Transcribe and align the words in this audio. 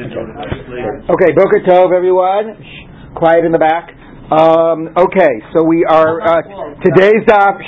Okay, 0.00 1.30
Boker 1.36 1.60
Tov, 1.68 1.92
everyone. 1.92 2.56
Shh, 2.56 3.16
quiet 3.16 3.44
in 3.44 3.52
the 3.52 3.58
back. 3.58 3.92
Um, 4.30 4.94
okay, 4.96 5.42
so 5.52 5.64
we 5.64 5.84
are 5.84 6.22
uh, 6.22 6.40
today's 6.80 7.26
daf. 7.26 7.58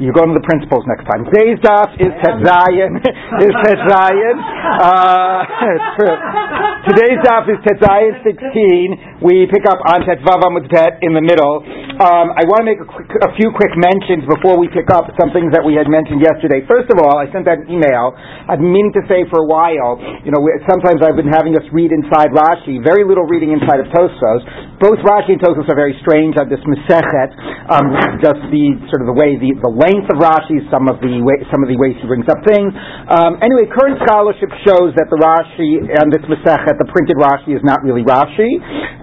You're 0.00 0.16
going 0.16 0.32
to 0.32 0.38
the 0.40 0.46
principals 0.48 0.84
next 0.88 1.04
time. 1.04 1.24
Today's 1.30 1.60
daf 1.60 1.92
is 2.00 2.10
Tetzayin. 2.24 2.96
is 3.46 3.54
Tetzayin. 3.62 4.36
Uh, 4.80 6.72
today's 6.86 7.18
daf 7.26 7.50
is 7.50 7.58
Tetzayin 7.66 8.22
16. 8.22 9.26
We 9.26 9.50
pick 9.50 9.66
up 9.66 9.82
on 9.90 10.06
Tetvav 10.06 10.38
Amud 10.46 10.70
Bet 10.70 11.02
in 11.02 11.18
the 11.18 11.24
middle. 11.24 11.66
Um, 11.96 12.28
I 12.36 12.44
want 12.44 12.62
to 12.62 12.68
make 12.68 12.76
a, 12.76 12.84
quick, 12.84 13.08
a, 13.24 13.32
few 13.40 13.48
quick 13.56 13.72
mentions 13.74 14.28
before 14.28 14.60
we 14.60 14.68
pick 14.68 14.92
up 14.92 15.08
some 15.16 15.32
things 15.32 15.48
that 15.56 15.64
we 15.64 15.72
had 15.72 15.88
mentioned 15.88 16.20
yesterday. 16.20 16.60
First 16.68 16.92
of 16.92 17.00
all, 17.00 17.16
I 17.16 17.24
sent 17.32 17.48
that 17.48 17.64
email. 17.72 18.12
I've 18.12 18.60
been 18.60 18.68
meaning 18.68 18.92
to 19.00 19.02
say 19.08 19.24
for 19.32 19.40
a 19.40 19.48
while. 19.48 19.96
You 20.20 20.28
know, 20.28 20.44
sometimes 20.68 21.00
I've 21.00 21.16
been 21.16 21.32
having 21.32 21.56
us 21.56 21.64
read 21.72 21.90
inside 21.96 22.36
Rashi. 22.36 22.84
Very 22.84 23.00
little 23.02 23.24
reading 23.24 23.56
inside 23.56 23.80
of 23.80 23.88
Tosfos. 23.96 24.44
Both 24.76 25.00
Rashi 25.08 25.34
and 25.34 25.40
Tosfos 25.40 25.64
are 25.72 25.78
very 25.78 25.96
strange 26.04 26.36
on 26.36 26.52
this 26.52 26.60
Masechet. 26.68 27.32
Um, 27.72 28.20
just 28.20 28.44
the 28.52 28.76
sort 28.92 29.00
of 29.00 29.08
the 29.08 29.16
way 29.16 29.40
the, 29.40 29.56
the 29.64 29.72
length 29.72 30.12
of 30.12 30.20
Rashi, 30.20 30.60
some 30.68 30.92
of 30.92 31.00
the 31.00 31.24
way, 31.24 31.40
some 31.48 31.64
of 31.64 31.72
the 31.72 31.80
ways 31.80 31.96
he 31.96 32.04
brings 32.04 32.28
up 32.28 32.44
things. 32.44 32.76
Um, 33.08 33.40
anyway, 33.40 33.72
current 33.72 33.96
scholarship 34.04 34.52
shows 34.68 34.92
that 35.00 35.08
the 35.08 35.16
Rashi 35.16 35.80
and 35.80 36.12
this 36.12 36.22
Masechet, 36.28 36.75
the 36.78 36.88
printed 36.92 37.16
Rashi, 37.16 37.56
is 37.56 37.64
not 37.64 37.82
really 37.82 38.02
Rashi, 38.02 38.50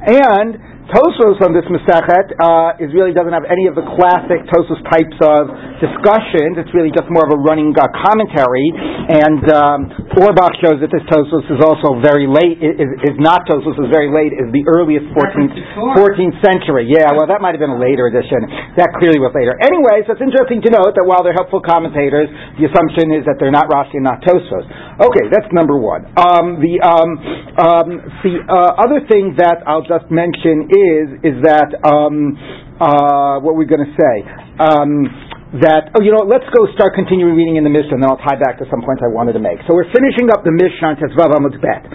and 0.05 0.72
Tosfos 0.91 1.39
on 1.39 1.55
this 1.55 1.63
Masechet 1.71 2.35
uh, 2.43 2.83
is 2.83 2.91
really 2.91 3.15
doesn't 3.15 3.31
have 3.31 3.47
any 3.47 3.71
of 3.71 3.75
the 3.79 3.87
classic 3.95 4.43
Tosfos 4.51 4.83
types 4.91 5.15
of 5.23 5.47
discussions. 5.79 6.59
It's 6.59 6.75
really 6.75 6.91
just 6.91 7.07
more 7.07 7.23
of 7.23 7.31
a 7.31 7.39
running 7.39 7.71
uh, 7.71 7.87
commentary. 8.03 8.67
And 8.75 9.43
um, 9.47 9.79
Auerbach 10.19 10.59
shows 10.59 10.83
that 10.83 10.91
this 10.91 11.03
Tosfos 11.07 11.47
is 11.47 11.63
also 11.63 12.03
very 12.03 12.27
late. 12.27 12.59
Is, 12.59 13.15
is 13.15 13.15
not 13.15 13.47
Tosfos 13.47 13.79
is 13.79 13.87
very 13.95 14.11
late. 14.11 14.35
Is 14.35 14.51
the 14.51 14.67
earliest 14.67 15.07
14th, 15.15 15.55
14th 15.95 16.37
century. 16.43 16.91
Yeah, 16.91 17.15
well, 17.15 17.31
that 17.31 17.39
might 17.39 17.55
have 17.55 17.63
been 17.63 17.75
a 17.75 17.79
later 17.79 18.11
edition. 18.11 18.43
That 18.75 18.91
clearly 18.99 19.23
was 19.23 19.31
later. 19.31 19.55
Anyway, 19.63 20.03
so 20.03 20.19
it's 20.19 20.25
interesting 20.25 20.59
to 20.67 20.69
note 20.75 20.99
that 20.99 21.07
while 21.07 21.23
they're 21.23 21.37
helpful 21.37 21.63
commentators, 21.63 22.27
the 22.59 22.67
assumption 22.67 23.15
is 23.15 23.23
that 23.23 23.39
they're 23.39 23.55
not 23.55 23.71
Rashi 23.71 24.03
and 24.03 24.07
not 24.07 24.19
Tosfos. 24.19 24.67
Okay, 24.99 25.31
that's 25.31 25.47
number 25.55 25.79
one. 25.79 26.11
Um, 26.19 26.59
the 26.59 26.75
um, 26.83 27.09
um, 27.55 27.87
the 28.19 28.35
uh, 28.45 28.83
other 28.83 28.99
thing 29.07 29.39
that 29.39 29.63
I'll 29.63 29.85
just 29.87 30.11
mention 30.11 30.72
is 30.73 31.07
is 31.23 31.37
that 31.43 31.69
um, 31.85 32.37
uh, 32.81 33.39
what 33.39 33.55
we're 33.55 33.69
going 33.69 33.85
to 33.85 33.95
say. 33.95 34.15
Um, 34.59 35.05
that, 35.61 35.93
oh, 35.93 36.01
you 36.01 36.09
know, 36.09 36.25
let's 36.25 36.49
go 36.49 36.65
start 36.73 36.97
continuing 36.97 37.37
reading 37.37 37.61
in 37.61 37.63
the 37.63 37.69
Mishnah, 37.69 37.93
and 37.93 38.01
then 38.01 38.09
I'll 38.09 38.21
tie 38.25 38.41
back 38.41 38.57
to 38.57 38.65
some 38.73 38.81
points 38.81 39.05
I 39.05 39.11
wanted 39.13 39.37
to 39.37 39.43
make. 39.43 39.61
So 39.69 39.77
we're 39.77 39.91
finishing 39.93 40.33
up 40.33 40.41
the 40.41 40.49
Mishnah 40.49 40.89
on 40.89 40.95
Tezvav 40.97 41.29
Amud 41.29 41.61
Bet. 41.61 41.85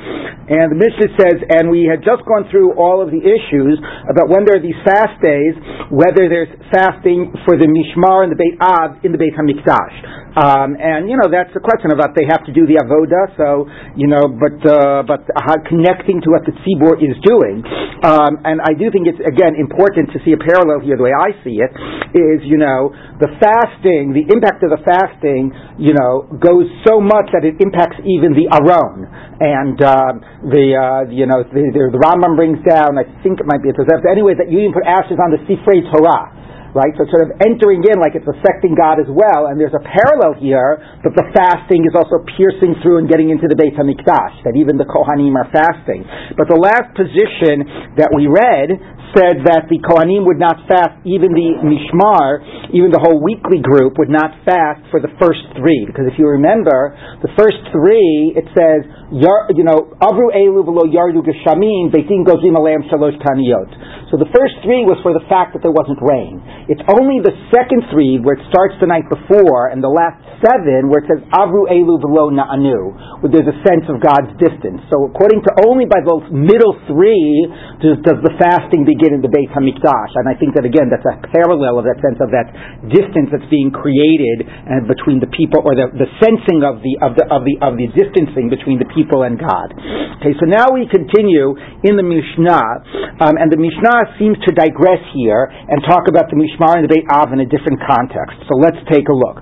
And 0.49 0.71
the 0.71 0.79
Mishnah 0.79 1.11
says, 1.19 1.37
and 1.59 1.67
we 1.67 1.85
had 1.85 2.07
just 2.07 2.23
gone 2.23 2.47
through 2.55 2.79
all 2.79 3.03
of 3.03 3.11
the 3.11 3.19
issues 3.19 3.83
about 4.07 4.31
when 4.31 4.47
there 4.47 4.57
are 4.57 4.65
these 4.65 4.79
fast 4.87 5.19
days, 5.19 5.59
whether 5.91 6.31
there's 6.31 6.49
fasting 6.71 7.35
for 7.43 7.59
the 7.59 7.67
Mishmar 7.67 8.23
and 8.23 8.31
the 8.31 8.39
Beit 8.39 8.57
Av 8.63 9.03
in 9.03 9.11
the 9.11 9.19
Beit 9.19 9.35
HaMikdash. 9.35 10.19
Um, 10.39 10.79
and 10.79 11.11
you 11.11 11.19
know 11.19 11.27
that's 11.27 11.51
the 11.51 11.59
question 11.59 11.91
about 11.91 12.15
they 12.15 12.29
have 12.31 12.47
to 12.47 12.55
do 12.55 12.63
the 12.63 12.79
avoda. 12.79 13.33
So 13.35 13.67
you 13.99 14.07
know, 14.07 14.31
but 14.31 14.61
uh, 14.63 15.03
but 15.03 15.27
connecting 15.67 16.23
to 16.23 16.29
what 16.31 16.47
the 16.47 16.55
tzibur 16.63 16.95
is 17.03 17.19
doing. 17.27 17.67
Um, 18.07 18.39
and 18.47 18.63
I 18.63 18.77
do 18.79 18.87
think 18.95 19.11
it's 19.11 19.19
again 19.19 19.59
important 19.59 20.15
to 20.15 20.23
see 20.23 20.37
a 20.37 20.41
parallel 20.41 20.85
here. 20.85 20.95
The 20.95 21.11
way 21.11 21.17
I 21.17 21.35
see 21.43 21.59
it 21.59 21.73
is, 22.15 22.47
you 22.47 22.61
know, 22.61 22.95
the 23.19 23.35
fasting, 23.49 24.13
the 24.13 24.29
impact 24.29 24.61
of 24.61 24.71
the 24.77 24.81
fasting, 24.85 25.49
you 25.81 25.97
know, 25.97 26.29
goes 26.37 26.69
so 26.85 27.01
much 27.01 27.33
that 27.33 27.49
it 27.49 27.57
impacts 27.65 27.97
even 28.05 28.37
the 28.37 28.45
aron. 28.53 29.09
And 29.41 29.79
uh, 29.81 30.13
the 30.53 30.65
uh, 30.77 31.03
you 31.09 31.25
know 31.25 31.41
the, 31.49 31.63
the, 31.73 31.83
the 31.97 32.01
Rambam 32.01 32.37
brings 32.37 32.61
down, 32.69 33.01
I 33.01 33.09
think 33.25 33.41
it 33.41 33.47
might 33.49 33.65
be 33.65 33.73
a 33.73 33.75
Tosefta. 33.75 34.05
Anyway, 34.11 34.37
that 34.37 34.53
you 34.53 34.61
even 34.61 34.77
put 34.77 34.85
ashes 34.85 35.17
on 35.17 35.33
the 35.33 35.41
Sifrei 35.49 35.81
Torah 35.89 36.39
right? 36.77 36.93
So 36.97 37.05
sort 37.09 37.29
of 37.29 37.37
entering 37.45 37.85
in 37.85 37.97
like 38.01 38.17
it's 38.19 38.29
affecting 38.29 38.77
God 38.77 39.01
as 39.01 39.09
well, 39.09 39.49
and 39.49 39.57
there's 39.57 39.77
a 39.77 39.85
parallel 39.85 40.37
here 40.37 40.81
that 41.05 41.15
the 41.15 41.27
fasting 41.33 41.87
is 41.89 41.95
also 41.97 42.21
piercing 42.37 42.77
through 42.81 43.01
and 43.03 43.07
getting 43.09 43.31
into 43.33 43.49
the 43.49 43.57
Beit 43.57 43.77
HaMikdash, 43.79 44.45
that 44.45 44.57
even 44.57 44.77
the 44.77 44.89
Kohanim 44.89 45.37
are 45.37 45.49
fasting. 45.49 46.05
But 46.37 46.51
the 46.51 46.61
last 46.61 46.93
position 46.93 47.97
that 47.97 48.13
we 48.13 48.29
read 48.29 48.77
said 49.17 49.41
that 49.49 49.73
the 49.73 49.81
Kohanim 49.81 50.29
would 50.29 50.37
not 50.37 50.69
fast, 50.69 51.01
even 51.09 51.33
the 51.33 51.65
Mishmar, 51.65 52.45
even 52.77 52.93
the 52.93 53.01
whole 53.01 53.17
weekly 53.25 53.57
group 53.65 53.97
would 53.97 54.13
not 54.13 54.37
fast 54.45 54.85
for 54.93 55.01
the 55.01 55.09
first 55.17 55.41
three, 55.57 55.89
because 55.89 56.05
if 56.05 56.21
you 56.21 56.29
remember, 56.29 56.93
the 57.25 57.33
first 57.33 57.57
three, 57.73 58.37
it 58.37 58.45
says, 58.53 58.85
you 59.09 59.65
know, 59.65 59.89
Avru 60.05 60.29
Elu 60.29 60.61
v'lo 60.61 60.85
Yardu 60.85 61.25
Geshamim, 61.25 61.89
Beitin 61.89 62.21
Gozim 62.21 62.53
Aleim 62.53 62.85
Shalosh 62.93 63.17
Taniyot. 63.25 64.13
So 64.13 64.21
the 64.21 64.29
first 64.29 64.61
three 64.61 64.85
was 64.85 65.01
for 65.01 65.17
the 65.17 65.25
fact 65.29 65.57
that 65.57 65.65
there 65.65 65.73
wasn't 65.73 66.01
rain. 66.05 66.45
It's 66.69 66.85
only 66.85 67.25
the 67.25 67.33
second 67.49 67.89
three 67.89 68.21
where 68.21 68.37
it 68.37 68.45
starts 68.53 68.77
the 68.77 68.85
night 68.85 69.09
before, 69.09 69.73
and 69.73 69.81
the 69.81 69.89
last 69.89 70.21
seven 70.45 70.93
where 70.93 71.01
it 71.01 71.09
says 71.09 71.25
Avru 71.33 71.65
Elu 71.65 71.97
v'lo 71.97 72.29
Na'anu, 72.29 73.25
where 73.25 73.33
there's 73.33 73.49
a 73.49 73.59
sense 73.65 73.89
of 73.89 74.05
God's 74.05 74.37
distance. 74.37 74.85
So 74.93 75.09
according 75.09 75.41
to 75.49 75.51
only 75.65 75.89
by 75.89 76.05
those 76.05 76.29
middle 76.29 76.77
three 76.85 77.49
does, 77.81 77.97
does 78.05 78.21
the 78.21 78.37
fasting 78.37 78.85
begin 78.85 79.17
in 79.17 79.25
the 79.25 79.33
Beit 79.33 79.49
Hamikdash. 79.49 80.13
And 80.21 80.29
I 80.29 80.37
think 80.37 80.53
that 80.61 80.69
again, 80.69 80.93
that's 80.93 81.09
a 81.09 81.17
parallel 81.33 81.81
of 81.81 81.89
that 81.89 82.05
sense 82.05 82.21
of 82.21 82.29
that 82.37 82.53
distance 82.93 83.33
that's 83.33 83.49
being 83.49 83.73
created 83.73 84.45
uh, 84.45 84.85
between 84.85 85.25
the 85.25 85.31
people, 85.33 85.65
or 85.65 85.73
the, 85.73 85.89
the 85.97 86.11
sensing 86.21 86.69
of 86.69 86.85
the 86.85 87.01
of 87.01 87.17
the 87.17 87.25
of 87.33 87.49
the 87.49 87.57
of 87.65 87.81
the 87.81 87.89
distancing 87.97 88.53
between 88.53 88.77
the 88.77 88.89
people 88.93 89.25
and 89.25 89.41
God. 89.41 89.73
Okay, 90.21 90.37
so 90.37 90.45
now 90.45 90.69
we 90.69 90.85
continue 90.85 91.57
in 91.89 91.97
the 91.97 92.05
Mishnah, 92.05 93.25
um, 93.25 93.41
and 93.41 93.49
the 93.49 93.57
Mishnah 93.57 94.21
seems 94.21 94.37
to 94.45 94.53
digress 94.53 95.01
here 95.17 95.49
and 95.49 95.81
talk 95.89 96.13
about 96.13 96.29
the 96.29 96.37
Mishnah 96.37 96.58
Mishmar 96.59 96.77
and 96.77 96.85
the 96.85 96.89
Beit 96.95 97.07
Av 97.13 97.33
in 97.33 97.41
a 97.41 97.47
different 97.47 97.81
context. 97.87 98.37
So 98.49 98.59
let's 98.59 98.79
take 98.91 99.07
a 99.09 99.15
look. 99.15 99.39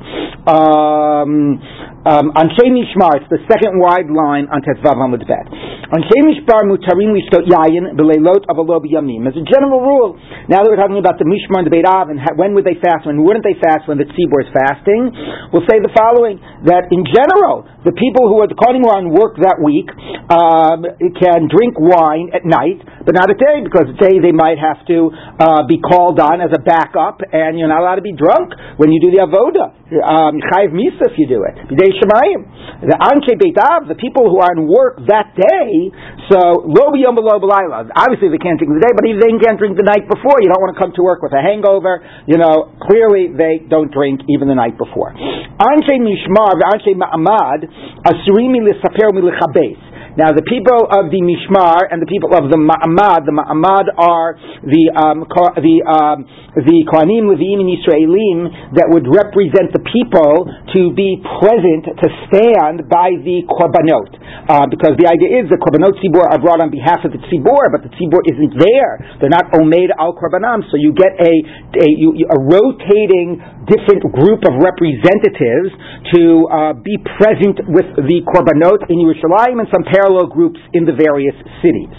Um, 0.48 1.60
um, 2.06 2.30
Anshe 2.38 2.62
Mishmar, 2.70 3.18
it's 3.18 3.30
the 3.34 3.42
second 3.50 3.82
wide 3.82 4.06
line 4.06 4.46
on 4.46 4.62
Tetzvav 4.62 4.94
Amud 4.94 5.26
Bet. 5.26 5.50
Anshe 5.90 6.18
Mishmar 6.22 6.62
mutarim 6.62 7.10
lishtot 7.10 7.50
yayin 7.50 7.98
b'leilot 7.98 8.46
avalo 8.46 8.78
b'yamim. 8.78 9.26
As 9.26 9.34
a 9.34 9.42
general 9.42 9.82
rule, 9.82 10.14
now 10.46 10.62
that 10.62 10.70
we're 10.70 10.78
talking 10.78 11.02
about 11.02 11.18
the 11.18 11.26
Mishmar 11.26 11.62
and 11.62 11.66
the 11.66 11.74
Beit 11.74 11.86
Av 11.86 12.06
and 12.06 12.22
when 12.38 12.54
would 12.54 12.62
they 12.62 12.78
fast, 12.78 13.10
when 13.10 13.26
wouldn't 13.26 13.42
they 13.42 13.58
fast 13.58 13.90
when 13.90 13.98
the 13.98 14.06
tzibur 14.06 14.46
is 14.46 14.50
fasting, 14.54 15.10
we'll 15.50 15.66
say 15.66 15.82
the 15.82 15.90
following, 15.98 16.38
that 16.70 16.86
in 16.94 17.02
general, 17.10 17.66
the 17.82 17.94
people 17.94 18.30
who 18.30 18.38
are 18.42 18.46
the 18.46 18.54
are 18.54 18.98
on 18.98 19.14
work 19.14 19.38
that 19.42 19.62
week 19.62 19.90
um, 20.30 20.82
can 21.18 21.46
drink 21.46 21.78
wine 21.78 22.30
at 22.34 22.42
night, 22.42 22.82
but 23.06 23.14
not 23.14 23.30
at 23.30 23.38
day, 23.38 23.62
because 23.62 23.90
at 23.90 23.98
day 23.98 24.18
they 24.18 24.34
might 24.34 24.58
have 24.58 24.82
to 24.90 25.10
uh, 25.38 25.62
be 25.70 25.78
called 25.78 26.18
on 26.18 26.42
as 26.42 26.50
a 26.50 26.62
backup, 26.62 27.22
and 27.30 27.58
you're 27.58 27.70
not 27.70 27.82
allowed 27.82 28.02
to 28.02 28.06
be 28.06 28.14
drunk 28.14 28.50
when 28.78 28.90
you 28.90 28.98
do 28.98 29.14
the 29.14 29.22
avoda. 29.22 29.70
Um, 29.86 30.42
chayiv 30.50 30.74
misa 30.74 31.06
if 31.06 31.14
you 31.14 31.30
do 31.30 31.46
it. 31.46 31.54
Shemayim. 31.98 32.86
The 32.86 32.96
Anshe 33.00 33.32
Beit 33.40 33.56
Av, 33.56 33.88
the 33.88 33.96
people 33.96 34.28
who 34.28 34.38
are 34.40 34.52
in 34.52 34.68
work 34.68 35.00
that 35.08 35.32
day, 35.32 35.88
so 36.28 36.66
Obviously 36.68 38.28
they 38.28 38.42
can't 38.42 38.58
drink 38.60 38.72
the 38.76 38.84
day, 38.84 38.92
but 38.92 39.04
even 39.08 39.20
they 39.22 39.32
can't 39.40 39.56
drink 39.56 39.80
the 39.80 39.86
night 39.86 40.04
before. 40.04 40.36
You 40.44 40.52
don't 40.52 40.60
want 40.60 40.76
to 40.76 40.80
come 40.80 40.92
to 40.92 41.02
work 41.02 41.22
with 41.24 41.32
a 41.32 41.40
hangover. 41.40 42.04
You 42.28 42.36
know, 42.36 42.76
clearly 42.84 43.32
they 43.32 43.64
don't 43.64 43.88
drink 43.88 44.20
even 44.28 44.48
the 44.48 44.58
night 44.58 44.76
before. 44.76 45.14
Anshe 45.16 45.94
Mishmar, 45.96 46.60
Anshe 46.60 46.92
Ma'amad, 46.92 47.64
Asurimi 48.04 48.60
Lisaper 48.60 49.14
Milichabes. 49.14 49.85
Now, 50.16 50.32
the 50.32 50.40
people 50.48 50.88
of 50.88 51.12
the 51.12 51.20
Mishmar 51.20 51.92
and 51.92 52.00
the 52.00 52.08
people 52.08 52.32
of 52.32 52.48
the 52.48 52.56
Ma'amad, 52.56 53.28
the 53.28 53.36
Ma'amad 53.36 53.92
are 54.00 54.40
the 54.64 54.88
um, 54.96 55.28
the 55.28 55.76
um, 55.84 56.24
the 56.56 56.78
Kohanim, 56.88 57.28
Levim, 57.28 57.60
and 57.60 57.68
Yisraelim 57.68 58.72
that 58.80 58.88
would 58.88 59.04
represent 59.04 59.76
the 59.76 59.84
people 59.84 60.48
to 60.72 60.96
be 60.96 61.20
present, 61.20 61.84
to 62.00 62.08
stand 62.32 62.88
by 62.88 63.12
the 63.20 63.44
Korbanot. 63.44 64.08
Uh, 64.48 64.64
because 64.72 64.96
the 64.96 65.04
idea 65.04 65.44
is 65.44 65.52
the 65.52 65.60
Korbanot 65.60 66.00
Tzibur 66.00 66.24
are 66.24 66.40
brought 66.40 66.64
on 66.64 66.72
behalf 66.72 67.04
of 67.04 67.12
the 67.12 67.20
Tzibur, 67.28 67.68
but 67.68 67.84
the 67.84 67.92
Tzibur 67.92 68.24
isn't 68.24 68.56
there. 68.56 69.20
They're 69.20 69.28
not 69.28 69.52
Omed 69.52 69.92
al 70.00 70.16
Korbanam, 70.16 70.64
so 70.72 70.80
you 70.80 70.96
get 70.96 71.12
a, 71.20 71.32
a, 71.76 71.88
a 72.32 72.38
rotating 72.40 73.36
different 73.68 74.00
group 74.14 74.40
of 74.48 74.56
representatives 74.62 75.74
to 76.14 76.22
uh, 76.48 76.72
be 76.80 76.96
present 77.20 77.60
with 77.68 77.88
the 78.00 78.24
Korbanot 78.32 78.86
in 78.88 79.02
Yerushalayim 79.02 79.60
and 79.60 79.68
some 79.68 79.84
parallel 79.84 80.05
groups 80.30 80.60
in 80.72 80.84
the 80.84 80.94
various 80.94 81.34
cities. 81.60 81.90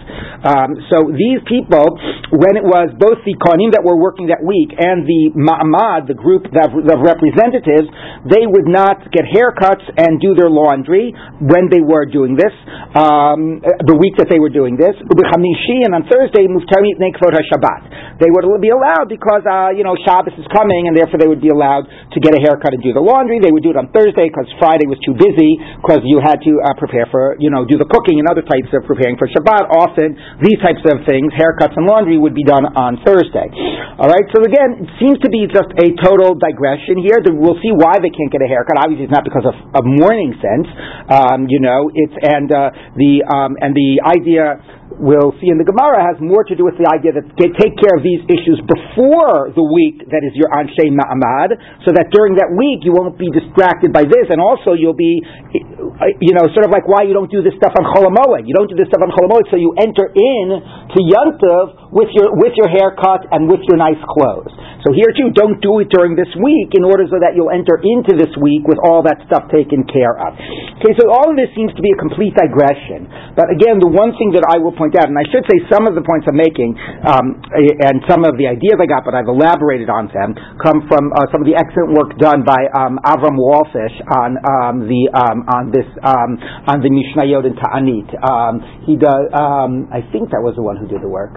Um, 0.44 0.77
so 0.94 1.09
these 1.12 1.42
people, 1.50 1.98
when 2.30 2.56
it 2.56 2.65
was 2.65 2.94
both 2.95 3.19
the 3.25 3.33
Kohanim 3.42 3.74
that 3.74 3.81
were 3.81 3.98
working 3.98 4.30
that 4.30 4.45
week 4.45 4.69
and 4.77 5.04
the 5.04 5.33
Ma'amad, 5.33 6.07
the 6.07 6.18
group 6.18 6.45
of 6.45 7.00
representatives, 7.01 7.89
they 8.30 8.45
would 8.45 8.69
not 8.69 9.01
get 9.09 9.25
haircuts 9.25 9.83
and 9.98 10.21
do 10.21 10.38
their 10.38 10.50
laundry 10.50 11.12
when 11.42 11.69
they 11.74 11.81
were 11.81 12.06
doing 12.06 12.38
this, 12.38 12.54
um, 12.94 13.59
the 13.62 13.98
week 13.98 14.13
that 14.21 14.30
they 14.30 14.38
were 14.38 14.54
doing 14.54 14.77
this. 14.77 14.94
And 14.98 15.94
on 15.94 16.04
Thursday, 16.06 16.45
they 16.45 18.30
would 18.30 18.62
be 18.62 18.69
allowed 18.74 19.07
because, 19.09 19.44
uh, 19.45 19.74
you 19.74 19.83
know, 19.83 19.95
Shabbos 20.06 20.38
is 20.38 20.45
coming 20.54 20.88
and 20.88 20.94
therefore 20.95 21.18
they 21.18 21.27
would 21.27 21.42
be 21.42 21.50
allowed 21.50 21.89
to 21.89 22.18
get 22.21 22.33
a 22.38 22.42
haircut 22.42 22.74
and 22.74 22.81
do 22.81 22.94
the 22.94 23.01
laundry. 23.01 23.42
They 23.42 23.51
would 23.51 23.63
do 23.63 23.74
it 23.74 23.80
on 23.80 23.89
Thursday 23.89 24.30
because 24.30 24.45
Friday 24.62 24.86
was 24.86 25.01
too 25.01 25.18
busy 25.18 25.57
because 25.81 26.06
you 26.06 26.21
had 26.21 26.42
to 26.45 26.54
uh, 26.62 26.77
prepare 26.77 27.09
for, 27.09 27.36
you 27.42 27.50
know, 27.50 27.65
do 27.65 27.77
the 27.77 27.89
cooking 27.97 28.21
and 28.21 28.29
other 28.29 28.45
types 28.45 28.69
of 28.77 28.85
preparing 28.85 29.17
for 29.17 29.25
Shabbat, 29.33 29.73
often 29.73 30.13
these 30.45 30.61
types 30.61 30.85
of 30.85 31.01
things, 31.09 31.33
haircuts 31.33 31.73
and 31.73 31.89
laundry, 31.89 32.21
would 32.21 32.38
be 32.38 32.45
done 32.45 32.69
on 32.77 33.01
Thursday. 33.01 33.49
All 33.97 34.05
right, 34.05 34.25
so 34.29 34.45
again, 34.45 34.85
it 34.85 34.91
seems 35.01 35.17
to 35.25 35.29
be 35.33 35.49
just 35.49 35.73
a 35.81 35.97
total 36.05 36.38
digression 36.38 37.01
here. 37.01 37.17
We'll 37.33 37.57
see 37.65 37.73
why 37.73 37.97
they 37.97 38.13
can't 38.13 38.29
get 38.29 38.45
a 38.45 38.49
haircut. 38.49 38.77
Obviously, 38.77 39.09
it's 39.09 39.15
not 39.15 39.25
because 39.25 39.49
of, 39.49 39.57
of 39.73 39.81
mourning 39.81 40.38
sense. 40.38 40.69
Um, 41.09 41.49
you 41.49 41.57
know, 41.57 41.89
it's 41.89 42.13
and 42.21 42.45
uh, 42.53 42.69
the 42.94 43.25
um, 43.25 43.57
and 43.57 43.73
the 43.73 44.05
idea 44.05 44.61
we'll 44.97 45.33
see 45.39 45.49
in 45.49 45.61
the 45.61 45.67
Gemara 45.67 46.01
has 46.01 46.17
more 46.19 46.41
to 46.45 46.53
do 46.57 46.65
with 46.65 46.77
the 46.81 46.89
idea 46.89 47.13
that 47.13 47.25
take 47.38 47.73
care 47.77 47.95
of 47.95 48.03
these 48.03 48.21
issues 48.27 48.57
before 48.65 49.53
the 49.53 49.63
week 49.63 50.01
that 50.09 50.25
is 50.25 50.33
your 50.33 50.49
Anshe 50.53 50.89
Ma'amad, 50.89 51.53
so 51.85 51.94
that 51.94 52.09
during 52.09 52.35
that 52.38 52.49
week 52.53 52.81
you 52.81 52.94
won't 52.94 53.15
be 53.15 53.29
distracted 53.29 53.94
by 53.94 54.05
this, 54.05 54.27
and 54.33 54.41
also 54.41 54.73
you'll 54.73 54.97
be, 54.97 55.21
you 56.21 56.33
know, 56.33 56.49
sort 56.53 56.65
of 56.65 56.71
like 56.73 56.89
why 56.89 57.05
you 57.05 57.13
don't 57.13 57.29
do 57.29 57.45
this 57.45 57.53
stuff 57.61 57.73
on 57.77 57.85
Cholamoed. 57.94 58.49
You 58.49 58.53
don't 58.57 58.69
do 58.69 58.77
this 58.77 58.89
stuff 58.89 59.05
on 59.05 59.13
Cholamoed, 59.13 59.47
so 59.53 59.55
you 59.55 59.77
enter 59.77 60.09
in 60.09 60.45
to 60.94 60.99
Yontiv 61.01 61.94
with 61.94 62.09
your 62.17 62.33
with 62.35 62.53
your 62.57 62.67
haircut 62.67 63.29
and 63.31 63.47
with 63.47 63.61
your 63.69 63.77
nice 63.77 64.01
clothes. 64.03 64.51
So 64.85 64.94
here 64.95 65.11
too, 65.15 65.33
don't 65.35 65.59
do 65.59 65.83
it 65.83 65.91
during 65.91 66.15
this 66.15 66.29
week 66.39 66.71
in 66.77 66.85
order 66.85 67.03
so 67.11 67.19
that 67.19 67.35
you'll 67.35 67.51
enter 67.51 67.75
into 67.81 68.15
this 68.15 68.31
week 68.39 68.63
with 68.63 68.79
all 68.88 69.03
that 69.03 69.19
stuff 69.27 69.49
taken 69.51 69.83
care 69.83 70.15
of. 70.15 70.31
Okay, 70.79 70.95
so 70.95 71.11
all 71.11 71.27
of 71.27 71.35
this 71.35 71.51
seems 71.57 71.75
to 71.75 71.83
be 71.83 71.91
a 71.91 71.99
complete 71.99 72.31
digression. 72.38 73.09
But 73.35 73.51
again, 73.51 73.83
the 73.83 73.89
one 73.91 74.15
thing 74.15 74.31
that 74.38 74.47
I 74.47 74.61
will 74.63 74.71
point 74.71 74.87
point 74.88 75.04
out, 75.04 75.12
and 75.12 75.19
I 75.19 75.28
should 75.28 75.44
say 75.51 75.57
some 75.68 75.84
of 75.88 75.95
the 76.00 76.04
points 76.04 76.24
I'm 76.31 76.39
making 76.39 76.72
um, 77.04 77.44
and 77.84 78.00
some 78.07 78.24
of 78.24 78.39
the 78.39 78.48
ideas 78.48 78.80
I 78.80 78.88
got, 78.88 79.04
but 79.04 79.12
I've 79.12 79.28
elaborated 79.28 79.92
on 79.92 80.07
them, 80.16 80.31
come 80.63 80.88
from 80.88 81.12
uh, 81.12 81.28
some 81.31 81.44
of 81.44 81.48
the 81.48 81.60
excellent 81.60 81.92
work 81.92 82.16
done 82.16 82.48
by 82.48 82.60
um, 82.72 82.95
Avram 83.04 83.36
Walfish 83.36 83.95
on 84.16 84.39
um, 84.39 84.88
the 84.88 85.01
um, 85.12 85.44
on 85.51 85.63
this 85.75 85.88
um, 86.07 86.39
on 86.72 86.80
the 86.80 86.88
Mishnayot 86.88 87.44
and 87.44 87.56
Ta'anit. 87.60 88.10
Um, 88.24 88.54
he 88.88 88.95
does. 88.95 89.28
I 89.92 90.00
think 90.16 90.31
that 90.31 90.39
was 90.39 90.56
the 90.56 90.63
one 90.63 90.78
who 90.78 90.88
did 90.88 91.04
the 91.04 91.12
work. 91.12 91.36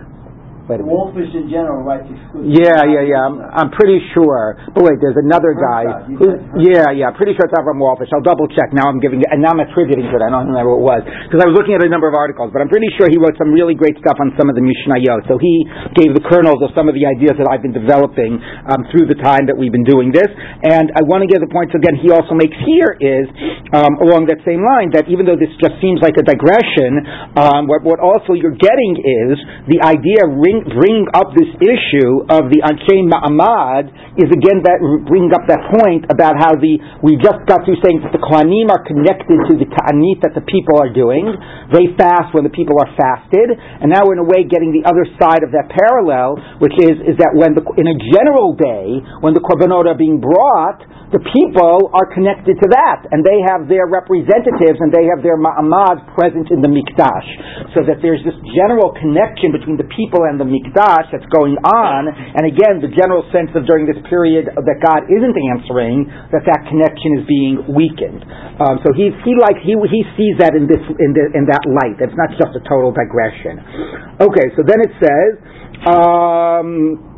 Wait 0.71 0.79
a 0.79 0.87
Walfish 0.87 1.35
in 1.35 1.51
general 1.51 1.83
writes 1.83 2.07
exclusively. 2.07 2.63
Yeah, 2.63 2.87
yeah, 2.87 3.03
yeah. 3.03 3.27
I'm, 3.27 3.43
I'm 3.43 3.71
pretty 3.75 3.99
sure. 4.15 4.55
But 4.71 4.87
wait, 4.87 5.03
there's 5.03 5.19
another 5.19 5.59
guy. 5.59 6.07
Who, 6.15 6.31
yeah, 6.63 6.95
yeah. 6.95 7.11
Pretty 7.11 7.35
sure 7.35 7.43
it's 7.51 7.57
Avram 7.59 7.83
Walfish. 7.83 8.07
I'll 8.15 8.23
double 8.23 8.47
check. 8.55 8.71
Now 8.71 8.87
I'm 8.87 9.03
giving 9.03 9.19
it, 9.19 9.27
and 9.35 9.43
now 9.43 9.51
I'm 9.51 9.59
attributing 9.59 10.07
to 10.07 10.15
it. 10.15 10.23
I 10.23 10.31
don't 10.31 10.47
remember 10.47 10.79
what 10.79 10.79
it 10.79 10.87
was 10.87 11.03
because 11.27 11.43
I 11.43 11.51
was 11.51 11.59
looking 11.59 11.75
at 11.75 11.83
a 11.83 11.91
number 11.91 12.07
of 12.07 12.15
articles. 12.15 12.55
But 12.55 12.63
I'm 12.63 12.71
pretty 12.71 12.87
sure 12.95 13.11
he 13.11 13.19
wrote 13.19 13.35
some 13.35 13.51
really 13.51 13.75
great 13.75 13.99
stuff 13.99 14.15
on 14.23 14.31
some 14.39 14.47
of 14.47 14.55
the 14.55 14.63
Mishnayot. 14.63 15.27
So 15.27 15.43
he 15.43 15.67
gave 15.99 16.15
the 16.15 16.23
kernels 16.23 16.63
of 16.63 16.71
some 16.79 16.87
of 16.87 16.95
the 16.95 17.03
ideas 17.03 17.35
that 17.35 17.51
I've 17.51 17.67
been 17.67 17.75
developing 17.75 18.39
um, 18.71 18.87
through 18.95 19.11
the 19.11 19.19
time 19.19 19.51
that 19.51 19.59
we've 19.59 19.75
been 19.75 19.83
doing 19.91 20.15
this. 20.15 20.31
And 20.63 20.95
I 20.95 21.03
want 21.03 21.27
to 21.27 21.29
give 21.29 21.43
the 21.43 21.51
points 21.51 21.75
again. 21.75 21.99
He 21.99 22.15
also 22.15 22.39
makes 22.39 22.55
here 22.63 22.95
is 23.03 23.27
um, 23.75 23.99
along 24.07 24.31
that 24.31 24.39
same 24.47 24.63
line 24.63 24.95
that 24.95 25.11
even 25.11 25.27
though 25.27 25.35
this 25.35 25.51
just 25.59 25.83
seems 25.83 25.99
like 25.99 26.15
a 26.15 26.23
digression, 26.23 27.35
um, 27.35 27.67
what, 27.67 27.83
what 27.83 27.99
also 27.99 28.39
you're 28.39 28.55
getting 28.55 28.93
is 29.03 29.35
the 29.67 29.83
idea 29.83 30.31
ring 30.31 30.60
bring 30.69 31.09
up 31.17 31.33
this 31.33 31.49
issue 31.63 32.27
of 32.29 32.53
the 32.53 32.61
Anshe 32.61 32.97
Ma'amad 33.09 34.19
is 34.21 34.29
again 34.29 34.61
that 34.67 34.79
bringing 35.09 35.33
up 35.33 35.49
that 35.49 35.63
point 35.81 36.05
about 36.13 36.37
how 36.37 36.53
the 36.57 36.77
we 37.01 37.17
just 37.21 37.41
got 37.49 37.65
through 37.65 37.81
saying 37.81 38.05
that 38.05 38.13
the 38.13 38.21
Kohanim 38.21 38.69
are 38.69 38.83
connected 38.85 39.39
to 39.49 39.53
the 39.57 39.69
Ta'anit 39.69 40.21
that 40.27 40.37
the 40.37 40.45
people 40.45 40.77
are 40.77 40.93
doing. 40.93 41.31
They 41.73 41.95
fast 41.97 42.37
when 42.37 42.45
the 42.45 42.53
people 42.53 42.77
are 42.77 42.91
fasted, 42.99 43.55
and 43.57 43.89
now 43.89 44.05
we're 44.05 44.21
in 44.21 44.25
a 44.25 44.29
way 44.29 44.45
getting 44.45 44.75
the 44.75 44.85
other 44.85 45.09
side 45.17 45.41
of 45.47 45.55
that 45.57 45.73
parallel, 45.73 46.37
which 46.61 46.77
is 46.77 47.01
is 47.09 47.17
that 47.23 47.33
when 47.33 47.57
the 47.57 47.63
in 47.81 47.89
a 47.89 47.97
general 48.13 48.53
day 48.59 49.01
when 49.25 49.33
the 49.33 49.43
korbanot 49.43 49.89
are 49.89 49.97
being 49.97 50.21
brought, 50.21 50.85
the 51.11 51.23
people 51.35 51.91
are 51.91 52.07
connected 52.15 52.55
to 52.55 52.69
that, 52.71 53.03
and 53.11 53.27
they 53.27 53.43
have 53.51 53.67
their 53.67 53.91
representatives 53.91 54.79
and 54.79 54.95
they 54.95 55.11
have 55.11 55.27
their 55.27 55.35
ma'amad 55.35 56.07
present 56.15 56.55
in 56.55 56.63
the 56.63 56.71
mikdash, 56.71 57.29
so 57.75 57.83
that 57.83 57.99
there's 57.99 58.23
this 58.23 58.39
general 58.55 58.95
connection 58.95 59.51
between 59.51 59.75
the 59.75 59.91
people 59.91 60.23
and 60.31 60.39
the 60.39 60.47
mikdash 60.51 61.09
that's 61.15 61.27
going 61.31 61.57
on, 61.63 62.11
and 62.11 62.45
again, 62.45 62.83
the 62.83 62.91
general 62.93 63.23
sense 63.31 63.55
of 63.55 63.65
during 63.65 63.87
this 63.87 63.99
period 64.11 64.51
that 64.51 64.79
God 64.83 65.07
isn't 65.07 65.37
answering, 65.55 66.11
that 66.35 66.45
that 66.45 66.67
connection 66.69 67.23
is 67.23 67.25
being 67.25 67.55
weakened. 67.71 68.27
Um, 68.59 68.83
so 68.83 68.91
he 68.93 69.15
he 69.25 69.39
like 69.39 69.57
he 69.63 69.79
he 69.89 70.01
sees 70.19 70.35
that 70.43 70.53
in 70.59 70.67
this 70.67 70.83
in 70.99 71.11
the, 71.15 71.25
in 71.33 71.47
that 71.47 71.65
light. 71.65 71.97
It's 72.03 72.19
not 72.19 72.35
just 72.37 72.53
a 72.59 72.63
total 72.67 72.91
digression. 72.91 74.19
Okay, 74.19 74.47
so 74.59 74.67
then 74.67 74.83
it 74.83 74.93
says. 74.99 75.33
Um, 75.81 77.10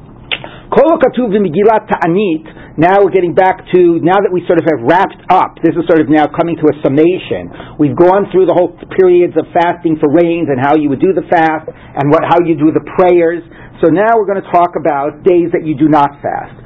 now 2.81 3.05
we're 3.05 3.13
getting 3.13 3.37
back 3.37 3.61
to, 3.77 4.01
now 4.01 4.17
that 4.25 4.33
we 4.33 4.41
sort 4.49 4.57
of 4.57 4.65
have 4.65 4.81
wrapped 4.81 5.21
up, 5.29 5.61
this 5.61 5.77
is 5.77 5.85
sort 5.85 6.01
of 6.01 6.09
now 6.09 6.25
coming 6.33 6.57
to 6.57 6.65
a 6.65 6.75
summation. 6.81 7.77
We've 7.77 7.93
gone 7.93 8.33
through 8.33 8.49
the 8.49 8.57
whole 8.57 8.73
periods 8.97 9.37
of 9.37 9.45
fasting 9.53 10.01
for 10.01 10.09
rains 10.09 10.49
and 10.49 10.57
how 10.57 10.81
you 10.81 10.89
would 10.89 11.05
do 11.05 11.13
the 11.13 11.29
fast 11.29 11.69
and 11.69 12.09
what, 12.09 12.25
how 12.25 12.41
you 12.41 12.57
do 12.57 12.73
the 12.73 12.81
prayers. 12.97 13.45
So 13.85 13.93
now 13.93 14.17
we're 14.17 14.25
going 14.25 14.41
to 14.41 14.49
talk 14.49 14.73
about 14.81 15.21
days 15.29 15.53
that 15.53 15.61
you 15.69 15.77
do 15.77 15.93
not 15.93 16.17
fast. 16.25 16.57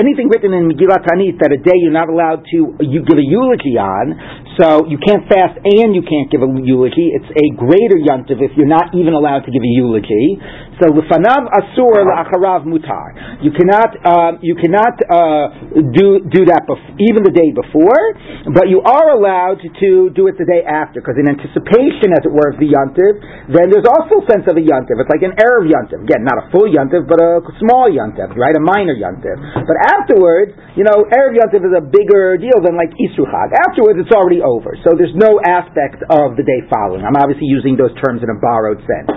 Anything 0.00 0.28
written 0.32 0.56
in 0.56 0.64
Megillat 0.68 1.04
Ta'anit 1.04 1.36
that 1.44 1.52
a 1.52 1.60
day 1.60 1.76
you're 1.76 1.92
not 1.92 2.08
allowed 2.08 2.40
to 2.52 2.56
you 2.80 3.04
give 3.04 3.20
a 3.20 3.24
eulogy 3.24 3.76
on, 3.76 4.16
so 4.58 4.86
you 4.86 4.98
can't 5.02 5.26
fast 5.26 5.58
and 5.62 5.94
you 5.94 6.02
can't 6.06 6.30
give 6.30 6.42
a 6.42 6.48
eulogy. 6.48 7.10
It's 7.10 7.26
a 7.26 7.46
greater 7.58 7.98
yontiv 7.98 8.38
if 8.38 8.54
you're 8.54 8.70
not 8.70 8.94
even 8.94 9.14
allowed 9.14 9.42
to 9.46 9.50
give 9.50 9.62
a 9.62 9.72
eulogy. 9.74 10.38
So 10.80 10.90
lefanav 10.90 11.46
asur 11.52 12.02
la'acharav 12.02 12.66
mutar. 12.66 13.42
You 13.42 13.52
cannot 13.54 13.90
um, 14.02 14.32
you 14.42 14.56
cannot 14.58 14.96
uh, 15.06 15.46
do 15.94 16.24
do 16.26 16.42
that 16.50 16.66
bef- 16.66 16.98
even 16.98 17.22
the 17.22 17.30
day 17.30 17.54
before, 17.54 18.02
but 18.50 18.66
you 18.66 18.82
are 18.82 19.14
allowed 19.14 19.62
to 19.62 20.10
do 20.10 20.26
it 20.26 20.34
the 20.38 20.46
day 20.46 20.66
after 20.66 20.98
because 20.98 21.14
in 21.20 21.30
anticipation, 21.30 22.10
as 22.14 22.26
it 22.26 22.32
were, 22.32 22.50
of 22.50 22.58
the 22.58 22.66
yontiv, 22.66 23.22
then 23.50 23.70
there's 23.70 23.86
also 23.86 24.22
a 24.22 24.26
sense 24.26 24.44
of 24.50 24.58
a 24.58 24.64
yontiv. 24.64 24.98
It's 24.98 25.10
like 25.10 25.22
an 25.22 25.38
erev 25.38 25.70
yontiv. 25.70 26.02
Again, 26.04 26.26
not 26.26 26.42
a 26.42 26.50
full 26.50 26.66
yontiv, 26.66 27.06
but 27.06 27.22
a 27.22 27.40
small 27.62 27.86
yontiv, 27.86 28.34
right? 28.34 28.54
A 28.54 28.62
minor 28.62 28.94
yontiv. 28.94 29.38
But 29.54 29.76
afterwards, 29.94 30.58
you 30.74 30.82
know, 30.82 31.06
erev 31.06 31.38
yontiv 31.38 31.62
is 31.62 31.74
a 31.74 31.84
bigger 31.86 32.36
deal 32.36 32.58
than 32.60 32.74
like 32.74 32.90
Isru 32.98 33.24
Chag. 33.30 33.54
Afterwards, 33.70 34.02
it's 34.02 34.14
already 34.14 34.42
over. 34.42 34.74
So 34.82 34.98
there's 34.98 35.14
no 35.14 35.38
aspect 35.38 36.02
of 36.10 36.34
the 36.34 36.44
day 36.44 36.60
following. 36.66 37.06
I'm 37.06 37.16
obviously 37.16 37.46
using 37.46 37.78
those 37.78 37.94
terms 38.02 38.22
in 38.22 38.28
a 38.28 38.38
borrowed 38.42 38.82
sense. 38.84 39.10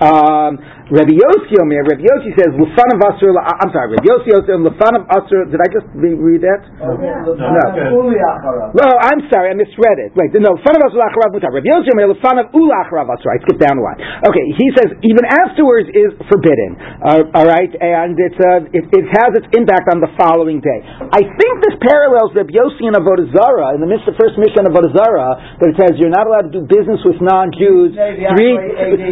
Um, 0.00 0.56
Rabbi 0.90 1.14
Yossi 1.14 1.54
Omer, 1.62 1.86
Rabbi 1.86 2.02
Yossi 2.02 2.34
says, 2.34 2.50
Lefan 2.58 2.90
of 2.90 2.98
Asur, 2.98 3.30
I'm 3.38 3.70
sorry, 3.70 3.94
Rabbi 3.94 4.10
Yossi 4.10 4.34
Omer, 4.34 4.74
Lefan 4.74 4.98
of 4.98 5.06
Asur, 5.06 5.46
did 5.46 5.62
I 5.62 5.68
just 5.70 5.86
read 5.94 6.42
that? 6.42 6.66
Oh, 6.82 6.98
no. 6.98 7.30
No. 7.38 8.74
no. 8.74 8.86
I'm 8.98 9.22
sorry, 9.30 9.54
I 9.54 9.56
misread 9.56 10.02
it. 10.02 10.10
Wait, 10.18 10.34
no, 10.34 10.58
Lefan 10.58 10.74
of 10.74 10.90
Asur 10.90 10.98
Lacharav 10.98 11.30
Mutar. 11.30 11.54
Rabbi 11.54 11.70
Yossi 11.70 11.94
Omer, 11.94 12.10
Lefan 12.10 12.42
of 12.42 12.50
Ulacharav 12.50 13.06
Asur. 13.06 13.30
I 13.30 13.38
skipped 13.46 13.62
down 13.62 13.78
one. 13.78 14.02
Okay, 14.02 14.42
he 14.58 14.66
says, 14.74 14.90
even 15.06 15.22
afterwards 15.30 15.94
is 15.94 16.10
forbidden. 16.26 16.74
Uh, 16.74 17.38
all 17.38 17.46
right, 17.46 17.70
and 17.70 18.18
it's, 18.18 18.40
uh, 18.42 18.66
it, 18.74 18.82
it, 18.90 19.06
has 19.14 19.30
its 19.38 19.46
impact 19.54 19.86
on 19.94 20.02
the 20.02 20.10
following 20.18 20.58
day. 20.58 20.82
I 20.82 21.22
think 21.22 21.54
this 21.70 21.78
parallels 21.86 22.34
Rabbi 22.34 22.50
Yossi 22.50 22.90
and 22.90 22.98
Avodah 22.98 23.30
Zarah, 23.30 23.78
in 23.78 23.80
the 23.80 23.86
midst 23.86 24.10
of 24.10 24.18
first 24.18 24.34
mission 24.42 24.66
of 24.66 24.74
Avodah 24.74 24.90
Zarah, 24.90 25.38
that 25.62 25.70
it 25.70 25.76
says 25.78 25.94
you're 26.02 26.10
not 26.10 26.26
allowed 26.26 26.50
to 26.50 26.54
do 26.58 26.62
business 26.66 26.98
with 27.06 27.22
non-Jews 27.22 27.94
three, 27.94 28.54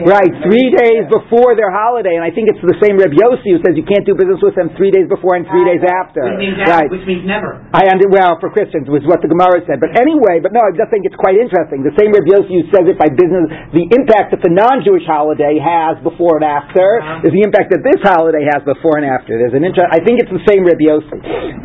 right, 0.02 0.32
three 0.42 0.74
days 0.74 1.06
before 1.06 1.54
their 1.54 1.67
holiday, 1.72 2.18
and 2.18 2.24
I 2.24 2.32
think 2.34 2.48
it's 2.50 2.60
the 2.60 2.76
same 2.82 2.98
Reb 2.98 3.14
Yossi 3.14 3.54
who 3.54 3.60
says 3.64 3.78
you 3.78 3.86
can't 3.86 4.04
do 4.04 4.16
business 4.16 4.40
with 4.40 4.56
them 4.58 4.72
three 4.74 4.92
days 4.92 5.06
before 5.06 5.38
and 5.38 5.46
three 5.48 5.64
days 5.64 5.84
after. 5.84 6.24
Which 6.24 6.40
means, 6.40 6.56
right. 6.64 6.90
which 6.90 7.06
means 7.08 7.24
never. 7.24 7.60
I 7.72 7.88
under, 7.88 8.08
well 8.08 8.36
for 8.40 8.50
Christians 8.50 8.88
was 8.88 9.04
what 9.04 9.20
the 9.24 9.30
Gemara 9.30 9.64
said, 9.64 9.78
but 9.78 9.94
anyway, 9.96 10.40
but 10.42 10.52
no, 10.52 10.60
I 10.64 10.72
just 10.74 10.88
think 10.88 11.08
it's 11.08 11.18
quite 11.18 11.36
interesting. 11.36 11.84
The 11.84 11.96
same 11.96 12.12
Reb 12.12 12.26
Yossi 12.28 12.52
who 12.52 12.66
says 12.72 12.84
it 12.88 12.96
by 12.96 13.08
business, 13.12 13.48
the 13.72 13.86
impact 13.94 14.32
that 14.34 14.42
the 14.44 14.52
non-Jewish 14.52 15.04
holiday 15.04 15.56
has 15.60 16.00
before 16.04 16.40
and 16.40 16.46
after 16.46 17.00
uh-huh. 17.00 17.26
is 17.26 17.32
the 17.32 17.44
impact 17.44 17.72
that 17.72 17.84
this 17.84 18.00
holiday 18.04 18.44
has 18.48 18.64
before 18.64 19.00
and 19.00 19.06
after. 19.06 19.36
There's 19.38 19.56
an 19.56 19.64
interest. 19.64 19.88
I 19.88 20.00
think 20.04 20.20
it's 20.20 20.32
the 20.32 20.44
same 20.48 20.64
Reb 20.64 20.80
Yossi. 20.80 21.20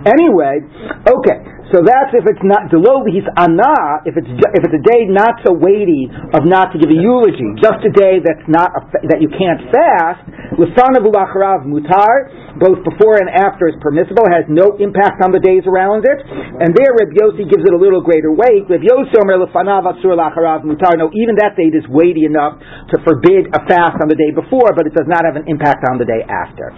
Anyway, 0.07 0.63
okay. 1.07 1.53
So 1.73 1.81
that's 1.81 2.13
if 2.13 2.29
it's 2.29 2.45
not 2.45 2.69
he's 3.09 3.25
ana, 3.33 4.05
if 4.05 4.13
it's 4.13 4.29
if 4.29 4.61
it's 4.61 4.77
a 4.77 4.83
day 4.85 5.09
not 5.09 5.41
so 5.41 5.57
weighty 5.57 6.05
of 6.35 6.45
not 6.45 6.69
to 6.69 6.77
give 6.77 6.93
a 6.93 6.99
eulogy, 6.99 7.49
just 7.57 7.81
a 7.81 7.89
day 7.89 8.21
that's 8.21 8.45
not 8.45 8.69
a, 8.77 8.81
that 9.09 9.25
you 9.25 9.31
can't 9.33 9.57
fast. 9.93 10.25
L'fanav 10.57 11.05
ulacharav 11.05 11.65
mutar, 11.65 12.29
both 12.61 12.77
before 12.85 13.17
and 13.17 13.29
after 13.29 13.65
is 13.69 13.77
permissible, 13.81 14.25
has 14.29 14.45
no 14.49 14.77
impact 14.77 15.21
on 15.25 15.33
the 15.33 15.41
days 15.41 15.65
around 15.65 16.05
it. 16.05 16.19
And 16.61 16.73
there, 16.77 16.93
Reb 16.93 17.13
Yossi 17.17 17.49
gives 17.49 17.65
it 17.65 17.73
a 17.73 17.79
little 17.79 18.01
greater 18.01 18.29
weight. 18.29 18.69
Reb 18.69 18.85
Yossi 18.85 19.17
omer 19.17 19.41
l'fanav 19.41 19.89
asur 19.89 20.13
lacharav 20.13 20.61
mutar. 20.61 20.93
No, 20.97 21.09
even 21.13 21.37
that 21.41 21.57
date 21.57 21.73
is 21.73 21.85
weighty 21.89 22.25
enough 22.25 22.61
to 22.93 23.01
forbid 23.01 23.49
a 23.53 23.61
fast 23.65 23.97
on 23.97 24.09
the 24.09 24.17
day 24.17 24.29
before, 24.33 24.73
but 24.77 24.85
it 24.85 24.93
does 24.93 25.09
not 25.09 25.25
have 25.25 25.37
an 25.37 25.49
impact 25.49 25.85
on 25.89 25.97
the 25.97 26.05
day 26.05 26.21
after. 26.29 26.69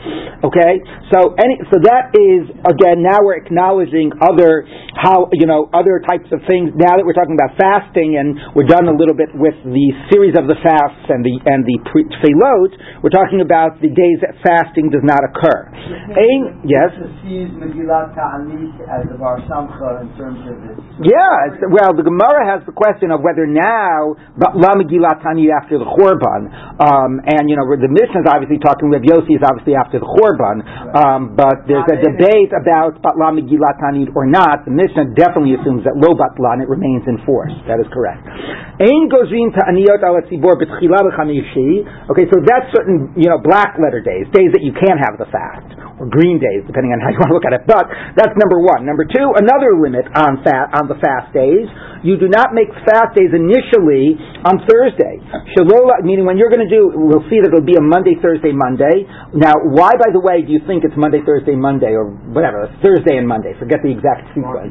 Okay, 0.44 0.80
so 1.12 1.36
any 1.36 1.60
so 1.72 1.80
that 1.84 2.16
is 2.16 2.48
again 2.64 3.04
now 3.04 3.20
we're 3.20 3.40
acknowledging 3.40 4.12
other 4.24 4.64
how 4.96 5.28
you 5.36 5.48
know 5.48 5.68
other 5.76 6.00
types 6.08 6.32
of 6.32 6.40
things. 6.48 6.72
Now 6.76 6.96
that 6.96 7.04
we're 7.04 7.18
talking 7.18 7.36
about 7.36 7.60
fasting, 7.60 8.16
and 8.16 8.40
we're 8.56 8.68
done 8.68 8.88
a 8.88 8.96
little 8.96 9.16
bit 9.16 9.36
with 9.36 9.56
the 9.68 9.88
series 10.12 10.36
of 10.40 10.48
the 10.48 10.56
fasts 10.64 11.06
and 11.12 11.22
the 11.24 11.36
and 11.46 11.68
the 11.68 11.78
pre- 11.92 12.08
tefillot, 12.08 12.72
we're 13.06 13.14
talking 13.14 13.46
about 13.46 13.78
the 13.86 13.94
days 13.94 14.18
that 14.26 14.34
fasting 14.42 14.90
does 14.90 15.06
not 15.06 15.22
occur. 15.22 15.70
Ein, 16.10 16.66
yes? 16.66 16.90
sees 17.22 17.54
Megillat 17.54 18.18
Ta'anit 18.18 18.74
as 18.90 19.06
the 19.06 19.18
Bar 19.22 19.46
Samcha 19.46 20.02
in 20.02 20.10
terms 20.18 20.42
of 20.50 20.58
this. 20.66 21.06
Yeah, 21.06 21.70
well, 21.70 21.94
the 21.94 22.02
Gemara 22.02 22.50
has 22.50 22.66
the 22.66 22.74
question 22.74 23.14
of 23.14 23.22
whether 23.22 23.46
now 23.46 24.18
La 24.58 24.74
Megillat 24.74 25.22
Ta'anit 25.22 25.54
after 25.54 25.78
the 25.78 25.86
Chorban, 25.86 26.50
um, 26.82 27.22
and 27.30 27.46
you 27.46 27.54
know 27.54 27.70
the 27.78 27.86
Mishnah 27.86 28.26
is 28.26 28.30
obviously 28.30 28.58
talking. 28.58 28.90
Reb 28.90 29.06
Yossi 29.06 29.38
is 29.38 29.46
obviously 29.46 29.78
after 29.78 30.02
the 30.02 30.10
Chorban, 30.10 30.66
um, 30.98 31.38
but 31.38 31.70
there's 31.70 31.86
a 31.86 32.02
debate 32.02 32.58
about 32.58 33.06
Batla 33.06 33.38
Megillat 33.38 33.86
Ta'anit 33.86 34.18
or 34.18 34.26
not. 34.26 34.66
The 34.66 34.74
Mishnah 34.74 35.14
definitely 35.14 35.54
assumes 35.62 35.86
that 35.86 35.94
Lo 35.94 36.18
Batlan 36.18 36.66
it 36.66 36.70
remains 36.74 37.06
in 37.06 37.22
force. 37.22 37.54
That 37.70 37.78
is 37.78 37.86
correct. 37.94 38.26
Ein 38.82 39.14
Gozrin 39.14 39.54
Ta'aniyot 39.54 40.02
Al 40.02 40.18
Tzibor 40.26 40.58
B'Tchila 40.58 41.06
Okay, 41.06 42.26
so 42.34 42.42
that's 42.42 42.68
certain 42.74 42.95
you 43.16 43.28
know 43.30 43.40
black 43.40 43.76
letter 43.80 44.02
days, 44.02 44.28
days 44.32 44.52
that 44.56 44.64
you 44.64 44.74
can't 44.76 45.00
have 45.00 45.20
the 45.20 45.30
fast 45.32 45.76
or 46.00 46.08
green 46.12 46.40
days, 46.40 46.64
depending 46.68 46.92
on 46.92 47.00
how 47.00 47.10
you 47.12 47.20
want 47.24 47.32
to 47.32 47.38
look 47.38 47.48
at 47.48 47.56
it. 47.56 47.64
But 47.68 47.88
that's 48.20 48.36
number 48.36 48.60
one. 48.60 48.84
Number 48.84 49.08
two, 49.08 49.28
another 49.36 49.80
limit 49.80 50.08
on 50.16 50.44
fat 50.44 50.76
on 50.76 50.92
the 50.92 51.00
fast 51.00 51.32
days. 51.32 51.68
You 52.06 52.22
do 52.22 52.30
not 52.30 52.54
make 52.54 52.70
fast 52.86 53.18
days 53.18 53.34
initially 53.34 54.14
on 54.46 54.62
Thursday. 54.70 55.18
Shalola, 55.58 56.06
meaning 56.06 56.22
when 56.22 56.38
you're 56.38 56.54
going 56.54 56.62
to 56.62 56.70
do, 56.70 56.94
we'll 56.94 57.26
see 57.34 57.42
that 57.42 57.50
it'll 57.50 57.66
be 57.66 57.82
a 57.82 57.82
Monday, 57.82 58.14
Thursday, 58.22 58.54
Monday. 58.54 59.10
Now, 59.34 59.58
why, 59.74 59.90
by 59.98 60.14
the 60.14 60.22
way, 60.22 60.46
do 60.46 60.54
you 60.54 60.62
think 60.70 60.86
it's 60.86 60.94
Monday, 60.94 61.26
Thursday, 61.26 61.58
Monday, 61.58 61.98
or 61.98 62.14
whatever, 62.30 62.70
Thursday 62.86 63.18
and 63.18 63.26
Monday? 63.26 63.58
Forget 63.58 63.82
the 63.82 63.90
exact 63.90 64.30
sequence. 64.38 64.70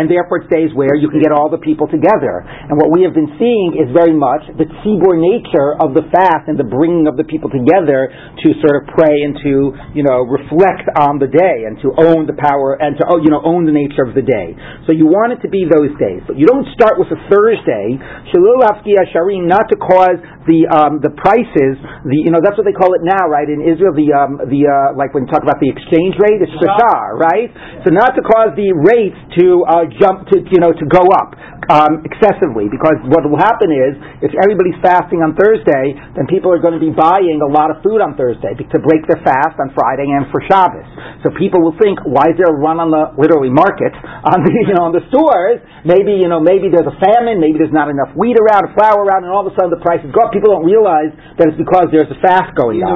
And 0.00 0.08
therefore, 0.08 0.40
it's 0.40 0.48
days 0.48 0.72
where 0.72 0.96
you 0.96 1.12
can 1.12 1.20
get 1.20 1.36
all 1.36 1.52
the 1.52 1.60
people 1.60 1.84
together. 1.84 2.40
And 2.48 2.80
what 2.80 2.88
we 2.88 3.04
have 3.04 3.12
been 3.12 3.28
seeing 3.36 3.76
is 3.76 3.92
very 3.92 4.16
much 4.16 4.48
the 4.56 4.64
tzibor 4.80 5.20
nature 5.20 5.76
of 5.84 5.92
the 5.92 6.08
fast 6.08 6.48
and 6.48 6.56
the 6.56 6.64
bringing 6.64 7.04
of 7.04 7.17
the 7.18 7.26
people 7.26 7.50
together 7.50 8.08
to 8.08 8.48
sort 8.62 8.78
of 8.78 8.88
pray 8.94 9.26
and 9.26 9.34
to, 9.42 9.74
you 9.98 10.06
know, 10.06 10.22
reflect 10.22 10.86
on 10.94 11.18
the 11.18 11.26
day 11.26 11.66
and 11.66 11.76
to 11.82 11.90
own 11.98 12.30
the 12.30 12.36
power 12.38 12.78
and 12.78 12.94
to 12.98 13.02
oh, 13.08 13.18
you 13.18 13.30
know 13.32 13.42
own 13.42 13.66
the 13.66 13.74
nature 13.74 14.06
of 14.06 14.14
the 14.14 14.22
day. 14.22 14.54
So 14.86 14.94
you 14.94 15.10
want 15.10 15.34
it 15.34 15.40
to 15.42 15.50
be 15.50 15.66
those 15.66 15.90
days, 15.98 16.22
but 16.28 16.38
you 16.38 16.46
don't 16.46 16.66
start 16.76 17.00
with 17.00 17.10
a 17.10 17.18
Thursday. 17.26 17.96
Shalul 18.30 18.62
Sharim, 19.10 19.48
not 19.48 19.66
to 19.72 19.76
cause 19.76 20.20
the 20.46 20.68
um, 20.68 21.00
the 21.02 21.10
prices. 21.16 21.74
The 22.04 22.16
you 22.16 22.30
know 22.30 22.38
that's 22.44 22.54
what 22.54 22.68
they 22.68 22.76
call 22.76 22.94
it 22.94 23.02
now, 23.02 23.26
right? 23.26 23.48
In 23.48 23.64
Israel, 23.64 23.96
the 23.96 24.08
um, 24.14 24.38
the 24.46 24.62
uh, 24.68 24.94
like 24.94 25.16
when 25.16 25.24
you 25.26 25.30
talk 25.32 25.42
about 25.42 25.58
the 25.58 25.68
exchange 25.72 26.14
rate, 26.20 26.38
it's 26.44 26.52
shachar, 26.60 27.16
right? 27.18 27.50
So 27.82 27.90
not 27.90 28.14
to 28.14 28.22
cause 28.22 28.54
the 28.54 28.70
rates 28.76 29.18
to 29.40 29.64
uh, 29.66 29.84
jump 29.98 30.28
to 30.30 30.44
you 30.46 30.60
know 30.60 30.70
to 30.70 30.86
go 30.86 31.02
up 31.18 31.34
um, 31.72 32.04
excessively, 32.04 32.68
because 32.68 33.00
what 33.08 33.24
will 33.24 33.40
happen 33.40 33.72
is 33.72 33.92
if 34.24 34.32
everybody's 34.40 34.78
fasting 34.80 35.24
on 35.24 35.36
Thursday, 35.36 35.96
then 36.16 36.28
people 36.28 36.52
are 36.52 36.60
going 36.60 36.76
to 36.76 36.80
be 36.82 36.92
buying 36.92 37.07
a 37.16 37.50
lot 37.50 37.72
of 37.72 37.80
food 37.80 38.04
on 38.04 38.12
Thursday 38.18 38.52
to 38.52 38.78
break 38.84 39.08
their 39.08 39.20
fast 39.24 39.56
on 39.56 39.72
Friday 39.72 40.04
and 40.04 40.28
for 40.28 40.44
Shabbos. 40.44 40.84
So 41.24 41.32
people 41.34 41.64
will 41.64 41.76
think, 41.80 42.02
why 42.04 42.28
is 42.28 42.36
there 42.36 42.52
a 42.52 42.58
run 42.58 42.76
on 42.76 42.92
the 42.92 43.16
literally 43.16 43.48
market 43.48 43.96
on 44.32 44.44
the 44.44 44.50
you 44.52 44.74
know 44.76 44.88
on 44.88 44.92
the 44.92 45.04
stores? 45.08 45.64
Maybe 45.88 46.20
you 46.20 46.28
know 46.28 46.42
maybe 46.42 46.68
there's 46.68 46.88
a 46.88 46.98
famine, 47.00 47.40
maybe 47.40 47.56
there's 47.56 47.74
not 47.74 47.88
enough 47.88 48.12
wheat 48.12 48.36
around, 48.36 48.72
flour 48.76 49.00
around, 49.02 49.24
and 49.24 49.32
all 49.32 49.44
of 49.46 49.50
a 49.50 49.54
sudden 49.56 49.72
the 49.72 49.80
prices 49.80 50.12
go 50.12 50.26
up. 50.26 50.34
People 50.34 50.52
don't 50.52 50.68
realize 50.68 51.10
that 51.40 51.48
it's 51.48 51.60
because 51.60 51.88
there's 51.90 52.10
a 52.12 52.18
fast 52.20 52.52
going 52.58 52.84
on. 52.84 52.92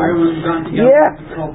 Yeah. 0.77 1.09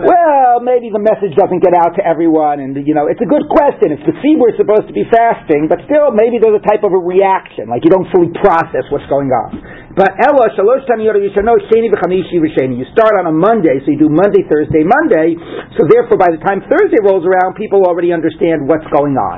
Well, 0.07 0.63
maybe 0.63 0.89
the 0.89 1.03
message 1.03 1.37
doesn't 1.37 1.61
get 1.61 1.77
out 1.77 1.93
to 1.99 2.03
everyone, 2.03 2.59
and 2.63 2.73
you 2.81 2.97
know 2.97 3.05
it's 3.07 3.21
a 3.21 3.29
good 3.29 3.45
question. 3.51 3.93
If 3.93 4.01
the 4.07 4.15
we're 4.37 4.55
supposed 4.59 4.87
to 4.89 4.95
be 4.95 5.05
fasting, 5.07 5.67
but 5.71 5.79
still 5.87 6.11
maybe 6.11 6.37
there's 6.41 6.57
a 6.59 6.65
type 6.65 6.83
of 6.83 6.91
a 6.91 7.01
reaction, 7.01 7.71
like 7.71 7.83
you 7.85 7.91
don't 7.91 8.07
fully 8.11 8.31
process 8.35 8.83
what's 8.91 9.07
going 9.07 9.31
on. 9.31 9.86
But 9.97 10.13
Ella 10.21 10.53
Shalosh 10.53 10.85
Tamiyot 10.85 11.17
know 11.41 11.57
Sheni 11.73 11.89
v'Chamishi 11.89 12.37
v'Sheni. 12.37 12.77
You 12.77 12.85
start 12.93 13.17
on 13.17 13.25
a 13.25 13.33
Monday, 13.33 13.81
so 13.81 13.89
you 13.89 13.97
do 13.97 14.13
Monday, 14.13 14.45
Thursday, 14.45 14.85
Monday. 14.85 15.33
So 15.73 15.89
therefore, 15.89 16.21
by 16.21 16.29
the 16.29 16.37
time 16.45 16.61
Thursday 16.69 17.01
rolls 17.01 17.25
around, 17.25 17.57
people 17.57 17.81
already 17.81 18.13
understand 18.13 18.69
what's 18.69 18.85
going 18.93 19.17
on. 19.17 19.37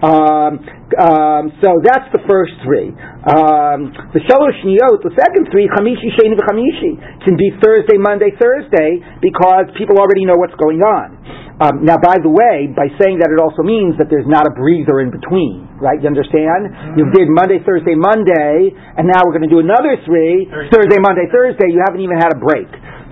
Um, 0.00 0.52
um, 0.96 1.44
so 1.60 1.84
that's 1.84 2.08
the 2.16 2.24
first 2.24 2.56
three. 2.64 2.96
Um, 3.28 3.92
the 4.16 4.24
Shalosh 4.24 4.64
Niyot, 4.64 5.04
the 5.04 5.12
second 5.12 5.52
three, 5.52 5.68
Chamishi 5.68 6.16
Sheni 6.16 6.32
v'Chamishi, 6.32 7.20
can 7.20 7.36
be 7.36 7.52
Thursday, 7.60 8.00
Monday, 8.00 8.32
Thursday, 8.40 9.04
because 9.20 9.68
people 9.76 10.00
already 10.00 10.24
know 10.24 10.40
what's 10.40 10.56
going 10.56 10.80
on. 10.80 11.20
Um, 11.60 11.84
now, 11.84 12.00
by 12.00 12.16
the 12.16 12.32
way, 12.32 12.72
by 12.72 12.88
saying 12.96 13.20
that, 13.20 13.28
it 13.28 13.36
also 13.36 13.60
means 13.60 13.92
that 14.00 14.08
there's 14.08 14.24
not 14.24 14.48
a 14.48 14.52
breather 14.56 15.04
in 15.04 15.12
between, 15.12 15.68
right? 15.76 16.00
You 16.00 16.08
understand? 16.08 16.72
Mm-hmm. 16.72 16.96
You 16.96 17.04
did 17.12 17.28
Monday, 17.28 17.60
Thursday, 17.60 17.92
Monday, 17.92 18.72
and 18.72 19.04
now 19.04 19.20
we're 19.28 19.36
going 19.36 19.44
to 19.44 19.52
do 19.52 19.60
another 19.60 20.00
three 20.08 20.48
Thursday. 20.48 20.72
Thursday, 20.72 20.98
Monday, 20.98 21.28
Thursday. 21.28 21.68
You 21.68 21.84
haven't 21.84 22.00
even 22.00 22.16
had 22.16 22.32
a 22.32 22.40
break. 22.40 22.68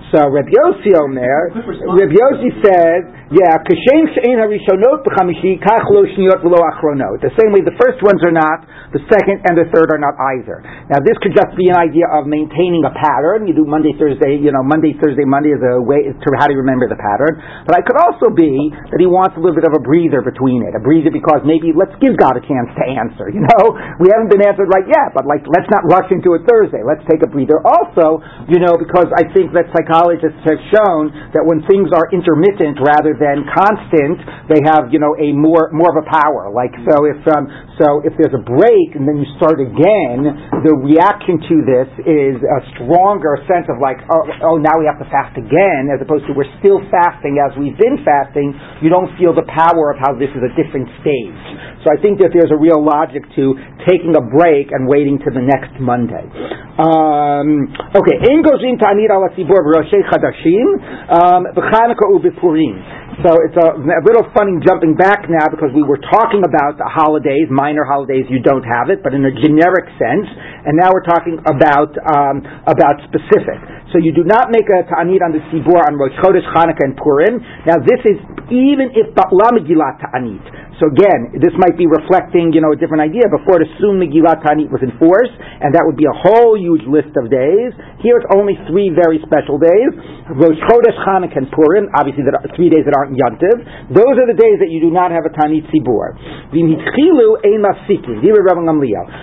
So 0.09 0.25
Reb 0.33 0.49
Yossi 0.49 0.97
Omer, 0.97 1.53
Reb 1.93 2.09
Yossi 2.09 2.49
says, 2.65 3.05
yeah, 3.29 3.61
kashem 3.61 4.09
she'en 4.17 4.41
harishonot 4.41 5.05
b'chamishi 5.05 5.61
kach 5.61 5.85
lo 5.93 6.01
shniyot 6.01 6.41
v'lo 6.41 6.57
achronot. 6.65 7.21
The 7.21 7.29
same 7.37 7.53
way 7.53 7.61
the 7.61 7.77
first 7.77 8.01
ones 8.01 8.25
are 8.25 8.33
not, 8.33 8.65
the 8.89 9.05
second 9.05 9.45
and 9.45 9.53
the 9.53 9.69
third 9.69 9.93
are 9.93 10.01
not 10.01 10.17
either. 10.33 10.65
Now 10.89 10.97
this 11.05 11.13
could 11.21 11.37
just 11.37 11.53
be 11.53 11.69
an 11.69 11.77
idea 11.77 12.09
of 12.09 12.25
maintaining 12.25 12.81
a 12.81 12.89
pattern. 12.89 13.45
You 13.45 13.53
do 13.53 13.69
Monday, 13.69 13.93
Thursday, 14.01 14.41
you 14.41 14.49
know, 14.49 14.65
Monday, 14.65 14.97
Thursday, 14.97 15.29
Monday 15.29 15.53
is 15.53 15.61
a 15.61 15.77
way 15.77 16.09
to 16.09 16.27
how 16.41 16.49
do 16.49 16.57
you 16.57 16.61
remember 16.65 16.89
the 16.89 16.97
pattern. 16.97 17.37
But 17.69 17.77
it 17.77 17.85
could 17.85 18.01
also 18.01 18.33
be 18.33 18.73
that 18.73 18.97
he 18.97 19.05
wants 19.05 19.37
a 19.37 19.41
little 19.45 19.53
bit 19.53 19.69
of 19.69 19.77
a 19.77 19.81
breather 19.85 20.25
between 20.25 20.65
it, 20.65 20.73
a 20.73 20.81
breather 20.81 21.13
because 21.13 21.45
maybe 21.45 21.69
let's 21.69 21.93
give 22.01 22.17
God 22.17 22.33
a 22.33 22.41
chance 22.41 22.73
to 22.81 22.83
answer. 22.97 23.29
You 23.29 23.45
know, 23.45 23.77
we 24.01 24.09
haven't 24.09 24.33
been 24.33 24.41
answered 24.41 24.73
right 24.73 24.89
yet, 24.89 25.13
but 25.13 25.29
like 25.29 25.45
let's 25.45 25.69
not 25.69 25.85
rush 25.85 26.09
into 26.09 26.33
it 26.33 26.49
Thursday. 26.49 26.81
Let's 26.81 27.05
take 27.05 27.21
a 27.21 27.29
breather. 27.29 27.61
Also, 27.61 28.25
you 28.49 28.57
know, 28.57 28.73
because 28.73 29.13
I 29.13 29.29
think 29.37 29.53
that 29.53 29.69
psychologists 29.69 30.41
have 30.49 30.57
shown 30.73 31.13
that 31.37 31.45
when 31.45 31.61
things 31.69 31.93
are 31.93 32.09
intermittent 32.09 32.81
rather 32.81 33.18
than 33.19 33.45
constant, 33.51 34.23
they 34.49 34.63
have 34.65 34.89
you 34.89 34.97
know 34.97 35.13
a 35.19 35.35
more 35.35 35.69
more 35.75 35.91
of 35.93 35.99
a 36.01 36.07
power. 36.07 36.49
Like 36.49 36.73
so, 36.87 37.05
if 37.05 37.19
um, 37.29 37.45
so 37.77 38.01
if 38.07 38.15
there's 38.15 38.33
a 38.33 38.43
break 38.43 38.95
and 38.95 39.05
then 39.05 39.19
you 39.21 39.27
start 39.37 39.59
again, 39.59 40.63
the 40.65 40.73
reaction 40.73 41.37
to 41.43 41.55
this 41.67 41.89
is 42.07 42.39
a 42.39 42.59
stronger 42.79 43.37
sense 43.45 43.67
of 43.67 43.77
like 43.83 43.99
oh, 44.09 44.23
oh 44.49 44.55
now 44.57 44.79
we 44.79 44.87
have 44.87 44.97
to 45.03 45.07
fast 45.11 45.35
again, 45.35 45.91
as 45.91 45.99
opposed 45.99 46.25
to 46.25 46.33
we're 46.33 46.49
still 46.63 46.79
fasting 46.89 47.37
as 47.37 47.51
we've 47.59 47.77
been 47.77 48.01
fasting. 48.01 48.55
You 48.81 48.89
don't 48.89 49.11
feel 49.19 49.35
the 49.35 49.45
power 49.51 49.91
of 49.93 49.99
how 49.99 50.15
this 50.15 50.31
is 50.31 50.41
a 50.41 50.51
different 50.55 50.87
stage. 51.03 51.43
So 51.83 51.87
I 51.87 51.97
think 52.01 52.19
that 52.19 52.35
there's 52.35 52.51
a 52.51 52.59
real 52.59 52.83
logic 52.83 53.23
to 53.39 53.55
taking 53.87 54.11
a 54.11 54.23
break 54.23 54.75
and 54.75 54.83
waiting 54.83 55.15
to 55.23 55.29
the 55.31 55.39
next 55.39 55.79
Monday. 55.79 56.27
Um, 56.75 57.71
okay, 57.95 58.17
in 58.31 58.43
gozin 58.43 58.75
ta'anir 58.79 59.11
al 59.11 59.27
Roshei 59.31 60.03
Chadashim, 60.11 60.67
um, 61.07 61.41
B'Chanukah 61.55 62.07
u'B'Purim. 62.19 62.99
So 63.19 63.35
it's 63.43 63.59
a, 63.59 63.75
a, 63.75 64.03
little 64.07 64.23
funny 64.31 64.63
jumping 64.63 64.95
back 64.95 65.27
now 65.27 65.51
because 65.51 65.75
we 65.75 65.83
were 65.83 65.99
talking 66.07 66.39
about 66.39 66.79
the 66.79 66.87
holidays, 66.87 67.51
minor 67.51 67.83
holidays, 67.83 68.23
you 68.31 68.39
don't 68.39 68.63
have 68.63 68.87
it, 68.87 69.03
but 69.03 69.11
in 69.11 69.27
a 69.27 69.33
generic 69.43 69.91
sense, 69.99 70.23
and 70.63 70.79
now 70.79 70.87
we're 70.95 71.03
talking 71.03 71.35
about 71.43 71.91
um, 72.07 72.47
about 72.63 72.95
specific. 73.11 73.59
So 73.91 73.99
you 73.99 74.15
do 74.15 74.23
not 74.23 74.55
make 74.55 74.71
a 74.71 74.87
ta'anit 74.87 75.19
on 75.19 75.35
the 75.35 75.43
Sibur 75.51 75.83
on 75.83 75.99
Rosh 75.99 76.15
Chodesh, 76.23 76.47
Chanukah, 76.55 76.87
and 76.87 76.95
Purim. 76.95 77.43
Now 77.67 77.83
this 77.83 77.99
is 78.07 78.17
even 78.55 78.95
if 78.95 79.11
Ba'la 79.11 79.51
Megillat 79.51 79.99
ta'anit. 79.99 80.68
So 80.79 80.87
again, 80.87 81.35
this 81.43 81.51
might 81.59 81.75
be 81.75 81.91
reflecting, 81.91 82.55
you 82.55 82.63
know, 82.63 82.71
a 82.71 82.79
different 82.79 83.03
idea. 83.03 83.27
Before 83.27 83.59
it 83.59 83.67
assumed 83.67 83.99
Megillat 83.99 84.39
Tanit 84.39 84.71
was 84.71 84.79
in 84.79 84.95
force, 84.95 85.27
and 85.35 85.75
that 85.75 85.83
would 85.83 85.99
be 85.99 86.07
a 86.07 86.15
whole 86.15 86.55
huge 86.55 86.87
list 86.87 87.11
of 87.19 87.27
days. 87.27 87.75
Here 87.99 88.15
it's 88.15 88.31
only 88.31 88.55
three 88.71 88.87
very 88.95 89.19
special 89.27 89.59
days. 89.59 89.91
Rosh 90.39 90.55
Chodesh, 90.71 90.95
Chanukah, 91.03 91.35
and 91.35 91.51
Purim, 91.51 91.91
obviously 91.99 92.23
that 92.23 92.31
are 92.31 92.47
three 92.55 92.71
days 92.71 92.87
that 92.87 92.95
aren't 92.95 93.19
Yantiv. 93.19 93.59
Those 93.91 94.15
are 94.15 94.27
the 94.31 94.39
days 94.39 94.63
that 94.63 94.71
you 94.71 94.79
do 94.79 94.87
not 94.87 95.11
have 95.11 95.27
a 95.27 95.33
Tanit 95.35 95.67
Tzibur. 95.67 96.15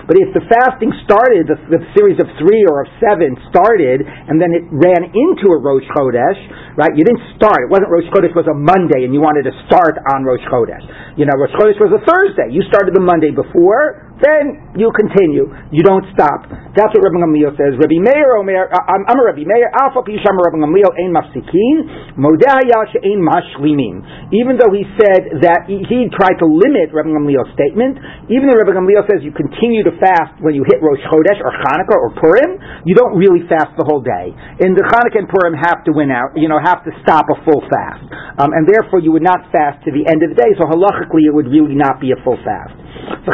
But 0.05 0.17
if 0.21 0.29
the 0.37 0.45
fasting 0.45 0.93
started, 1.09 1.49
the, 1.49 1.57
the 1.73 1.81
series 1.97 2.21
of 2.21 2.29
three 2.37 2.69
or 2.69 2.85
of 2.85 2.89
seven 3.01 3.33
started, 3.49 4.05
and 4.05 4.37
then 4.37 4.53
it 4.53 4.69
ran 4.69 5.09
into 5.09 5.57
a 5.57 5.59
Rosh 5.63 5.89
Chodesh, 5.97 6.37
right? 6.77 6.93
You 6.93 7.09
didn't 7.09 7.25
start. 7.41 7.65
It 7.65 7.73
wasn't 7.73 7.89
Rosh 7.89 8.05
Chodesh 8.13 8.37
It 8.37 8.37
was 8.37 8.51
a 8.53 8.59
Monday, 8.59 9.09
and 9.09 9.17
you 9.17 9.25
wanted 9.25 9.49
to 9.49 9.55
start 9.65 9.97
on 10.13 10.29
Rosh 10.29 10.45
Chodesh. 10.53 10.85
You 11.17 11.25
know, 11.25 11.46
Rosh 11.47 11.55
Chodesh 11.55 11.79
was 11.79 11.95
a 11.95 12.03
Thursday. 12.03 12.51
You 12.51 12.63
started 12.67 12.95
the 12.95 13.01
Monday 13.01 13.31
before, 13.31 14.06
then 14.17 14.73
you 14.81 14.89
continue. 14.97 15.45
You 15.69 15.85
don't 15.85 16.05
stop. 16.17 16.49
That's 16.73 16.89
what 16.93 17.05
Rabbi 17.05 17.21
Gamliel 17.21 17.53
says. 17.53 17.77
Rabbi 17.77 18.01
Meir 18.01 18.41
Omer, 18.41 18.73
uh, 18.73 18.93
I'm, 18.93 19.05
I'm 19.13 19.21
a 19.21 19.25
Rabbi 19.29 19.45
Meir, 19.45 19.69
Alpha 19.77 20.01
Pisham 20.01 20.41
Rabbi 20.41 20.57
Gamliel 20.57 20.89
Ein 20.97 21.13
Mafsikin, 21.13 22.17
Modeh 22.17 22.65
Ein 22.65 23.21
Mashlimin. 23.21 24.33
Even 24.33 24.57
though 24.57 24.73
he 24.73 24.89
said 24.97 25.45
that 25.45 25.69
he, 25.69 25.85
he, 25.85 26.09
tried 26.17 26.41
to 26.41 26.49
limit 26.49 26.97
Rabbi 26.97 27.13
Gamliel's 27.13 27.53
statement, 27.53 28.01
even 28.33 28.49
though 28.49 28.57
Rabbi 28.57 28.73
Gamliel 28.73 29.05
says 29.05 29.21
you 29.21 29.37
continue 29.37 29.85
to 29.85 29.93
fast 30.01 30.41
when 30.41 30.57
you 30.57 30.65
hit 30.65 30.81
Rosh 30.81 31.03
Chodesh 31.13 31.41
or 31.45 31.53
Hanukkah 31.53 31.99
or 32.01 32.17
Purim, 32.17 32.57
you 32.89 32.97
don't 32.97 33.21
really 33.21 33.45
fast 33.53 33.77
the 33.77 33.85
whole 33.85 34.01
day. 34.01 34.33
In 34.65 34.73
the 34.73 34.85
Hanukkah 34.85 35.21
and 35.21 35.29
Purim 35.29 35.53
have 35.61 35.85
to 35.85 35.93
win 35.93 36.09
out, 36.09 36.33
you 36.41 36.49
know, 36.49 36.57
have 36.57 36.81
to 36.89 36.93
stop 37.05 37.29
a 37.29 37.37
full 37.45 37.61
fast. 37.69 38.09
Um, 38.41 38.57
and 38.57 38.65
therefore 38.65 39.05
you 39.05 39.13
would 39.13 39.25
not 39.25 39.45
fast 39.53 39.85
to 39.85 39.93
the 39.93 40.09
end 40.09 40.25
of 40.25 40.33
the 40.33 40.39
day, 40.41 40.57
so 40.57 40.65
halachically 40.65 41.29
it 41.29 41.35
would 41.37 41.53
really 41.53 41.77
not 41.77 42.01
be 42.01 42.17
a 42.17 42.19
full 42.25 42.41
fast. 42.41 42.86
The 43.27 43.33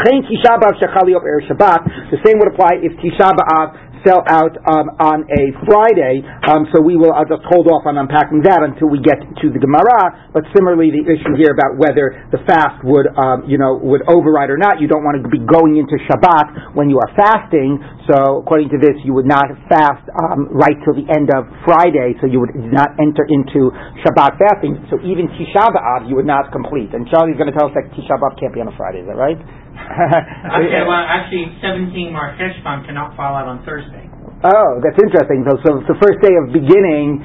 same 2.25 2.38
would 2.38 2.49
apply 2.49 2.71
if 2.83 2.92
Tisha 2.99 3.31
B'Av 3.33 3.91
fell 4.04 4.23
out 4.26 4.54
um, 4.66 4.92
on 4.99 5.25
a 5.30 5.42
Friday, 5.66 6.23
um, 6.47 6.66
so 6.75 6.82
we 6.82 6.99
will 6.99 7.14
I'll 7.14 7.28
just 7.28 7.47
hold 7.47 7.71
off 7.71 7.87
on 7.87 7.99
unpacking 7.99 8.42
that 8.44 8.62
until 8.62 8.90
we 8.90 8.99
get 9.02 9.18
to 9.18 9.47
the 9.50 9.59
Gemara. 9.59 10.30
But 10.35 10.47
similarly, 10.54 10.90
the 10.90 11.06
issue 11.06 11.35
here 11.38 11.54
about 11.54 11.78
whether 11.78 12.28
the 12.35 12.42
fast 12.44 12.82
would, 12.85 13.06
um, 13.14 13.47
you 13.47 13.56
know, 13.56 13.78
would 13.78 14.02
override 14.11 14.50
or 14.50 14.59
not, 14.59 14.82
you 14.82 14.90
don't 14.90 15.06
want 15.06 15.23
to 15.23 15.26
be 15.30 15.40
going 15.42 15.78
into 15.78 15.97
Shabbat 16.11 16.75
when 16.75 16.90
you 16.90 16.99
are 16.99 17.11
fasting. 17.14 17.78
So 18.11 18.42
according 18.42 18.75
to 18.75 18.78
this, 18.78 18.99
you 19.06 19.14
would 19.14 19.28
not 19.28 19.47
fast 19.71 20.04
um, 20.18 20.50
right 20.50 20.76
till 20.82 20.99
the 20.99 21.06
end 21.12 21.30
of 21.30 21.47
Friday, 21.62 22.18
so 22.18 22.26
you 22.26 22.42
would 22.42 22.54
not 22.54 22.99
enter 22.99 23.25
into 23.30 23.71
Shabbat 24.02 24.38
fasting. 24.38 24.82
So 24.90 24.99
even 25.06 25.30
Tisha 25.38 25.71
B'Av, 25.71 26.11
you 26.11 26.18
would 26.18 26.28
not 26.28 26.50
complete. 26.50 26.90
And 26.92 27.06
Charlie's 27.09 27.38
going 27.38 27.50
to 27.50 27.56
tell 27.56 27.71
us 27.71 27.75
that 27.78 27.88
Tisha 27.94 28.18
B'Av 28.18 28.35
can't 28.38 28.52
be 28.52 28.61
on 28.61 28.68
a 28.68 28.76
Friday. 28.76 29.04
Is 29.04 29.09
that 29.09 29.16
right? 29.16 29.38
okay, 30.62 30.83
well, 30.85 31.05
actually, 31.05 31.52
17 31.61 32.12
Mar 32.12 32.37
Cheshvan 32.37 32.85
cannot 32.87 33.17
fall 33.17 33.35
out 33.35 33.49
on 33.49 33.64
Thursday. 33.64 34.09
Oh, 34.45 34.71
that's 34.83 34.99
interesting. 34.99 35.47
So, 35.49 35.57
so 35.62 35.71
the 35.87 35.99
first 36.02 36.19
day 36.21 36.35
of 36.35 36.52
beginning 36.52 37.23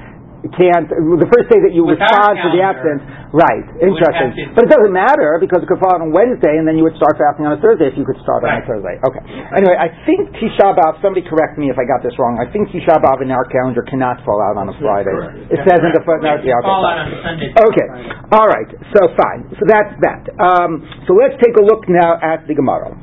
can't. 0.54 0.88
The 0.88 1.30
first 1.34 1.48
day 1.52 1.60
that 1.64 1.74
you 1.74 1.84
Without 1.84 2.08
respond 2.08 2.34
to 2.44 2.50
the 2.54 2.62
calendar, 2.62 3.02
absence, 3.02 3.02
right? 3.34 3.66
it 3.80 3.92
Interesting. 3.92 4.32
have 4.36 4.56
But 4.56 4.68
it 4.68 4.72
doesn't 4.72 4.96
matter 4.96 5.42
because 5.42 5.64
it 5.64 5.68
could 5.68 5.82
fall 5.82 5.98
out 5.98 6.02
on 6.04 6.16
Wednesday, 6.16 6.56
and 6.56 6.64
then 6.64 6.80
you 6.80 6.86
would 6.88 6.96
start 6.96 7.20
fasting 7.20 7.48
on 7.50 7.58
a 7.58 7.62
Thursday 7.62 7.92
if 7.92 7.96
you 8.00 8.06
could 8.08 8.20
start 8.24 8.46
on 8.48 8.62
a 8.62 8.64
Thursday. 8.64 8.96
Okay. 9.04 9.24
Anyway, 9.58 9.76
I 9.76 9.92
think 10.08 10.32
Tisha 10.40 10.74
B'av. 10.74 11.04
Somebody 11.04 11.28
correct 11.28 11.60
me 11.60 11.68
if 11.68 11.78
I 11.78 11.84
got 11.84 12.06
this 12.06 12.16
wrong. 12.16 12.40
I 12.40 12.48
think 12.48 12.72
Tisha 12.72 12.96
B'av 13.02 13.20
in 13.20 13.30
our 13.34 13.46
calendar 13.52 13.84
cannot 13.84 14.24
fall 14.24 14.40
out 14.40 14.56
on 14.56 14.72
a 14.72 14.76
Friday. 14.80 15.12
It 15.52 15.60
says 15.68 15.80
in 15.84 15.92
the 15.92 16.04
footnote. 16.08 16.46
Yeah. 16.48 16.58
Okay. 16.62 16.70
fall 16.70 16.84
fine. 16.88 16.98
out 16.98 17.12
on 17.12 17.20
Sunday. 17.26 17.50
Okay. 17.52 17.88
All 18.32 18.48
right. 18.48 18.70
So 18.96 19.12
fine. 19.20 19.50
So 19.60 19.64
that's 19.68 19.94
that. 20.06 20.24
Um, 20.40 20.86
so 21.10 21.18
let's 21.18 21.36
take 21.44 21.56
a 21.60 21.64
look 21.64 21.90
now 21.92 22.16
at 22.24 22.48
the 22.48 22.56
Gemara. 22.56 22.96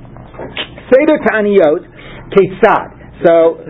Seder 0.89 1.21
Ta'aniyot 1.29 1.83
Ketzad. 2.33 3.04
So 3.23 3.63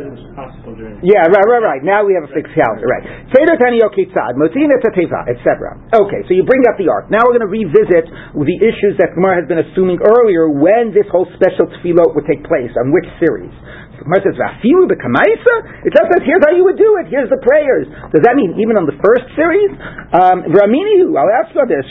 yeah, 1.05 1.29
right, 1.29 1.45
right, 1.45 1.61
right. 1.61 1.83
Now 1.85 2.01
we 2.01 2.17
have 2.17 2.25
a 2.25 2.33
fixed 2.33 2.57
calendar, 2.57 2.89
right? 2.89 3.05
Seder 3.29 3.61
Taniyot 3.61 3.93
Ketzad, 3.93 4.41
Motzin 4.41 4.73
et 4.73 4.81
etc. 4.81 5.77
Okay, 5.93 6.25
so 6.25 6.33
you 6.33 6.49
bring 6.49 6.65
up 6.65 6.81
the 6.81 6.89
ark. 6.89 7.13
Now 7.13 7.21
we're 7.29 7.37
going 7.37 7.45
to 7.45 7.53
revisit 7.53 8.09
the 8.09 8.59
issues 8.65 8.97
that 8.97 9.13
Gemara 9.13 9.45
has 9.45 9.47
been 9.49 9.61
assuming 9.61 10.01
earlier 10.01 10.49
when 10.49 10.97
this 10.97 11.05
whole 11.13 11.29
special 11.37 11.69
tefillot 11.77 12.17
would 12.17 12.25
take 12.25 12.41
place, 12.49 12.73
on 12.81 12.89
which 12.89 13.05
series. 13.21 13.53
Gemara 13.99 14.21
says. 14.25 14.35
It 14.35 15.93
just 15.95 16.09
says, 16.11 16.23
"Here's 16.27 16.43
how 16.43 16.53
you 16.55 16.65
would 16.65 16.79
do 16.79 16.99
it. 17.01 17.07
Here's 17.09 17.31
the 17.31 17.39
prayers." 17.41 17.87
Does 18.11 18.23
that 18.27 18.35
mean 18.35 18.59
even 18.59 18.77
on 18.77 18.87
the 18.87 18.97
first 18.99 19.27
series? 19.39 19.71
Um, 20.15 20.45
I'll 20.51 21.35
ask 21.39 21.55
you 21.55 21.65
this. 21.67 21.87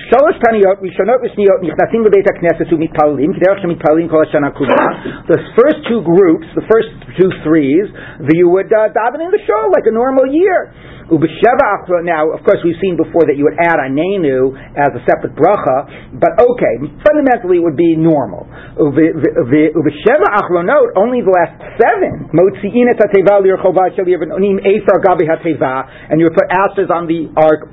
The 5.24 5.39
first 5.55 5.79
two 5.88 6.01
groups, 6.03 6.48
the 6.55 6.65
first 6.67 6.89
two 7.19 7.29
threes, 7.43 7.88
you 8.33 8.50
would 8.50 8.72
uh, 8.74 8.89
daven 8.91 9.22
in 9.24 9.31
the 9.31 9.41
show 9.48 9.62
like 9.72 9.86
a 9.88 9.93
normal 9.93 10.27
year. 10.27 10.74
Now, 11.13 12.34
of 12.34 12.41
course, 12.41 12.62
we've 12.65 12.79
seen 12.82 12.98
before 12.98 13.29
that 13.29 13.38
you 13.38 13.46
would 13.46 13.60
add 13.62 13.77
anenu 13.77 14.53
as 14.74 14.89
a 14.98 15.01
separate 15.05 15.38
bracha, 15.38 16.17
but 16.17 16.34
okay, 16.41 16.74
fundamentally 17.05 17.62
it 17.62 17.63
would 17.63 17.77
be 17.77 17.96
normal. 17.96 18.50
Ubesheva 18.77 20.27
Note 20.65 20.91
only 20.96 21.22
the 21.22 21.29
last 21.29 21.53
seven, 21.77 22.29
motzi'in 22.34 22.89
et 22.89 22.98
hateva 22.98 23.41
lirchovat 23.41 23.96
shel 23.96 24.05
yevonim 24.05 24.60
efer 24.65 24.98
gabi 25.01 25.29
hateva, 25.29 26.10
and 26.10 26.20
you 26.20 26.25
would 26.25 26.34
put 26.36 26.50
ashes 26.50 26.89
on 26.89 27.05
the 27.05 27.29
ark 27.38 27.70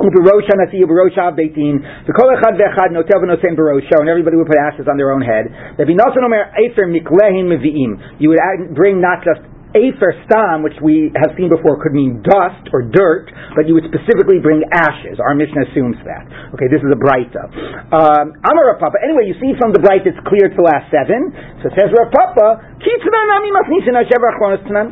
uberosha 0.00 0.56
nasi 0.56 0.80
uberosha 0.80 1.28
beitin 1.36 1.76
v'kol 2.08 2.32
echad 2.32 2.56
ve'echad 2.56 2.90
notel 2.92 3.20
v'nosem 3.20 3.52
berosha 3.56 4.00
and 4.00 4.08
everybody 4.08 4.36
would 4.36 4.46
put 4.46 4.56
ashes 4.56 4.88
on 4.88 4.96
their 4.96 5.12
own 5.12 5.20
head. 5.20 5.44
There'd 5.76 5.88
be 5.88 5.94
nosen 5.94 6.24
omer 6.24 6.52
efer 6.56 6.86
miklehin 6.88 7.52
mevi'im. 7.52 8.20
You 8.20 8.30
would 8.30 8.40
bring 8.74 9.00
not 9.00 9.24
just 9.24 9.44
Afer 9.74 10.12
stam, 10.26 10.62
which 10.66 10.76
we 10.82 11.14
have 11.14 11.36
seen 11.38 11.48
before, 11.48 11.78
could 11.78 11.94
mean 11.94 12.22
dust 12.22 12.66
or 12.74 12.82
dirt, 12.82 13.30
but 13.54 13.66
you 13.70 13.74
would 13.78 13.86
specifically 13.86 14.42
bring 14.42 14.66
ashes. 14.74 15.22
Our 15.22 15.34
Mishnah 15.38 15.70
assumes 15.70 15.98
that. 16.02 16.26
Okay, 16.56 16.66
this 16.66 16.82
is 16.82 16.90
a 16.90 16.98
Braita. 16.98 17.42
Um, 17.94 18.34
Amar 18.42 18.74
Papa. 18.82 18.98
Anyway, 19.04 19.30
you 19.30 19.36
see 19.38 19.54
from 19.60 19.70
the 19.70 19.78
Braita 19.78 20.10
it's 20.10 20.22
clear 20.26 20.50
to 20.50 20.60
last 20.64 20.90
seven. 20.90 21.30
So 21.62 21.70
it 21.70 21.74
says 21.78 21.88
Rav 21.94 22.10
Papa. 22.10 22.78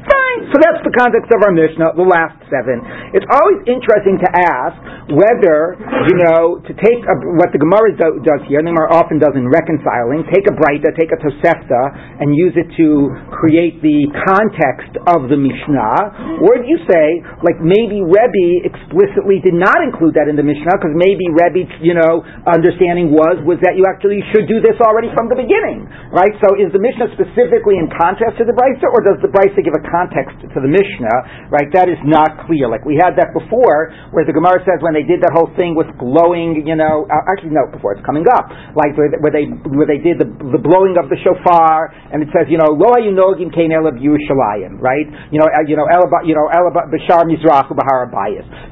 Fine. 0.05 0.41
So 0.53 0.57
that's 0.61 0.85
the 0.85 0.93
context 0.93 1.33
of 1.33 1.41
our 1.41 1.55
Mishnah, 1.57 1.97
the 1.97 2.05
last 2.05 2.37
seven. 2.53 2.85
It's 3.17 3.25
always 3.33 3.65
interesting 3.65 4.21
to 4.21 4.29
ask 4.29 4.77
whether, 5.09 5.81
you 6.05 6.17
know, 6.21 6.61
to 6.61 6.73
take 6.77 7.01
a, 7.01 7.15
what 7.41 7.49
the 7.49 7.59
Gemara 7.59 7.97
do, 7.97 8.21
does 8.21 8.45
here, 8.45 8.61
and 8.61 8.69
the 8.69 8.77
Gemara 8.77 8.93
often 8.93 9.17
does 9.17 9.33
in 9.33 9.49
reconciling, 9.49 10.29
take 10.29 10.45
a 10.45 10.55
Braita, 10.55 10.93
take 11.01 11.09
a 11.09 11.19
Tosefta, 11.19 12.21
and 12.21 12.37
use 12.37 12.53
it 12.61 12.69
to 12.77 13.09
create 13.33 13.81
the 13.81 14.05
context 14.29 14.67
of 15.09 15.29
the 15.29 15.39
Mishnah, 15.39 16.43
or 16.45 16.61
do 16.61 16.67
you 16.67 16.81
say, 16.89 17.23
like 17.45 17.61
maybe 17.61 18.03
Rebbe 18.03 18.67
explicitly 18.67 19.41
did 19.41 19.57
not 19.57 19.81
include 19.81 20.15
that 20.19 20.27
in 20.27 20.37
the 20.37 20.45
Mishnah, 20.45 20.77
because 20.77 20.95
maybe 20.95 21.25
Rebbe's, 21.33 21.71
you 21.81 21.95
know, 21.95 22.25
understanding 22.49 23.13
was, 23.15 23.41
was 23.45 23.59
that 23.65 23.79
you 23.79 23.87
actually 23.87 24.21
should 24.35 24.51
do 24.51 24.59
this 24.59 24.77
already 24.83 25.09
from 25.15 25.31
the 25.31 25.39
beginning, 25.39 25.87
right? 26.11 26.35
So 26.43 26.59
is 26.59 26.73
the 26.75 26.83
Mishnah 26.83 27.15
specifically 27.15 27.79
in 27.79 27.87
contrast 27.95 28.41
to 28.41 28.45
the 28.45 28.57
Brisa, 28.57 28.91
or 28.91 29.01
does 29.07 29.21
the 29.23 29.31
Brisa 29.31 29.63
give 29.63 29.77
a 29.77 29.85
context 29.87 30.43
to 30.43 30.59
the 30.59 30.71
Mishnah, 30.71 31.53
right? 31.55 31.71
That 31.71 31.87
is 31.87 32.01
not 32.03 32.49
clear. 32.51 32.67
Like 32.67 32.83
we 32.83 32.99
had 32.99 33.15
that 33.15 33.31
before, 33.31 33.95
where 34.11 34.27
the 34.27 34.35
Gemara 34.35 34.59
says 34.67 34.83
when 34.83 34.99
they 34.99 35.07
did 35.07 35.23
that 35.23 35.31
whole 35.31 35.53
thing 35.55 35.79
with 35.79 35.87
blowing, 35.95 36.67
you 36.67 36.75
know, 36.75 37.07
uh, 37.07 37.31
actually 37.31 37.55
no, 37.55 37.71
before 37.71 37.95
it's 37.95 38.03
coming 38.03 38.27
up, 38.35 38.51
like 38.75 38.99
where, 38.99 39.15
where 39.23 39.31
they 39.31 39.47
where 39.71 39.87
they 39.87 40.03
did 40.03 40.19
the, 40.19 40.27
the 40.27 40.59
blowing 40.59 40.99
of 40.99 41.07
the 41.07 41.19
shofar, 41.23 41.95
and 42.11 42.19
it 42.19 42.31
says, 42.35 42.51
you 42.51 42.59
know, 42.59 42.75
lo 42.75 42.91
hayunogim 42.99 43.55
kein 43.55 43.71
elav 43.71 43.95
Yerushalayim, 44.03 44.58
right? 44.81 45.07
You 45.31 45.39
know, 45.39 45.49
uh, 45.49 45.65
you 45.67 45.79
know, 45.79 45.87
elaba, 45.87 46.27
you 46.27 46.35
know, 46.35 46.47
elaba 46.51 46.91
b'shar 46.91 47.27
mizrach. 47.29 47.71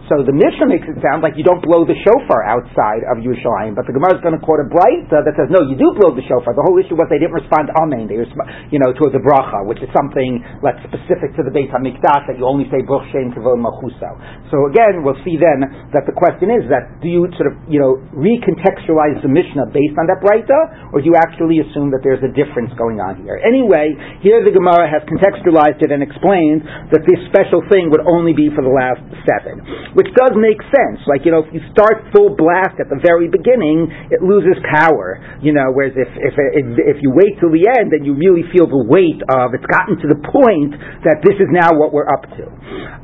So 0.06 0.22
the 0.22 0.34
Mishnah 0.34 0.70
makes 0.70 0.86
it 0.86 0.98
sound 1.02 1.22
like 1.22 1.34
you 1.34 1.42
don't 1.42 1.62
blow 1.62 1.82
the 1.82 1.98
shofar 2.02 2.46
outside 2.46 3.02
of 3.10 3.22
Yerushalayim, 3.22 3.74
but 3.74 3.86
the 3.90 3.94
Gemara 3.94 4.18
is 4.18 4.22
going 4.22 4.38
to 4.38 4.42
quote 4.42 4.62
a 4.62 4.68
brayta 4.70 5.22
that 5.26 5.34
says 5.34 5.50
no, 5.50 5.66
you 5.66 5.74
do 5.74 5.94
blow 5.98 6.14
the 6.14 6.22
shofar. 6.26 6.54
The 6.54 6.62
whole 6.62 6.78
issue 6.78 6.94
was 6.94 7.10
they 7.10 7.18
didn't 7.18 7.34
respond 7.34 7.70
amen, 7.74 8.06
they 8.06 8.18
respond, 8.18 8.70
you 8.70 8.78
know, 8.78 8.94
to 8.94 9.04
the 9.10 9.18
bracha, 9.22 9.66
which 9.66 9.82
is 9.82 9.90
something 9.94 10.42
that's 10.62 10.78
specific 10.86 11.34
to 11.38 11.42
the 11.42 11.50
Beit 11.50 11.70
Hamikdash 11.74 12.30
that 12.30 12.38
you 12.38 12.46
only 12.46 12.70
say 12.70 12.86
bruch 12.86 13.06
shem 13.10 13.34
kavod 13.34 13.58
machuso. 13.58 14.14
So 14.50 14.70
again, 14.70 15.02
we'll 15.02 15.18
see 15.26 15.38
then 15.38 15.90
that 15.90 16.06
the 16.06 16.14
question 16.14 16.54
is 16.54 16.66
that 16.70 17.02
do 17.02 17.10
you 17.10 17.26
sort 17.34 17.50
of 17.50 17.54
you 17.66 17.82
know 17.82 17.98
recontextualize 18.14 19.20
the 19.22 19.30
Mishnah 19.30 19.74
based 19.74 19.98
on 19.98 20.06
that 20.06 20.22
brayta, 20.22 20.94
or 20.94 21.02
do 21.02 21.06
you 21.06 21.18
actually 21.18 21.60
assume 21.62 21.90
that 21.90 22.06
there's 22.06 22.22
a 22.22 22.32
difference 22.32 22.70
going 22.78 23.02
on 23.02 23.18
here? 23.22 23.42
Anyway, 23.42 23.92
here 24.22 24.42
the 24.46 24.54
Gemara 24.54 24.86
has 24.86 25.02
contextualized 25.10 25.75
and 25.84 26.00
explained 26.00 26.64
that 26.94 27.04
this 27.04 27.20
special 27.28 27.60
thing 27.68 27.92
would 27.92 28.04
only 28.08 28.32
be 28.32 28.48
for 28.54 28.64
the 28.64 28.72
last 28.72 29.02
seven, 29.28 29.60
which 29.92 30.08
does 30.16 30.32
make 30.38 30.58
sense. 30.72 31.02
Like 31.04 31.28
you 31.28 31.32
know, 31.32 31.44
if 31.44 31.52
you 31.52 31.60
start 31.76 32.08
full 32.16 32.32
blast 32.32 32.80
at 32.80 32.88
the 32.88 33.00
very 33.02 33.28
beginning, 33.28 33.92
it 34.08 34.24
loses 34.24 34.56
power. 34.72 35.20
You 35.44 35.52
know, 35.52 35.68
whereas 35.74 35.92
if 35.96 36.08
if 36.16 36.34
if, 36.36 36.66
if 36.96 36.98
you 37.04 37.12
wait 37.12 37.36
till 37.36 37.52
the 37.52 37.68
end, 37.68 37.92
then 37.92 38.06
you 38.06 38.16
really 38.16 38.46
feel 38.54 38.64
the 38.64 38.84
weight 38.88 39.20
of 39.28 39.52
it's 39.52 39.66
gotten 39.68 40.00
to 40.00 40.08
the 40.08 40.20
point 40.24 40.72
that 41.04 41.20
this 41.20 41.36
is 41.36 41.50
now 41.52 41.76
what 41.76 41.92
we're 41.92 42.08
up 42.08 42.24
to. 42.36 42.44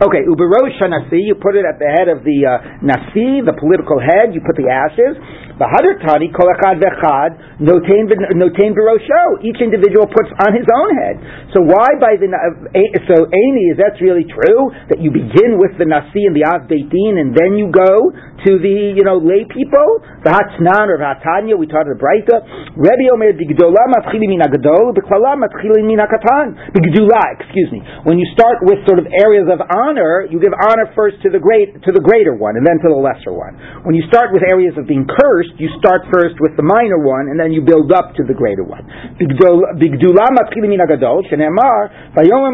Okay, 0.03 0.25
Uberosh 0.25 0.81
Nasi, 0.81 1.21
you 1.29 1.37
put 1.37 1.55
it 1.55 1.69
at 1.69 1.79
the 1.79 1.89
head 1.89 2.09
of 2.09 2.25
the 2.25 2.39
uh, 2.47 2.53
Nasi, 2.81 3.45
the 3.45 3.55
political 3.59 4.01
head. 4.01 4.33
You 4.33 4.41
put 4.41 4.57
the 4.57 4.71
ashes. 4.71 5.19
Bahadr 5.61 6.01
Tani 6.01 6.33
Kol 6.33 6.49
Echad 6.49 6.81
Vechad 6.81 7.61
Notain 7.61 8.73
Berosho. 8.75 9.23
Each 9.45 9.61
individual 9.61 10.07
puts 10.07 10.31
on 10.43 10.51
his 10.57 10.67
own 10.67 10.91
head. 10.97 11.17
So 11.55 11.61
why 11.63 11.95
by 12.01 12.17
the 12.19 12.29
uh, 12.33 12.62
so 13.11 13.27
Amy 13.27 13.75
is 13.75 13.79
that 13.83 13.99
really 13.99 14.23
true? 14.23 14.71
That 14.87 15.03
you 15.03 15.11
begin 15.11 15.59
with 15.59 15.75
the 15.83 15.87
Nasi 15.89 16.31
and 16.31 16.35
the 16.35 16.47
Av 16.47 16.71
Beitin 16.71 17.19
and 17.19 17.35
then 17.35 17.59
you 17.59 17.75
go 17.75 18.15
to 18.47 18.51
the 18.63 18.95
you 18.95 19.03
know 19.03 19.19
lay 19.19 19.43
people? 19.51 19.99
The 20.23 20.31
Hatznan 20.31 20.87
or 20.87 20.99
Hatanya 21.03 21.59
we 21.59 21.67
taught 21.67 21.91
the 21.91 21.99
Braita. 21.99 22.39
Rebbe 22.79 23.11
Omer 23.11 23.35
Bigdola 23.35 23.83
Matchili 23.91 24.31
Min 24.31 24.47
Agadol 24.47 24.95
B'Klala 24.95 25.35
Matchili 25.35 25.83
Min 25.83 25.99
Hakatan 25.99 26.71
Bigdula 26.71 27.19
excuse 27.35 27.75
me. 27.75 27.83
When 28.07 28.23
you 28.23 28.27
start 28.31 28.63
with 28.63 28.79
sort 28.87 29.03
of 29.03 29.11
areas 29.11 29.51
of 29.51 29.59
honor 29.67 30.31
you 30.31 30.39
give 30.39 30.55
honor 30.55 30.87
first 30.95 31.19
to 31.27 31.35
the 31.35 31.43
great 31.43 31.75
to 31.83 31.91
the 31.91 32.03
greater 32.03 32.39
one 32.39 32.55
and 32.55 32.63
then 32.63 32.79
to 32.79 32.87
the 32.87 33.01
lesser 33.01 33.35
one. 33.35 33.59
When 33.83 33.99
you 33.99 34.07
start 34.07 34.31
with 34.31 34.47
areas 34.47 34.79
of 34.79 34.87
being 34.87 35.03
cursed 35.03 35.59
you 35.59 35.67
start 35.83 36.07
first 36.15 36.39
with 36.39 36.55
the 36.55 36.63
minor 36.63 37.03
one 37.03 37.27
and 37.27 37.43
then 37.43 37.51
you 37.51 37.59
build 37.59 37.91
up 37.91 38.15
to 38.15 38.23
the 38.23 38.37
greater 38.39 38.63
one. 38.63 38.87
Bigdula 39.19 40.31
Matchili 40.31 40.71
Min 40.71 40.79
Agadol 40.79 41.27
Shenemar 41.27 42.15
Vayomer 42.15 42.52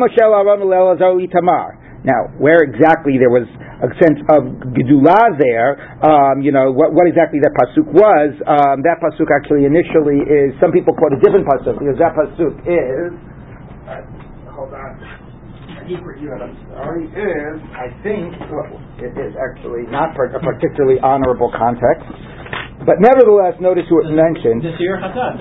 Now, 2.04 2.30
where 2.38 2.62
exactly 2.62 3.18
there 3.18 3.30
was 3.30 3.48
a 3.82 3.90
sense 3.98 4.22
of 4.30 4.46
gedulah 4.74 5.34
there, 5.38 5.98
um, 6.02 6.42
you 6.42 6.50
know, 6.50 6.70
what, 6.70 6.94
what, 6.94 7.06
exactly 7.06 7.38
that 7.42 7.54
pasuk 7.54 7.86
was, 7.90 8.34
um, 8.46 8.82
that 8.86 9.02
pasuk 9.02 9.26
actually 9.34 9.66
initially 9.66 10.22
is, 10.22 10.54
some 10.62 10.70
people 10.70 10.94
quote 10.94 11.14
a 11.14 11.20
different 11.22 11.46
pasuk, 11.46 11.78
because 11.78 11.98
that 11.98 12.14
pasuk 12.14 12.54
is, 12.66 13.10
uh, 13.86 14.02
hold 14.50 14.74
on, 14.74 14.98
I'm 15.88 16.54
sorry, 16.74 17.06
is, 17.06 17.56
I 17.74 17.88
think, 18.02 18.34
well, 18.50 18.78
it 18.98 19.14
is 19.14 19.34
actually 19.38 19.86
not 19.90 20.14
a 20.14 20.38
particularly 20.42 20.98
honorable 21.02 21.50
context, 21.54 22.06
But 22.88 23.04
nevertheless, 23.04 23.60
notice 23.60 23.84
who 23.92 24.00
it 24.00 24.08
mentioned. 24.16 24.64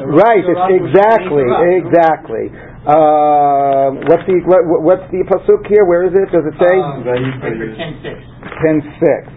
Right, 0.04 0.44
it's 0.44 0.68
exactly, 0.84 1.48
exactly. 1.80 2.52
Uh, 2.84 4.04
what's 4.12 4.28
the 4.28 4.44
what, 4.44 4.68
what's 4.84 5.08
the 5.16 5.24
pasuk 5.24 5.64
here? 5.72 5.88
Where 5.88 6.04
is 6.04 6.12
it? 6.12 6.28
Does 6.28 6.44
it 6.44 6.60
say? 6.60 6.76
Uh, 6.76 7.08
ten 7.80 8.04
six. 8.04 8.20
Ten 8.60 8.78
six. 9.00 9.32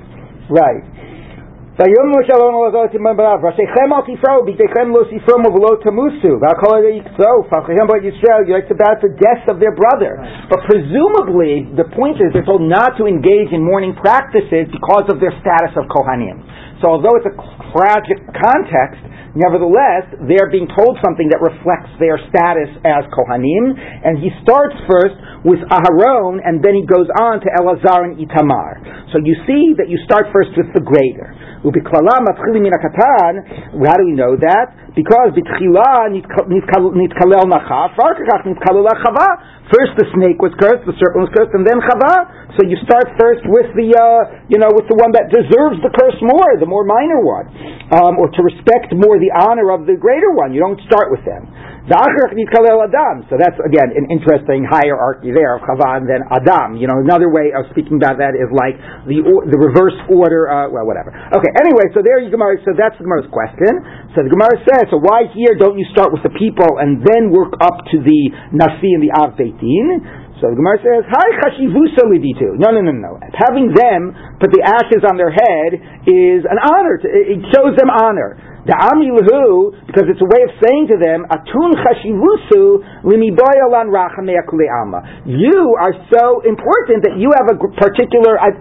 Right. 0.50 0.82
ויאמר 1.79 2.19
משה 2.19 2.33
אלון 2.35 2.63
לעזור 2.63 2.87
תימן 2.87 3.17
ברב, 3.17 3.45
ראשיכם 3.45 3.93
אל 3.93 4.01
תפרעו, 4.07 4.43
בידיכם 4.45 4.87
לא 4.95 5.01
ספרום 5.11 5.41
ולא 5.45 5.75
תמוסו, 5.83 6.33
והכל 6.41 6.75
הרי 6.77 6.93
יקצו, 6.99 7.43
פלחיכם 7.49 7.87
בית 7.87 8.03
Yisrael, 8.03 8.47
it's 8.47 8.71
about 8.71 8.97
the 9.03 9.11
death 9.25 9.43
of 9.51 9.59
their 9.59 9.75
brother. 9.81 10.13
But 10.51 10.59
presumably, 10.71 11.67
the 11.75 11.87
point 11.99 12.15
is 12.23 12.31
they're 12.31 12.47
told 12.47 12.63
not 12.63 12.95
to 12.99 13.03
engage 13.07 13.51
in 13.51 13.59
mourning 13.59 13.93
practices 14.05 14.71
because 14.71 15.05
of 15.11 15.19
their 15.19 15.35
status 15.43 15.75
of 15.75 15.83
Kohanim. 15.91 16.37
So 16.79 16.95
although 16.95 17.15
it's 17.19 17.27
a 17.27 17.35
tragic 17.75 18.19
context, 18.45 19.03
Nevertheless, 19.35 20.07
they're 20.31 20.47
being 20.47 20.71
told 20.71 20.95
something 21.03 21.27
that 21.27 21.43
reflects 21.43 21.91
their 21.99 22.15
status 22.31 22.71
as 22.87 23.03
Kohanim, 23.11 23.75
and 23.75 24.15
he 24.15 24.31
starts 24.39 24.79
first 24.87 25.19
with 25.43 25.59
Aharon, 25.67 26.39
and 26.39 26.63
then 26.63 26.71
he 26.71 26.87
goes 26.87 27.11
on 27.19 27.43
to 27.43 27.47
Elazar 27.59 28.07
and 28.07 28.15
Itamar. 28.15 29.11
So 29.11 29.19
you 29.19 29.35
see 29.43 29.75
that 29.75 29.91
you 29.91 29.99
start 30.07 30.31
first 30.31 30.55
with 30.55 30.71
the 30.71 30.79
greater. 30.79 31.35
How 31.60 31.68
do 34.00 34.04
we 34.08 34.16
know 34.16 34.32
that? 34.32 34.72
Because 34.96 35.36
First 39.70 39.92
the 40.00 40.06
snake 40.16 40.40
was 40.42 40.50
cursed, 40.58 40.82
the 40.88 40.96
serpent 40.98 41.28
was 41.28 41.32
cursed, 41.36 41.52
and 41.54 41.62
then 41.62 41.78
Chava. 41.84 42.26
So 42.58 42.66
you 42.66 42.74
start 42.82 43.12
first 43.20 43.46
with 43.46 43.70
the, 43.78 43.92
uh, 43.92 44.42
you 44.50 44.58
know, 44.58 44.72
with 44.72 44.90
the 44.90 44.98
one 44.98 45.14
that 45.14 45.30
deserves 45.30 45.78
the 45.84 45.92
curse 45.94 46.18
more, 46.24 46.58
the 46.58 46.66
more 46.66 46.82
minor 46.82 47.22
one, 47.22 47.46
um, 47.94 48.18
or 48.18 48.32
to 48.32 48.40
respect 48.42 48.90
more 48.96 49.20
the 49.22 49.30
honor 49.30 49.70
of 49.70 49.86
the 49.86 49.94
greater 49.94 50.34
one. 50.34 50.50
You 50.50 50.58
don't 50.64 50.80
start 50.90 51.12
with 51.14 51.22
them. 51.22 51.46
So 53.26 53.34
that's 53.34 53.58
again 53.58 53.90
an 53.98 54.06
interesting 54.14 54.62
hierarchy 54.62 55.34
there 55.34 55.58
of 55.58 55.66
Chava 55.66 55.98
and 55.98 56.06
then 56.06 56.22
Adam. 56.30 56.78
You 56.78 56.86
know, 56.86 57.02
another 57.02 57.26
way 57.26 57.50
of 57.50 57.66
speaking 57.74 57.98
about 57.98 58.22
that 58.22 58.38
is 58.38 58.46
like 58.54 58.78
the 59.10 59.18
the 59.50 59.58
reverse 59.58 59.98
order. 60.06 60.46
Uh, 60.46 60.70
well, 60.70 60.86
whatever. 60.86 61.10
Okay. 61.10 61.50
Anyway, 61.58 61.90
so 61.90 61.98
there 61.98 62.22
you 62.22 62.30
Gemara. 62.30 62.62
So 62.62 62.78
that's 62.78 62.94
the 62.94 63.04
Gemara's 63.04 63.26
question. 63.34 63.82
So 64.14 64.22
the 64.22 64.30
Gemara 64.30 64.54
says, 64.62 64.86
so 64.94 65.02
why 65.02 65.26
here 65.34 65.58
don't 65.58 65.78
you 65.78 65.86
start 65.90 66.14
with 66.14 66.22
the 66.22 66.34
people 66.38 66.78
and 66.78 67.02
then 67.02 67.34
work 67.34 67.58
up 67.58 67.82
to 67.90 67.98
the 67.98 68.22
Nasi 68.54 68.94
and 68.94 69.02
the 69.02 69.10
Av 69.10 69.34
so 70.40 70.48
the 70.48 70.56
Gemara 70.56 70.80
says, 70.80 71.04
"Hi 71.12 71.26
chashivusa 71.44 72.08
liditu." 72.08 72.56
No, 72.56 72.72
no, 72.72 72.80
no, 72.80 72.92
no. 72.92 73.12
Having 73.46 73.76
them 73.76 74.16
put 74.40 74.48
the 74.50 74.64
ashes 74.64 75.04
on 75.04 75.20
their 75.20 75.30
head 75.30 75.76
is 76.08 76.48
an 76.48 76.56
honor. 76.56 76.96
To, 76.96 77.06
it 77.06 77.44
shows 77.52 77.76
them 77.76 77.92
honor. 77.92 78.40
The 78.68 78.76
amilahu, 78.76 79.88
because 79.88 80.04
it's 80.12 80.20
a 80.20 80.28
way 80.28 80.44
of 80.44 80.52
saying 80.60 80.92
to 80.92 81.00
them, 81.00 81.24
atun 81.32 81.80
chashivusu 81.80 83.02
limiboyalan 83.08 83.88
alma. 83.88 85.00
You 85.24 85.80
are 85.80 85.96
so 86.12 86.44
important 86.44 87.08
that 87.08 87.16
you 87.16 87.32
have 87.40 87.48
a 87.48 87.58
particular 87.80 88.36
uh, 88.36 88.52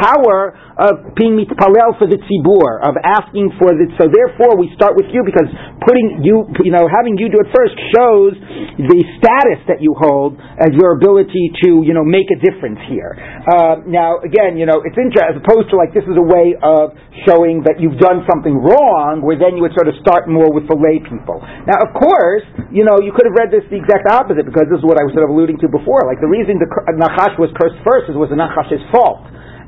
power 0.00 0.56
of 0.80 1.14
being 1.20 1.36
mitpalel 1.36 1.94
for 2.00 2.08
the 2.08 2.16
tzibur, 2.16 2.80
of 2.80 2.96
asking 3.04 3.52
for 3.60 3.76
the. 3.76 3.92
So 4.00 4.08
therefore, 4.08 4.56
we 4.56 4.72
start 4.72 4.96
with 4.96 5.12
you 5.12 5.20
because 5.20 5.46
putting 5.84 6.24
you, 6.24 6.48
you 6.64 6.72
know, 6.72 6.88
having 6.88 7.20
you 7.20 7.28
do 7.28 7.44
it 7.44 7.52
first 7.52 7.76
shows 7.92 8.32
the 8.80 8.98
status 9.20 9.60
that 9.68 9.84
you 9.84 9.92
hold 9.94 10.40
as 10.58 10.72
your 10.72 10.96
ability 10.96 11.21
to, 11.28 11.82
you 11.86 11.94
know, 11.94 12.02
make 12.02 12.28
a 12.32 12.38
difference 12.38 12.78
here. 12.88 13.14
Uh, 13.46 13.82
now, 13.86 14.18
again, 14.22 14.58
you 14.58 14.66
know, 14.66 14.82
it's 14.82 14.96
interesting 14.96 15.28
as 15.28 15.38
opposed 15.38 15.70
to 15.70 15.76
like 15.76 15.94
this 15.94 16.06
is 16.06 16.16
a 16.18 16.22
way 16.22 16.54
of 16.58 16.94
showing 17.28 17.62
that 17.66 17.78
you've 17.78 17.98
done 17.98 18.24
something 18.26 18.54
wrong, 18.56 19.20
where 19.22 19.38
then 19.38 19.54
you 19.54 19.62
would 19.62 19.76
sort 19.76 19.86
of 19.86 19.94
start 20.02 20.26
more 20.26 20.50
with 20.50 20.66
the 20.66 20.76
lay 20.78 20.98
people. 21.02 21.38
Now, 21.68 21.82
of 21.82 21.90
course, 21.94 22.46
you 22.72 22.82
know, 22.82 22.98
you 23.02 23.12
could 23.12 23.28
have 23.28 23.36
read 23.36 23.50
this 23.52 23.66
the 23.70 23.78
exact 23.78 24.08
opposite 24.08 24.48
because 24.48 24.66
this 24.70 24.80
is 24.80 24.86
what 24.86 24.98
I 24.98 25.04
was 25.04 25.12
sort 25.14 25.26
of 25.26 25.32
alluding 25.34 25.62
to 25.62 25.68
before. 25.68 26.04
Like 26.08 26.18
the 26.18 26.30
reason 26.30 26.58
the 26.58 26.68
Nachash 26.98 27.38
was 27.38 27.52
cursed 27.54 27.78
first 27.86 28.10
is 28.10 28.16
was 28.18 28.32
the 28.32 28.38
Nachash's 28.38 28.82
fault 28.90 29.22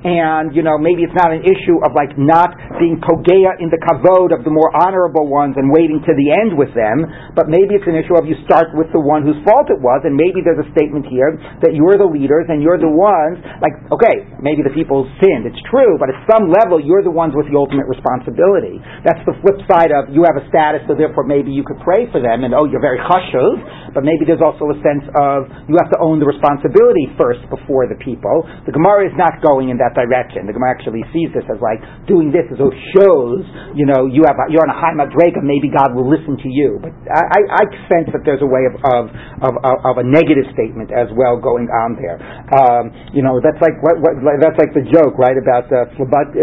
and 0.04 0.52
you 0.52 0.60
know 0.60 0.76
maybe 0.76 1.00
it's 1.00 1.16
not 1.16 1.32
an 1.32 1.40
issue 1.40 1.80
of 1.80 1.96
like 1.96 2.12
not 2.20 2.52
being 2.76 3.00
pogea 3.00 3.56
in 3.56 3.72
the 3.72 3.80
kavod 3.80 4.36
of 4.36 4.44
the 4.44 4.52
more 4.52 4.68
honorable 4.84 5.24
ones 5.24 5.56
and 5.56 5.72
waiting 5.72 5.96
to 6.04 6.12
the 6.12 6.28
end 6.28 6.52
with 6.52 6.68
them, 6.76 7.08
but 7.32 7.48
maybe 7.48 7.72
it's 7.72 7.88
an 7.88 7.96
issue 7.96 8.12
of 8.12 8.28
you 8.28 8.36
start 8.44 8.68
with 8.76 8.92
the 8.92 9.00
one 9.00 9.24
whose 9.24 9.40
fault 9.48 9.72
it 9.72 9.80
was, 9.80 10.04
and 10.04 10.12
maybe 10.12 10.44
there's 10.44 10.60
a 10.60 10.68
statement 10.76 11.08
here 11.08 11.40
that 11.64 11.72
you're 11.72 11.96
the 11.96 12.06
leaders 12.06 12.44
and 12.52 12.60
you're 12.60 12.76
the 12.76 12.90
ones 12.90 13.40
like 13.64 13.72
okay 13.88 14.28
maybe 14.44 14.60
the 14.60 14.74
people 14.76 15.08
sinned 15.24 15.48
it's 15.48 15.60
true, 15.72 15.96
but 15.96 16.12
at 16.12 16.20
some 16.28 16.52
level 16.52 16.76
you're 16.76 17.00
the 17.00 17.12
ones 17.12 17.32
with 17.32 17.48
the 17.48 17.56
ultimate 17.56 17.88
responsibility. 17.88 18.76
That's 19.08 19.24
the 19.24 19.32
flip 19.40 19.64
side 19.64 19.88
of 19.88 20.12
you 20.12 20.20
have 20.28 20.36
a 20.36 20.44
status, 20.52 20.84
so 20.84 20.92
therefore 20.92 21.24
maybe 21.24 21.48
you 21.48 21.64
could 21.64 21.80
pray 21.80 22.12
for 22.12 22.20
them 22.20 22.44
and 22.44 22.52
oh 22.52 22.68
you're 22.68 22.84
very 22.84 23.00
chashuv, 23.08 23.96
but 23.96 24.04
maybe 24.04 24.28
there's 24.28 24.44
also 24.44 24.68
a 24.68 24.78
sense 24.84 25.08
of 25.16 25.48
you 25.64 25.80
have 25.80 25.88
to 25.96 26.00
own 26.04 26.20
the 26.20 26.28
responsibility 26.28 27.08
first 27.16 27.40
before 27.48 27.88
the 27.88 27.96
people. 28.04 28.44
The 28.68 28.74
Gemara 28.76 29.08
is 29.08 29.16
not 29.16 29.40
going 29.40 29.72
in 29.72 29.80
that 29.80 29.93
direction. 29.94 30.44
The 30.44 30.54
Gemara 30.54 30.74
actually 30.74 31.07
sees 31.14 31.30
this 31.33 31.46
as 31.46 31.59
like 31.62 31.80
doing 32.11 32.35
this 32.35 32.44
as 32.50 32.59
though 32.59 32.74
shows, 32.98 33.42
you 33.78 33.87
know, 33.87 34.11
you 34.11 34.26
have 34.26 34.37
you're 34.50 34.66
on 34.66 34.72
a 34.74 34.78
high 34.78 34.94
madrega, 34.94 35.40
maybe 35.40 35.70
God 35.70 35.94
will 35.94 36.07
listen 36.07 36.37
to 36.37 36.50
you. 36.50 36.83
But 36.83 36.92
I, 37.09 37.22
I, 37.22 37.40
I 37.59 37.62
sense 37.87 38.11
that 38.12 38.26
there's 38.26 38.42
a 38.42 38.50
way 38.50 38.66
of 38.68 38.74
of, 38.85 39.04
of, 39.46 39.54
of 39.62 39.94
a 40.02 40.07
negative 40.07 40.50
statement 40.52 40.90
as 40.90 41.09
well 41.14 41.38
going 41.38 41.70
on 41.70 41.96
there. 41.96 42.18
Um, 42.54 42.90
you 43.14 43.22
know, 43.22 43.38
that's 43.40 43.59
like 43.62 43.78
what, 43.80 43.98
what 44.02 44.18
that's 44.42 44.59
like 44.59 44.74
the 44.74 44.85
joke, 44.90 45.16
right, 45.16 45.38
about 45.38 45.70
uh, 45.70 45.87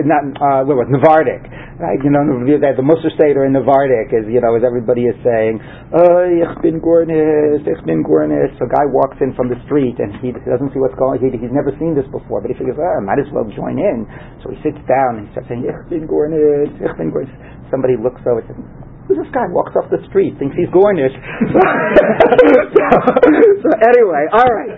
not 0.08 0.24
uh, 0.40 0.62
what 0.66 0.80
was 0.80 0.90
Navardic, 0.90 1.44
right? 1.78 2.00
You 2.02 2.12
know, 2.12 2.24
the, 2.26 2.58
the 2.58 2.86
Musar 2.86 3.12
Seder 3.20 3.46
in 3.46 3.54
Navardic 3.54 4.14
is, 4.16 4.26
you 4.32 4.40
know, 4.40 4.56
as 4.56 4.64
everybody 4.64 5.06
is 5.06 5.18
saying, 5.22 5.60
ich 5.60 6.54
bin 6.62 6.80
gornis, 6.80 7.62
ich 7.68 7.82
bin 7.86 8.04
gornis. 8.04 8.54
A 8.62 8.68
guy 8.68 8.86
walks 8.88 9.18
in 9.22 9.34
from 9.36 9.50
the 9.50 9.60
street 9.66 9.98
and 10.00 10.16
he 10.22 10.32
doesn't 10.32 10.72
see 10.74 10.80
what's 10.80 10.96
going. 10.96 11.20
He, 11.20 11.34
he's 11.34 11.54
never 11.54 11.74
seen 11.78 11.94
this 11.98 12.08
before, 12.12 12.42
but 12.42 12.50
he 12.50 12.56
figures, 12.58 12.78
oh, 12.80 12.86
I 12.86 13.02
might 13.04 13.20
as 13.20 13.30
well 13.34 13.41
join 13.50 13.80
in. 13.80 14.06
So 14.44 14.52
he 14.52 14.58
sits 14.62 14.80
down 14.86 15.22
and 15.22 15.28
he 15.28 15.32
starts 15.34 15.50
saying, 15.50 15.66
Ich 15.66 15.80
bin 15.90 16.06
Gornish, 16.08 16.74
Ich 16.78 16.96
bin 16.98 17.10
Gornish. 17.10 17.34
Somebody 17.70 17.96
looks 17.98 18.22
over 18.28 18.42
and 18.42 18.81
this 19.18 19.32
guy? 19.34 19.48
Walks 19.50 19.76
off 19.76 19.90
the 19.90 20.00
street, 20.08 20.38
thinks 20.40 20.56
he's 20.56 20.70
Gornish. 20.70 21.12
so, 21.12 21.60
so, 23.64 23.70
anyway, 23.82 24.24
all 24.32 24.52
right. 24.52 24.72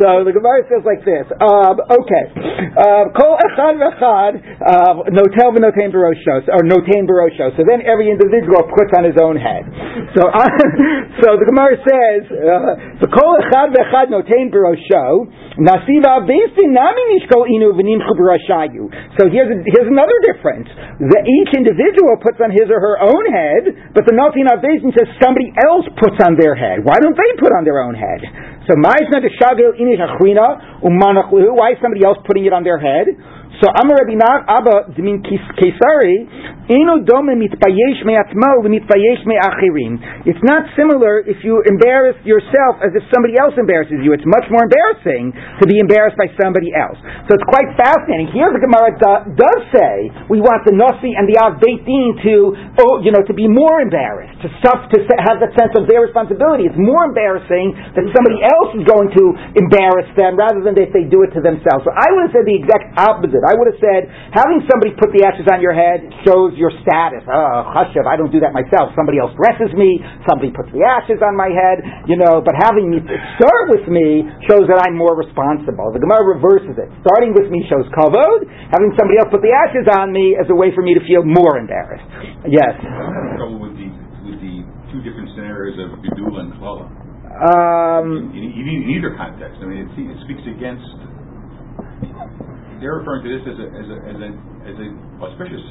so 0.00 0.24
the 0.24 0.32
Gemara 0.34 0.66
says 0.66 0.82
like 0.82 1.04
this. 1.04 1.26
Um, 1.38 1.78
okay. 1.78 2.24
Um, 2.72 3.12
Kol 3.12 3.36
echad 3.36 3.76
v'echad 3.76 4.32
uh, 4.64 5.04
notel 5.12 5.52
v'notain 5.52 5.92
barosho, 5.92 6.48
or 6.48 6.64
notain 6.64 7.04
barosho. 7.04 7.52
So 7.56 7.62
then 7.68 7.84
every 7.84 8.08
individual 8.08 8.64
puts 8.72 8.96
on 8.96 9.04
his 9.04 9.16
own 9.20 9.36
head. 9.36 9.68
So, 10.16 10.24
uh, 10.24 10.48
so 11.20 11.36
the 11.36 11.46
Gemara 11.46 11.76
says, 11.84 12.22
uh, 12.32 12.98
so 12.98 13.04
kol 13.12 13.36
echad 13.44 13.76
v'echad 13.76 14.08
notain 14.08 14.48
barosho, 14.48 15.28
nasiva 15.60 16.24
besin 16.24 16.72
nami 16.72 17.04
nishkol 17.12 17.44
inu 17.44 17.76
v'nimchu 17.76 18.12
barashayu. 18.16 18.88
So 19.20 19.28
here's, 19.28 19.52
a, 19.52 19.60
here's 19.60 19.88
another 19.88 20.16
difference. 20.24 20.72
The, 20.98 21.20
each 21.20 21.52
individual 21.52 22.16
puts 22.24 22.40
on 22.40 22.48
his 22.48 22.71
or 22.72 22.80
her 22.80 22.96
own 22.98 23.24
head, 23.28 23.92
but 23.92 24.08
the 24.08 24.16
Nati 24.16 24.40
Navdezin 24.40 24.96
says 24.96 25.12
somebody 25.20 25.52
else 25.60 25.84
puts 26.00 26.16
on 26.24 26.40
their 26.40 26.56
head. 26.56 26.80
Why 26.80 26.96
don't 26.98 27.14
they 27.14 27.36
put 27.36 27.52
on 27.52 27.68
their 27.68 27.84
own 27.84 27.94
head? 27.94 28.24
So 28.64 28.72
why 28.80 28.96
is 29.04 29.12
somebody 29.12 29.28
else 32.04 32.18
putting 32.26 32.46
it 32.48 32.52
on 32.52 32.64
their 32.64 32.78
head? 32.80 33.06
So 33.60 33.68
Amar 33.68 34.00
Rabbi 34.00 34.16
Abba 34.16 34.96
Dimin 34.96 35.20
Kesari 35.20 36.24
Eno 36.72 37.04
Dome 37.04 37.36
Mitpayesh 37.36 38.00
Me'atmo 38.06 38.64
Mitpayesh 38.64 39.28
Me'achirim. 39.28 40.24
It's 40.24 40.40
not 40.40 40.72
similar 40.72 41.20
if 41.20 41.44
you 41.44 41.60
embarrass 41.68 42.16
yourself 42.24 42.80
as 42.80 42.96
if 42.96 43.04
somebody 43.12 43.36
else 43.36 43.52
embarrasses 43.60 44.00
you. 44.00 44.16
It's 44.16 44.24
much 44.24 44.48
more 44.48 44.64
embarrassing 44.64 45.36
to 45.36 45.64
be 45.68 45.76
embarrassed 45.82 46.16
by 46.16 46.32
somebody 46.40 46.72
else. 46.72 46.96
So 47.28 47.36
it's 47.36 47.44
quite 47.44 47.68
fascinating. 47.76 48.32
Here 48.32 48.48
the 48.48 48.62
Gemara 48.62 48.96
do, 48.96 49.36
does 49.36 49.60
say 49.68 50.08
we 50.32 50.40
want 50.40 50.64
the 50.64 50.72
Nasi 50.72 51.12
and 51.12 51.28
the 51.28 51.36
Av 51.36 51.60
to 51.60 52.34
oh, 52.80 53.04
you 53.04 53.12
know 53.12 53.20
to 53.26 53.34
be 53.36 53.50
more 53.50 53.84
embarrassed 53.84 54.40
to 54.40 54.48
stuff 54.64 54.88
to 54.94 54.98
have 55.28 55.44
that 55.44 55.52
sense 55.58 55.76
of 55.76 55.90
their 55.90 56.00
responsibility. 56.00 56.70
It's 56.70 56.78
more 56.78 57.04
embarrassing 57.04 57.76
that 57.94 58.04
somebody 58.16 58.40
else 58.40 58.70
is 58.80 58.84
going 58.88 59.12
to 59.12 59.24
embarrass 59.60 60.08
them 60.16 60.40
rather 60.40 60.64
than 60.64 60.78
if 60.80 60.94
they 60.94 61.04
do 61.04 61.26
it 61.26 61.36
to 61.36 61.44
themselves. 61.44 61.84
So 61.84 61.92
I 61.92 62.08
would 62.16 62.32
said 62.32 62.48
the 62.48 62.56
exact 62.56 62.96
opposite. 62.96 63.41
I 63.42 63.58
would 63.58 63.68
have 63.70 63.80
said, 63.82 64.06
having 64.30 64.62
somebody 64.70 64.94
put 64.94 65.10
the 65.10 65.26
ashes 65.26 65.46
on 65.50 65.58
your 65.58 65.74
head 65.74 66.06
shows 66.22 66.54
your 66.54 66.70
status. 66.82 67.26
Oh, 67.26 67.70
chashav, 67.74 68.06
I 68.06 68.14
don't 68.14 68.30
do 68.30 68.38
that 68.42 68.54
myself. 68.54 68.94
Somebody 68.94 69.18
else 69.18 69.34
dresses 69.34 69.74
me, 69.74 69.98
somebody 70.26 70.54
puts 70.54 70.70
the 70.70 70.86
ashes 70.86 71.18
on 71.20 71.34
my 71.34 71.50
head, 71.50 72.06
you 72.06 72.14
know, 72.14 72.38
but 72.40 72.54
having 72.54 72.90
me 72.90 73.02
start 73.38 73.74
with 73.74 73.86
me 73.90 74.26
shows 74.46 74.70
that 74.70 74.78
I'm 74.82 74.94
more 74.94 75.18
responsible. 75.18 75.90
The 75.90 76.02
Gemara 76.02 76.38
reverses 76.38 76.78
it. 76.78 76.88
Starting 77.02 77.34
with 77.34 77.50
me 77.50 77.66
shows 77.66 77.86
kavod, 77.92 78.46
having 78.70 78.94
somebody 78.94 79.18
else 79.18 79.30
put 79.30 79.42
the 79.42 79.52
ashes 79.52 79.86
on 79.90 80.14
me 80.14 80.38
as 80.38 80.46
a 80.48 80.56
way 80.56 80.70
for 80.70 80.82
me 80.86 80.94
to 80.94 81.02
feel 81.02 81.26
more 81.26 81.58
embarrassed. 81.58 82.06
Yes? 82.46 82.78
I'm 82.78 83.34
trouble 83.36 83.58
with 83.58 83.74
the, 83.74 83.88
with 84.28 84.38
the 84.38 84.62
two 84.94 85.00
different 85.02 85.34
scenarios 85.34 85.80
of 85.82 85.98
Gedula 86.04 86.46
and 86.46 86.52
Klala. 86.60 86.86
Um, 87.32 88.30
in, 88.36 88.44
in, 88.44 88.64
in, 88.68 88.92
either 88.92 89.16
context, 89.16 89.56
I 89.58 89.66
mean, 89.66 89.88
it, 89.88 89.90
it 89.96 90.18
speaks 90.28 90.44
against 90.44 90.84
they're 92.82 92.96
referring 92.98 93.22
to 93.24 93.30
this 93.30 93.46
as 93.46 93.58
a 93.58 93.66
as 93.78 93.88
a 93.88 93.98
as 94.10 94.18
a 94.20 94.28
as 94.68 94.76
a 94.78 94.88
auspicious 95.24 95.64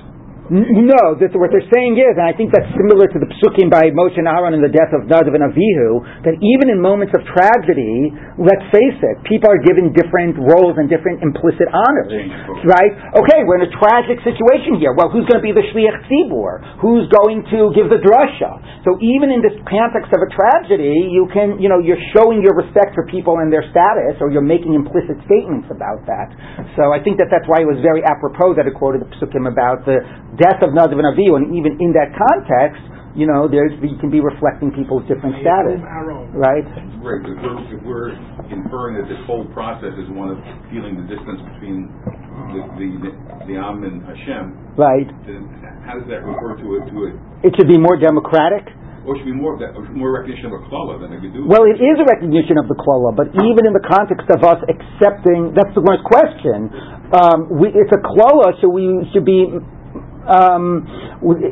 No, 0.52 1.16
that 1.16 1.32
what 1.32 1.48
they're 1.56 1.72
saying 1.72 1.96
is, 1.96 2.20
and 2.20 2.28
I 2.28 2.36
think 2.36 2.52
that's 2.52 2.68
similar 2.76 3.08
to 3.08 3.18
the 3.24 3.30
psukim 3.40 3.72
by 3.72 3.88
Moshe 3.96 4.20
and 4.20 4.28
Aaron 4.28 4.52
and 4.52 4.60
the 4.60 4.68
death 4.68 4.92
of 4.92 5.08
Nadav 5.08 5.32
and 5.32 5.48
Avihu, 5.48 6.04
that 6.28 6.36
even 6.36 6.68
in 6.68 6.76
moments 6.76 7.16
of 7.16 7.24
tragedy, 7.32 8.12
let's 8.36 8.68
face 8.68 9.00
it, 9.00 9.16
people 9.24 9.48
are 9.48 9.64
given 9.64 9.96
different 9.96 10.36
roles 10.36 10.76
and 10.76 10.92
different 10.92 11.24
implicit 11.24 11.72
honors, 11.72 12.12
right? 12.68 12.92
Okay, 13.16 13.48
we're 13.48 13.64
in 13.64 13.72
a 13.72 13.74
tragic 13.80 14.20
situation 14.28 14.76
here. 14.76 14.92
Well, 14.92 15.08
who's 15.08 15.24
going 15.32 15.40
to 15.40 15.48
be 15.48 15.56
the 15.56 15.64
shliach 15.72 16.04
tzibur? 16.12 16.84
Who's 16.84 17.08
going 17.24 17.48
to 17.56 17.72
give 17.72 17.88
the 17.88 18.04
drasha? 18.04 18.84
So 18.84 19.00
even 19.00 19.32
in 19.32 19.40
this 19.40 19.56
context 19.64 20.12
of 20.12 20.20
a 20.20 20.30
tragedy, 20.36 21.16
you 21.16 21.32
can, 21.32 21.64
you 21.64 21.72
know, 21.72 21.80
you're 21.80 22.04
showing 22.12 22.44
your 22.44 22.60
respect 22.60 22.92
for 22.92 23.08
people 23.08 23.40
and 23.40 23.48
their 23.48 23.64
status, 23.72 24.20
or 24.20 24.36
you're 24.36 24.44
making 24.44 24.76
implicit 24.76 25.16
statements 25.24 25.72
about 25.72 26.04
that. 26.12 26.28
So 26.76 26.92
I 26.92 27.00
think 27.00 27.24
that 27.24 27.32
that's 27.32 27.48
why 27.48 27.64
it 27.64 27.70
was 27.72 27.80
very 27.80 28.04
apropos 28.04 28.60
that 28.60 28.68
it 28.68 28.76
quoted 28.76 29.08
the 29.08 29.12
psukim 29.16 29.48
about 29.48 29.88
the 29.88 30.04
death 30.42 30.60
of 30.66 30.74
Nadav 30.74 30.98
and 30.98 31.06
Avihu, 31.14 31.38
and 31.38 31.54
even 31.54 31.78
in 31.78 31.94
that 31.94 32.10
context, 32.18 32.82
you 33.14 33.28
know, 33.28 33.46
there's 33.46 33.76
you 33.84 34.00
can 34.00 34.08
be 34.10 34.24
reflecting 34.24 34.72
people's 34.72 35.04
different 35.06 35.36
status, 35.44 35.78
right? 36.34 36.64
Right, 36.64 36.64
if 36.64 36.98
we're, 37.04 37.20
if 37.76 37.82
we're 37.84 38.16
inferring 38.48 38.96
that 39.04 39.08
this 39.12 39.20
whole 39.28 39.44
process 39.52 39.92
is 40.00 40.08
one 40.16 40.32
of 40.32 40.40
feeling 40.72 40.96
the 40.96 41.06
distance 41.12 41.44
between 41.54 41.92
the, 42.56 42.62
the, 42.80 42.90
the 43.52 43.56
Am 43.60 43.84
and 43.84 44.00
Hashem, 44.08 44.80
Right. 44.80 45.10
then 45.28 45.44
how 45.84 46.00
does 46.00 46.08
that 46.08 46.24
refer 46.24 46.56
to 46.64 46.68
it, 46.80 46.84
to 46.88 46.98
it, 47.12 47.14
It 47.44 47.52
should 47.60 47.68
be 47.68 47.76
more 47.76 48.00
democratic. 48.00 48.72
or 49.04 49.20
should 49.20 49.28
be 49.28 49.36
more 49.36 49.58
of 49.58 49.60
that, 49.60 49.76
more 49.92 50.16
recognition 50.16 50.48
of 50.48 50.56
a 50.56 50.64
klala 50.72 50.96
than 51.04 51.12
a 51.12 51.20
gedula? 51.20 51.52
Well, 51.52 51.68
it 51.68 51.84
is 51.84 52.00
a 52.00 52.08
recognition 52.08 52.56
of 52.64 52.72
the 52.72 52.80
klola, 52.80 53.12
but 53.12 53.28
even 53.44 53.68
in 53.68 53.76
the 53.76 53.84
context 53.84 54.32
of 54.32 54.40
us 54.48 54.64
accepting, 54.72 55.52
that's 55.52 55.74
the 55.76 55.84
worst 55.84 56.08
question. 56.08 56.72
Um, 57.12 57.60
we, 57.60 57.76
it's 57.76 57.92
a 57.92 58.00
klola, 58.00 58.56
so 58.64 58.72
we 58.72 58.88
should 59.12 59.28
be. 59.28 59.52
Um, 60.22 60.86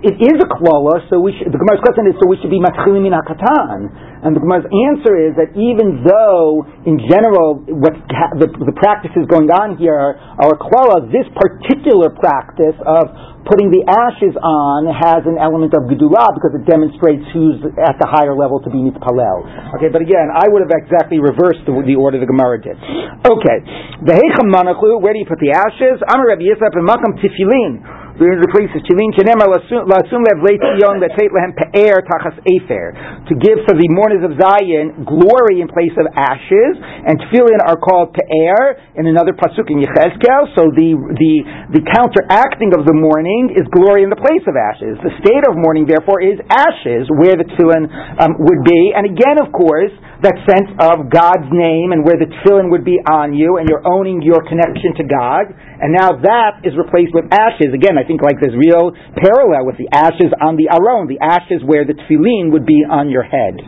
it 0.05 0.17
is 0.21 0.37
a 0.37 0.49
klola, 0.49 1.01
so 1.09 1.17
we 1.17 1.33
should, 1.33 1.49
the 1.49 1.57
Gemara's 1.57 1.81
question 1.81 2.05
is, 2.05 2.17
so 2.21 2.29
we 2.29 2.37
should 2.37 2.53
be 2.53 2.61
matchilim 2.61 3.01
min 3.01 3.13
hakatan. 3.13 3.89
And 4.21 4.35
the 4.35 4.41
Gemara's 4.41 4.69
answer 4.69 5.13
is 5.17 5.33
that 5.41 5.57
even 5.57 6.05
though, 6.05 6.67
in 6.85 7.01
general, 7.09 7.65
what 7.65 7.97
the, 8.37 8.45
the 8.45 8.75
practices 8.77 9.25
going 9.25 9.49
on 9.49 9.77
here 9.81 9.97
are 9.97 10.51
a 10.53 10.59
klola, 10.59 11.09
this 11.09 11.25
particular 11.33 12.13
practice 12.13 12.77
of 12.85 13.09
putting 13.49 13.71
the 13.73 13.81
ashes 13.89 14.35
on 14.37 14.85
has 14.91 15.25
an 15.25 15.39
element 15.39 15.73
of 15.73 15.87
gedula 15.89 16.29
because 16.37 16.53
it 16.53 16.67
demonstrates 16.69 17.23
who's 17.33 17.57
at 17.79 17.97
the 17.97 18.05
higher 18.05 18.35
level 18.37 18.61
to 18.61 18.69
be 18.69 18.77
mitpalel. 18.83 19.47
Okay, 19.79 19.89
but 19.89 20.03
again, 20.03 20.29
I 20.29 20.45
would 20.51 20.61
have 20.61 20.73
exactly 20.73 21.17
reversed 21.17 21.65
the, 21.65 21.73
the 21.87 21.97
order 21.97 22.19
the 22.21 22.29
Gemara 22.29 22.61
did. 22.61 22.77
Okay, 23.25 23.57
the 24.05 24.13
heicham 24.13 24.53
manachu, 24.53 25.01
where 25.01 25.15
do 25.15 25.19
you 25.23 25.29
put 25.29 25.39
the 25.39 25.55
ashes? 25.55 26.03
I'm 26.05 26.21
Amar 26.21 26.37
Rabbi 26.37 26.45
Yisrael 26.45 26.69
and 26.69 27.98
makam 28.19 28.27
tifilin. 28.27 28.27
There 28.29 28.33
is 28.35 28.43
a 28.43 28.51
place 28.51 28.69
of 28.75 28.83
Chilin 28.83 29.11
Shenemar 29.15 29.47
Lasum 29.47 30.21
Lev 30.23 30.39
Leitzion 30.43 30.99
Letet 30.99 31.31
Lehem 31.31 31.55
Pe'er 31.55 32.03
Tachas 32.03 32.37
Efer 32.45 33.25
to 33.27 33.33
give 33.35 33.63
for 33.65 33.75
the 33.75 33.87
mourners 33.89 34.23
of 34.23 34.35
Zion 34.39 35.05
glory 35.05 35.61
in 35.61 35.67
place 35.67 35.93
of 35.97 36.07
ashes, 36.15 36.73
and 36.79 37.19
Tefillin 37.19 37.61
are 37.65 37.77
called 37.77 38.13
Pe'er 38.13 38.77
in 38.95 39.07
another 39.07 39.33
pasuk 39.33 39.69
in 39.69 39.79
Yechezkel. 39.79 40.55
So 40.55 40.71
the 40.75 40.95
the 41.15 41.33
the 41.79 41.83
counteracting 41.95 42.73
of 42.77 42.85
the 42.85 42.93
mourning 42.93 43.55
is 43.55 43.63
glory 43.71 44.03
in 44.03 44.09
the 44.09 44.19
place 44.19 44.43
of 44.47 44.55
ashes. 44.55 44.97
The 45.03 45.13
state 45.23 45.43
of 45.47 45.55
mourning, 45.55 45.87
therefore, 45.87 46.21
is 46.21 46.39
ashes 46.49 47.07
where 47.09 47.35
the 47.39 47.45
Tefillin 47.45 47.87
um, 48.19 48.35
would 48.39 48.63
be, 48.65 48.93
and 48.95 49.05
again, 49.05 49.39
of 49.39 49.51
course, 49.53 49.93
that 50.19 50.35
sense 50.43 50.67
of 50.83 51.07
God's 51.07 51.47
name 51.47 51.95
and 51.95 52.03
where 52.03 52.19
the 52.19 52.27
Tefillin 52.27 52.67
would 52.75 52.83
be 52.83 52.99
on 53.07 53.31
you, 53.31 53.55
and 53.55 53.71
you're 53.71 53.83
owning 53.87 54.19
your 54.19 54.43
connection 54.43 54.91
to 54.99 55.07
God, 55.07 55.47
and 55.47 55.95
now 55.95 56.19
that 56.19 56.59
is 56.67 56.75
replaced 56.75 57.15
with 57.15 57.31
ashes. 57.31 57.71
Again, 57.71 57.95
I 57.95 58.03
think 58.03 58.19
like 58.19 58.35
there's 58.43 58.55
real 58.59 58.91
parallel 59.15 59.63
with 59.63 59.79
the 59.79 59.87
ashes 59.95 60.35
on 60.43 60.59
the 60.59 60.67
aron, 60.67 61.07
the 61.07 61.23
ashes 61.23 61.63
where 61.63 61.87
the 61.87 61.95
tefillin 61.95 62.51
would 62.51 62.67
be 62.67 62.83
on 62.83 63.07
your 63.07 63.23
head. 63.23 63.63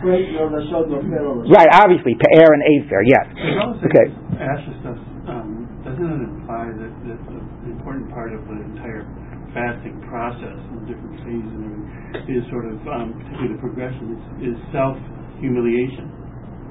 Right, 1.48 1.72
obviously, 1.72 2.20
Pe'er 2.20 2.52
and 2.52 2.64
Afer, 2.68 3.00
yes. 3.08 3.26
Okay. 3.88 4.12
Ashes 4.36 4.76
does, 4.84 5.00
um, 5.32 5.72
doesn't 5.88 6.04
it 6.04 6.20
imply 6.36 6.68
that, 6.68 6.92
that 7.08 7.20
the 7.64 7.72
important 7.72 8.12
part 8.12 8.36
of 8.36 8.44
the 8.44 8.60
entire 8.76 9.08
fasting 9.56 10.04
process 10.12 10.60
and 10.68 10.84
the 10.84 10.86
different 10.92 11.16
phases 11.24 11.56
and 11.64 11.80
is 12.28 12.44
sort 12.52 12.68
of, 12.68 12.76
um, 12.92 13.16
particularly 13.24 13.56
the 13.56 13.62
progression, 13.64 14.20
is, 14.20 14.52
is 14.52 14.58
self-humiliation. 14.76 16.11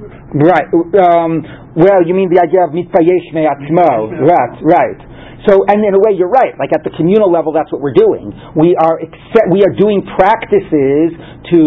Right. 0.00 0.68
Um, 0.72 1.42
well, 1.76 2.00
you 2.06 2.14
mean 2.14 2.30
the 2.32 2.40
idea 2.40 2.64
of 2.64 2.70
mitpayesh 2.72 3.34
me'atzmo. 3.34 4.24
Right, 4.24 4.56
right. 4.64 5.00
So, 5.48 5.64
and 5.64 5.80
in 5.80 5.96
a 5.96 6.00
way, 6.00 6.12
you're 6.12 6.28
right. 6.28 6.52
Like 6.60 6.68
at 6.76 6.84
the 6.84 6.92
communal 6.92 7.32
level, 7.32 7.52
that's 7.56 7.72
what 7.72 7.80
we're 7.80 7.96
doing. 7.96 8.28
We 8.52 8.76
are 8.76 9.00
accept, 9.00 9.48
we 9.48 9.64
are 9.64 9.72
doing 9.72 10.04
practices 10.04 11.16
to 11.48 11.60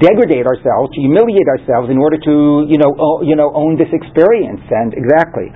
degrade 0.00 0.48
ourselves, 0.48 0.96
to 0.96 1.00
humiliate 1.04 1.44
ourselves, 1.44 1.92
in 1.92 2.00
order 2.00 2.16
to 2.16 2.64
you 2.64 2.80
know 2.80 2.96
o- 2.96 3.20
you 3.20 3.36
know 3.36 3.52
own 3.52 3.76
this 3.76 3.92
experience. 3.92 4.64
And 4.72 4.96
exactly. 4.96 5.52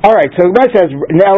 All 0.00 0.16
right. 0.16 0.32
So 0.32 0.48
Gemara 0.48 0.72
says 0.72 0.88
now 1.12 1.36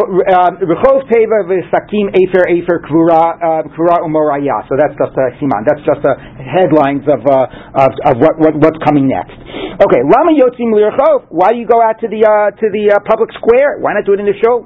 rechov 0.63 1.03
teva 1.11 1.43
v'sakim 1.51 2.15
afer 2.15 2.47
afer 2.47 2.79
kura 2.87 3.67
uh, 3.67 4.07
umoraya. 4.07 4.63
So 4.71 4.79
that's 4.79 4.95
just 4.95 5.11
a 5.19 5.35
siman. 5.35 5.67
That's 5.67 5.83
just 5.83 5.99
a 6.07 6.15
headlines 6.39 7.03
of 7.11 7.27
uh, 7.27 7.83
of, 7.83 7.91
of 8.07 8.15
what, 8.23 8.39
what 8.39 8.55
what's 8.55 8.79
coming 8.87 9.11
next. 9.11 9.35
Okay. 9.83 9.99
Lama 9.99 10.31
yotzim 10.31 10.71
lirchov. 10.71 11.27
Why 11.27 11.51
you 11.51 11.67
go 11.67 11.83
out 11.83 11.99
to 11.99 12.07
the 12.07 12.23
uh, 12.23 12.55
to 12.55 12.65
the 12.71 12.95
uh, 12.95 13.03
public 13.03 13.35
square? 13.35 13.83
Why 13.83 13.99
not 13.99 14.07
do 14.07 14.15
it 14.15 14.23
in 14.23 14.27
the 14.31 14.39
show? 14.39 14.63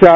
So 0.00 0.14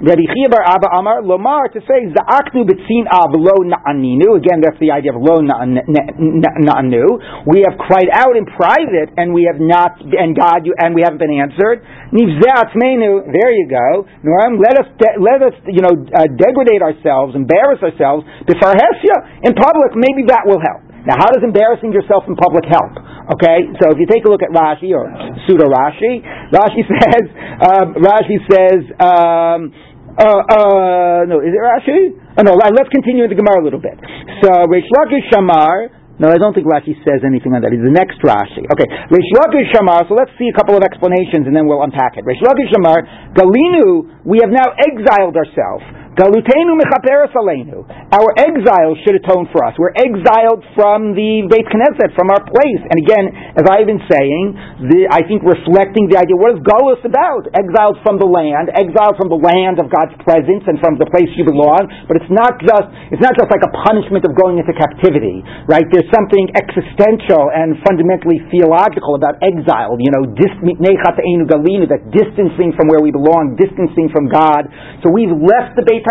Rabbi 0.00 0.24
Chiya 0.32 0.48
bar 0.50 0.64
Abba 0.64 0.88
Amar 0.92 1.22
Lomar 1.22 1.68
to 1.72 1.80
say 1.86 2.08
Za'aknu 2.12 2.64
b'tzin 2.68 3.04
av 3.10 3.32
lo 3.34 3.56
na'aninu. 3.64 4.36
Again, 4.40 4.60
that's 4.64 4.78
the 4.80 4.90
idea 4.90 5.12
of 5.14 5.20
lo 5.22 5.40
na'anu. 5.44 7.04
We 7.46 7.64
have 7.68 7.78
cried 7.78 8.10
out 8.12 8.36
in 8.36 8.44
private, 8.46 9.14
and 9.16 9.32
we 9.32 9.48
have 9.50 9.60
not, 9.60 10.00
and 10.02 10.36
God, 10.36 10.64
you, 10.66 10.74
and 10.78 10.94
we 10.94 11.02
haven't 11.02 11.20
been 11.20 11.36
answered. 11.38 11.82
Nivzeatzmenu. 12.12 13.30
There 13.32 13.52
you 13.52 13.66
go. 13.70 14.04
Noam, 14.26 14.58
let 14.58 14.74
us, 14.80 14.88
de- 14.98 15.18
let 15.20 15.40
us, 15.42 15.54
you 15.68 15.82
know, 15.82 15.94
uh, 15.94 16.26
degrade 16.26 16.82
ourselves, 16.82 17.34
embarrass 17.34 17.82
ourselves 17.82 18.24
before 18.46 18.74
Hesia 18.74 19.16
in 19.46 19.54
public. 19.54 19.94
Maybe 19.94 20.26
that 20.28 20.44
will 20.44 20.60
help. 20.60 20.89
Now, 21.08 21.16
how 21.16 21.32
does 21.32 21.40
embarrassing 21.40 21.96
yourself 21.96 22.28
in 22.28 22.36
public 22.36 22.68
help? 22.68 22.92
Okay, 23.38 23.72
so 23.80 23.94
if 23.94 23.96
you 23.96 24.04
take 24.04 24.26
a 24.26 24.30
look 24.30 24.44
at 24.44 24.52
Rashi 24.52 24.92
or 24.92 25.08
pseudo 25.48 25.70
Rashi, 25.70 26.20
Rashi 26.52 26.82
says, 26.92 27.24
um, 27.64 27.86
Rashi 27.96 28.36
says, 28.50 28.80
um, 29.00 29.72
uh, 30.20 30.42
uh, 30.44 31.20
no, 31.24 31.40
is 31.40 31.56
it 31.56 31.62
Rashi? 31.62 32.12
Oh, 32.36 32.44
no, 32.44 32.52
let's 32.52 32.92
continue 32.92 33.24
the 33.30 33.38
Gemara 33.38 33.62
a 33.62 33.64
little 33.64 33.80
bit. 33.80 33.96
So, 34.44 34.50
Reish 34.68 34.88
Lakish 34.92 35.24
Shamar, 35.32 35.88
no, 36.20 36.28
I 36.28 36.36
don't 36.36 36.52
think 36.52 36.68
Rashi 36.68 36.92
says 37.00 37.24
anything 37.24 37.56
on 37.56 37.64
that. 37.64 37.72
It's 37.72 37.80
the 37.80 37.96
next 37.96 38.20
Rashi. 38.20 38.68
Okay, 38.68 38.88
Reish 39.08 39.30
Lakish 39.40 39.72
Shamar, 39.72 40.04
so 40.04 40.12
let's 40.12 40.34
see 40.36 40.52
a 40.52 40.56
couple 40.58 40.76
of 40.76 40.84
explanations 40.84 41.48
and 41.48 41.56
then 41.56 41.64
we'll 41.64 41.80
unpack 41.80 42.20
it. 42.20 42.28
Reish 42.28 42.44
Lakish 42.44 42.68
Shamar, 42.76 43.32
Galinu, 43.32 44.20
we 44.28 44.36
have 44.44 44.52
now 44.52 44.68
exiled 44.76 45.32
ourselves. 45.32 45.80
Galutenu 46.20 46.76
mechaperes 46.76 47.32
aleinu. 47.32 47.80
Our 48.12 48.28
exile 48.36 48.92
should 49.00 49.16
atone 49.16 49.48
for 49.48 49.64
us. 49.64 49.72
We're 49.80 49.96
exiled 49.96 50.60
from 50.76 51.16
the 51.16 51.48
Beit 51.48 51.64
Knesset, 51.72 52.12
from 52.12 52.28
our 52.28 52.44
place. 52.44 52.82
And 52.92 53.00
again, 53.00 53.56
as 53.56 53.64
I've 53.64 53.88
been 53.88 54.04
saying, 54.04 54.44
the, 54.84 55.08
I 55.08 55.24
think 55.24 55.40
reflecting 55.40 56.12
the 56.12 56.20
idea, 56.20 56.36
what 56.36 56.60
is 56.60 56.60
Galus 56.60 57.00
about? 57.08 57.48
Exiled 57.56 58.04
from 58.04 58.20
the 58.20 58.28
land, 58.28 58.68
exiled 58.68 59.16
from 59.16 59.32
the 59.32 59.40
land 59.40 59.80
of 59.80 59.88
God's 59.88 60.12
presence 60.20 60.60
and 60.68 60.76
from 60.84 61.00
the 61.00 61.08
place 61.08 61.32
you 61.40 61.48
belong. 61.48 61.88
But 62.04 62.20
it's 62.20 62.28
not 62.28 62.60
just, 62.60 62.92
it's 63.16 63.24
not 63.24 63.32
just 63.40 63.48
like 63.48 63.64
a 63.64 63.72
punishment 63.88 64.28
of 64.28 64.36
going 64.36 64.60
into 64.60 64.76
captivity, 64.76 65.40
right? 65.72 65.88
There's 65.88 66.12
something 66.12 66.52
existential 66.52 67.48
and 67.48 67.80
fundamentally 67.88 68.44
theological 68.52 69.16
about 69.16 69.40
exile, 69.40 69.96
you 69.96 70.12
know, 70.12 70.28
that 70.36 72.02
distancing 72.12 72.76
from 72.76 72.92
where 72.92 73.00
we 73.00 73.08
belong, 73.08 73.56
distancing 73.56 74.12
from 74.12 74.28
God. 74.28 74.68
So 75.00 75.08
we've 75.08 75.32
left 75.32 75.80
the 75.80 75.86
Beit 75.86 76.09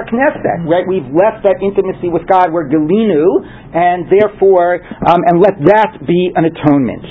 Right? 0.70 0.88
We've 0.88 1.08
left 1.12 1.44
that 1.44 1.60
intimacy 1.60 2.08
with 2.08 2.24
God. 2.30 2.54
We're 2.54 2.70
Galinu, 2.70 3.26
and 3.76 4.08
therefore, 4.08 4.80
um, 5.04 5.20
and 5.28 5.42
let 5.44 5.60
that 5.68 6.00
be 6.08 6.32
an 6.36 6.46
atonement. 6.48 7.04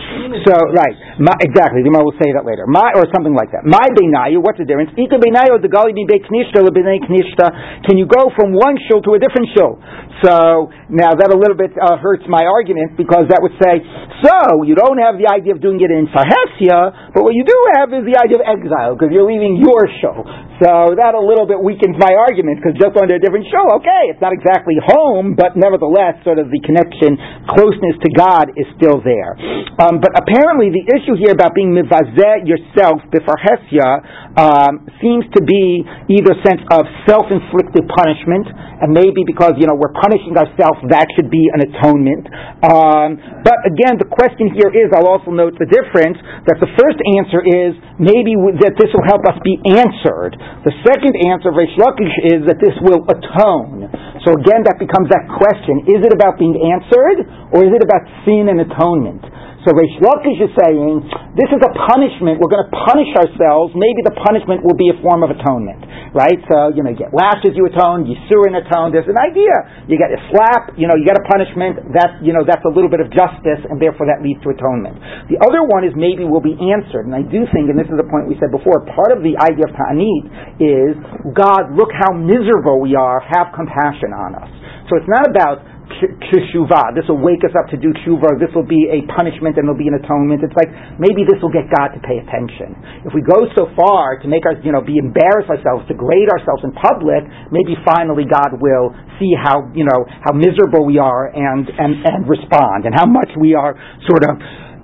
So, 0.49 0.55
right, 0.73 0.97
exactly. 1.19 1.83
The 1.83 1.91
Gemara 1.91 2.07
will 2.07 2.19
say 2.23 2.31
that 2.31 2.47
later. 2.47 2.67
My, 2.71 2.95
or 2.95 3.11
something 3.11 3.35
like 3.35 3.51
that. 3.51 3.67
My 3.67 3.83
Beinayu, 3.91 4.39
what's 4.39 4.59
the 4.59 4.69
difference? 4.69 4.95
Ika 4.95 5.19
Beinayu, 5.19 5.59
the 5.59 5.71
Gali 5.71 5.91
Beit 5.91 6.23
Knishta, 6.31 6.63
Beit 6.63 7.03
Knishta. 7.11 7.47
Can 7.83 7.99
you 7.99 8.07
go 8.07 8.31
from 8.39 8.55
one 8.55 8.79
shul 8.87 9.03
to 9.03 9.15
a 9.15 9.21
different 9.21 9.51
shul? 9.55 9.83
So, 10.23 10.71
now 10.91 11.15
that 11.15 11.31
a 11.31 11.39
little 11.39 11.59
bit 11.59 11.75
uh, 11.79 11.99
hurts 11.99 12.27
my 12.27 12.43
argument 12.43 12.99
because 12.99 13.31
that 13.31 13.39
would 13.43 13.55
say, 13.63 13.83
so, 14.23 14.67
you 14.67 14.75
don't 14.75 14.99
have 14.99 15.15
the 15.15 15.31
idea 15.31 15.55
of 15.55 15.63
doing 15.63 15.79
it 15.79 15.95
in 15.95 16.11
Fahesia, 16.11 17.15
but 17.15 17.23
what 17.23 17.39
you 17.39 17.47
do 17.47 17.59
have 17.79 17.95
is 17.95 18.03
the 18.03 18.19
idea 18.19 18.43
of 18.43 18.45
exile, 18.47 18.99
because 18.99 19.15
you're 19.15 19.27
leaving 19.27 19.63
your 19.63 19.87
shul. 20.03 20.27
So 20.59 20.99
that 20.99 21.15
a 21.15 21.23
little 21.23 21.47
bit 21.47 21.63
weakens 21.63 21.95
my 22.03 22.11
argument 22.19 22.59
because 22.59 22.75
just 22.75 22.99
under 22.99 23.15
a 23.15 23.23
different 23.23 23.47
show, 23.47 23.63
okay, 23.79 24.11
it's 24.11 24.19
not 24.19 24.35
exactly 24.35 24.75
home, 24.83 25.39
but 25.39 25.55
nevertheless, 25.55 26.19
sort 26.27 26.43
of 26.43 26.51
the 26.51 26.59
connection, 26.67 27.15
closeness 27.47 27.95
to 28.03 28.11
God 28.11 28.51
is 28.59 28.67
still 28.75 28.99
there. 28.99 29.39
Um, 29.79 30.03
but 30.03 30.11
apparently, 30.19 30.75
the 30.75 30.83
issue 30.99 31.08
here 31.17 31.33
about 31.33 31.55
being 31.55 31.73
mivazeh 31.73 32.45
yourself 32.45 33.01
bifarhesya 33.09 34.35
um, 34.39 34.87
seems 35.01 35.27
to 35.35 35.41
be 35.43 35.83
either 36.13 36.37
sense 36.47 36.63
of 36.71 36.87
self-inflicted 37.09 37.85
punishment, 37.91 38.47
and 38.53 38.95
maybe 38.95 39.27
because 39.27 39.59
you 39.59 39.67
know 39.67 39.75
we're 39.75 39.95
punishing 39.97 40.37
ourselves, 40.39 40.79
that 40.93 41.11
should 41.17 41.27
be 41.27 41.51
an 41.51 41.67
atonement. 41.67 42.25
Um, 42.63 43.19
but 43.43 43.59
again, 43.67 43.99
the 43.99 44.07
question 44.07 44.55
here 44.55 44.71
is, 44.71 44.95
I'll 44.95 45.11
also 45.11 45.35
note 45.35 45.59
the 45.59 45.67
difference 45.67 46.19
that 46.47 46.63
the 46.63 46.71
first 46.79 46.99
answer 47.19 47.43
is 47.43 47.75
maybe 47.99 48.39
that 48.63 48.79
this 48.79 48.91
will 48.95 49.07
help 49.11 49.27
us 49.27 49.39
be 49.43 49.59
answered. 49.75 50.39
The 50.63 50.75
second 50.87 51.15
answer 51.27 51.51
Reish 51.51 51.75
Lakish 51.75 52.15
is 52.31 52.41
that 52.47 52.63
this 52.63 52.75
will 52.85 53.03
atone. 53.11 53.91
So 54.23 54.39
again, 54.39 54.63
that 54.71 54.79
becomes 54.79 55.11
that 55.11 55.27
question: 55.35 55.89
Is 55.91 56.01
it 56.07 56.13
about 56.15 56.39
being 56.39 56.55
answered, 56.55 57.27
or 57.51 57.67
is 57.67 57.73
it 57.75 57.83
about 57.83 58.07
sin 58.23 58.47
and 58.47 58.63
atonement? 58.63 59.27
So 59.69 59.77
Reish 59.77 60.01
Lakish 60.01 60.41
is 60.41 60.49
saying, 60.65 61.05
this 61.37 61.53
is 61.53 61.61
a 61.61 61.73
punishment. 61.93 62.41
We're 62.41 62.49
going 62.49 62.65
to 62.65 62.73
punish 62.89 63.13
ourselves. 63.21 63.77
Maybe 63.77 64.01
the 64.01 64.17
punishment 64.17 64.65
will 64.65 64.81
be 64.81 64.89
a 64.89 64.97
form 65.05 65.21
of 65.21 65.29
atonement, 65.29 65.85
right? 66.17 66.41
So, 66.49 66.73
you 66.73 66.81
know, 66.81 66.89
you 66.89 66.97
get 66.97 67.13
lashes, 67.13 67.53
you 67.53 67.69
atone, 67.69 68.09
and 68.09 68.57
atone. 68.65 68.97
There's 68.97 69.13
an 69.13 69.21
idea. 69.21 69.85
You 69.85 70.01
get 70.01 70.09
a 70.09 70.25
slap, 70.33 70.73
you 70.81 70.89
know, 70.89 70.97
you 70.97 71.05
get 71.05 71.21
a 71.21 71.25
punishment. 71.29 71.85
That, 71.93 72.25
you 72.25 72.33
know, 72.33 72.49
that's 72.49 72.65
a 72.65 72.73
little 72.73 72.89
bit 72.89 73.05
of 73.05 73.13
justice, 73.13 73.61
and 73.69 73.77
therefore 73.77 74.09
that 74.09 74.25
leads 74.25 74.41
to 74.49 74.57
atonement. 74.57 74.97
The 75.29 75.37
other 75.45 75.61
one 75.69 75.85
is 75.85 75.93
maybe 75.93 76.25
we'll 76.25 76.41
be 76.41 76.57
answered. 76.57 77.05
And 77.05 77.13
I 77.13 77.21
do 77.21 77.45
think, 77.53 77.69
and 77.69 77.77
this 77.77 77.93
is 77.93 78.01
the 78.01 78.09
point 78.09 78.25
we 78.25 78.41
said 78.41 78.49
before, 78.49 78.89
part 78.89 79.13
of 79.13 79.21
the 79.21 79.37
idea 79.37 79.69
of 79.69 79.77
ta'anit 79.77 80.65
is, 80.65 80.97
God, 81.37 81.77
look 81.77 81.93
how 81.93 82.17
miserable 82.17 82.81
we 82.81 82.97
are. 82.97 83.21
Have 83.21 83.53
compassion 83.53 84.17
on 84.17 84.33
us. 84.33 84.49
So 84.89 84.97
it's 84.97 85.13
not 85.13 85.29
about 85.29 85.61
teshuvah. 85.97 86.95
This 86.95 87.09
will 87.09 87.21
wake 87.21 87.43
us 87.43 87.55
up 87.57 87.69
to 87.73 87.77
do 87.81 87.93
teshuvah. 87.93 88.37
This 88.37 88.53
will 88.53 88.67
be 88.67 88.89
a 88.93 89.05
punishment 89.17 89.57
and 89.57 89.67
it'll 89.67 89.79
be 89.79 89.89
an 89.89 89.99
atonement. 89.99 90.45
It's 90.45 90.55
like 90.55 90.71
maybe 91.01 91.25
this 91.25 91.41
will 91.41 91.53
get 91.53 91.67
God 91.73 91.97
to 91.97 92.01
pay 92.05 92.21
attention. 92.21 92.77
If 93.09 93.13
we 93.17 93.25
go 93.25 93.49
so 93.57 93.73
far 93.75 94.21
to 94.21 94.27
make 94.29 94.45
us, 94.45 94.61
you 94.63 94.73
know, 94.73 94.85
be 94.85 95.01
embarrassed 95.01 95.49
ourselves, 95.49 95.89
to 95.89 95.95
grade 95.97 96.29
ourselves 96.29 96.63
in 96.63 96.73
public, 96.77 97.25
maybe 97.51 97.75
finally 97.85 98.29
God 98.29 98.61
will 98.61 98.93
see 99.17 99.33
how, 99.35 99.67
you 99.73 99.89
know, 99.89 100.05
how 100.23 100.37
miserable 100.37 100.85
we 100.85 101.01
are 101.01 101.33
and 101.33 101.67
and 101.69 101.93
and 102.05 102.21
respond 102.29 102.85
and 102.85 102.95
how 102.95 103.07
much 103.07 103.31
we 103.41 103.55
are 103.55 103.75
sort 104.07 104.25
of 104.25 104.37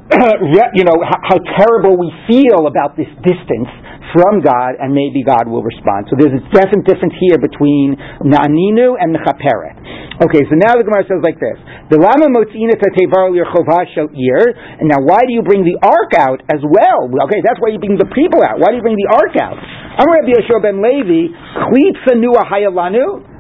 you 0.77 0.85
know, 0.85 1.01
how, 1.01 1.41
terrible 1.57 1.97
we 1.97 2.13
feel 2.29 2.69
about 2.69 2.93
this 2.93 3.09
distance 3.25 3.73
from 4.15 4.39
God, 4.39 4.79
and 4.79 4.95
maybe 4.95 5.27
God 5.27 5.51
will 5.51 5.67
respond. 5.67 6.07
So 6.07 6.15
there's 6.15 6.39
a 6.39 6.45
definite 6.55 6.87
difference 6.87 7.19
here 7.19 7.43
between 7.43 7.99
Na'aninu 8.23 8.95
and 8.95 9.11
Mechaperet. 9.11 9.75
Okay, 10.23 10.47
so 10.47 10.55
now 10.55 10.79
the 10.79 10.87
Gemara 10.87 11.03
says 11.11 11.19
like 11.27 11.43
this: 11.43 11.59
The 11.91 11.99
lama 11.99 12.31
motzina 12.31 12.79
And 12.79 14.87
now, 14.87 15.03
why 15.03 15.27
do 15.27 15.35
you 15.35 15.43
bring 15.43 15.67
the 15.67 15.83
ark 15.83 16.15
out 16.15 16.47
as 16.47 16.63
well? 16.63 17.11
Okay, 17.11 17.43
that's 17.43 17.59
why 17.59 17.75
you 17.75 17.83
bring 17.83 17.99
the 17.99 18.07
people 18.15 18.39
out. 18.47 18.63
Why 18.63 18.71
do 18.71 18.79
you 18.79 18.87
bring 18.87 18.95
the 18.95 19.11
ark 19.11 19.35
out? 19.35 19.59
I'm 19.59 20.07
Rabbi 20.07 20.39
Yeshua 20.39 20.63
ben 20.63 20.79
Levi. 20.79 21.35
Chlitza 21.67 22.15
nua 22.15 22.47
hayalanu. 22.47 23.35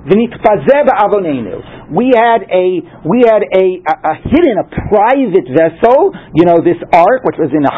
We 1.94 2.10
had 2.10 2.42
a 2.50 2.82
we 3.06 3.22
had 3.22 3.46
a, 3.46 3.66
a, 3.86 3.94
a, 3.94 4.14
hidden 4.26 4.58
a 4.58 4.66
private 4.90 5.46
vessel, 5.54 6.10
you 6.34 6.42
know, 6.42 6.58
this 6.58 6.78
ark 6.90 7.22
which 7.22 7.38
was 7.38 7.54
in 7.54 7.62
a 7.62 7.74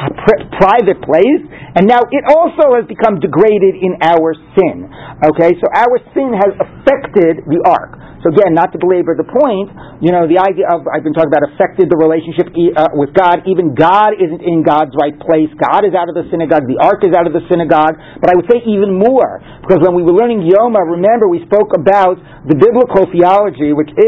private 0.56 1.04
place, 1.04 1.42
and 1.76 1.84
now 1.84 2.00
it 2.08 2.24
also 2.24 2.80
has 2.80 2.88
become 2.88 3.20
degraded 3.20 3.76
in 3.76 4.00
our 4.00 4.32
sin. 4.56 4.88
Okay, 5.20 5.52
so 5.60 5.66
our 5.68 6.00
sin 6.16 6.32
has 6.32 6.52
affected 6.56 7.44
the 7.44 7.60
ark. 7.68 8.06
So 8.24 8.32
again, 8.32 8.56
not 8.56 8.72
to 8.72 8.78
belabor 8.80 9.14
the 9.14 9.28
point, 9.28 9.70
you 10.00 10.10
know, 10.10 10.26
the 10.26 10.40
idea 10.40 10.66
of 10.72 10.88
I've 10.88 11.04
been 11.04 11.14
talking 11.14 11.30
about 11.30 11.46
affected 11.52 11.92
the 11.92 11.98
relationship 12.00 12.50
uh, 12.74 12.90
with 12.96 13.12
God. 13.12 13.44
Even 13.46 13.76
God 13.76 14.16
isn't 14.16 14.42
in 14.42 14.64
God's 14.66 14.96
right 14.96 15.14
place. 15.14 15.46
God 15.60 15.84
is 15.84 15.92
out 15.92 16.08
of 16.08 16.16
the 16.16 16.24
synagogue. 16.32 16.64
The 16.66 16.80
ark 16.80 17.04
is 17.04 17.12
out 17.12 17.28
of 17.28 17.36
the 17.36 17.44
synagogue. 17.46 17.94
But 18.18 18.32
I 18.32 18.34
would 18.34 18.48
say 18.48 18.64
even 18.66 18.96
more 18.96 19.38
because 19.62 19.84
when 19.84 19.94
we 19.94 20.02
were 20.02 20.16
learning 20.16 20.42
Yoma, 20.48 20.80
remember 20.80 21.28
we 21.28 21.44
spoke 21.44 21.76
about 21.76 22.18
the 22.48 22.56
biblical 22.56 23.04
theology, 23.12 23.76
which 23.76 23.92
is 23.94 24.05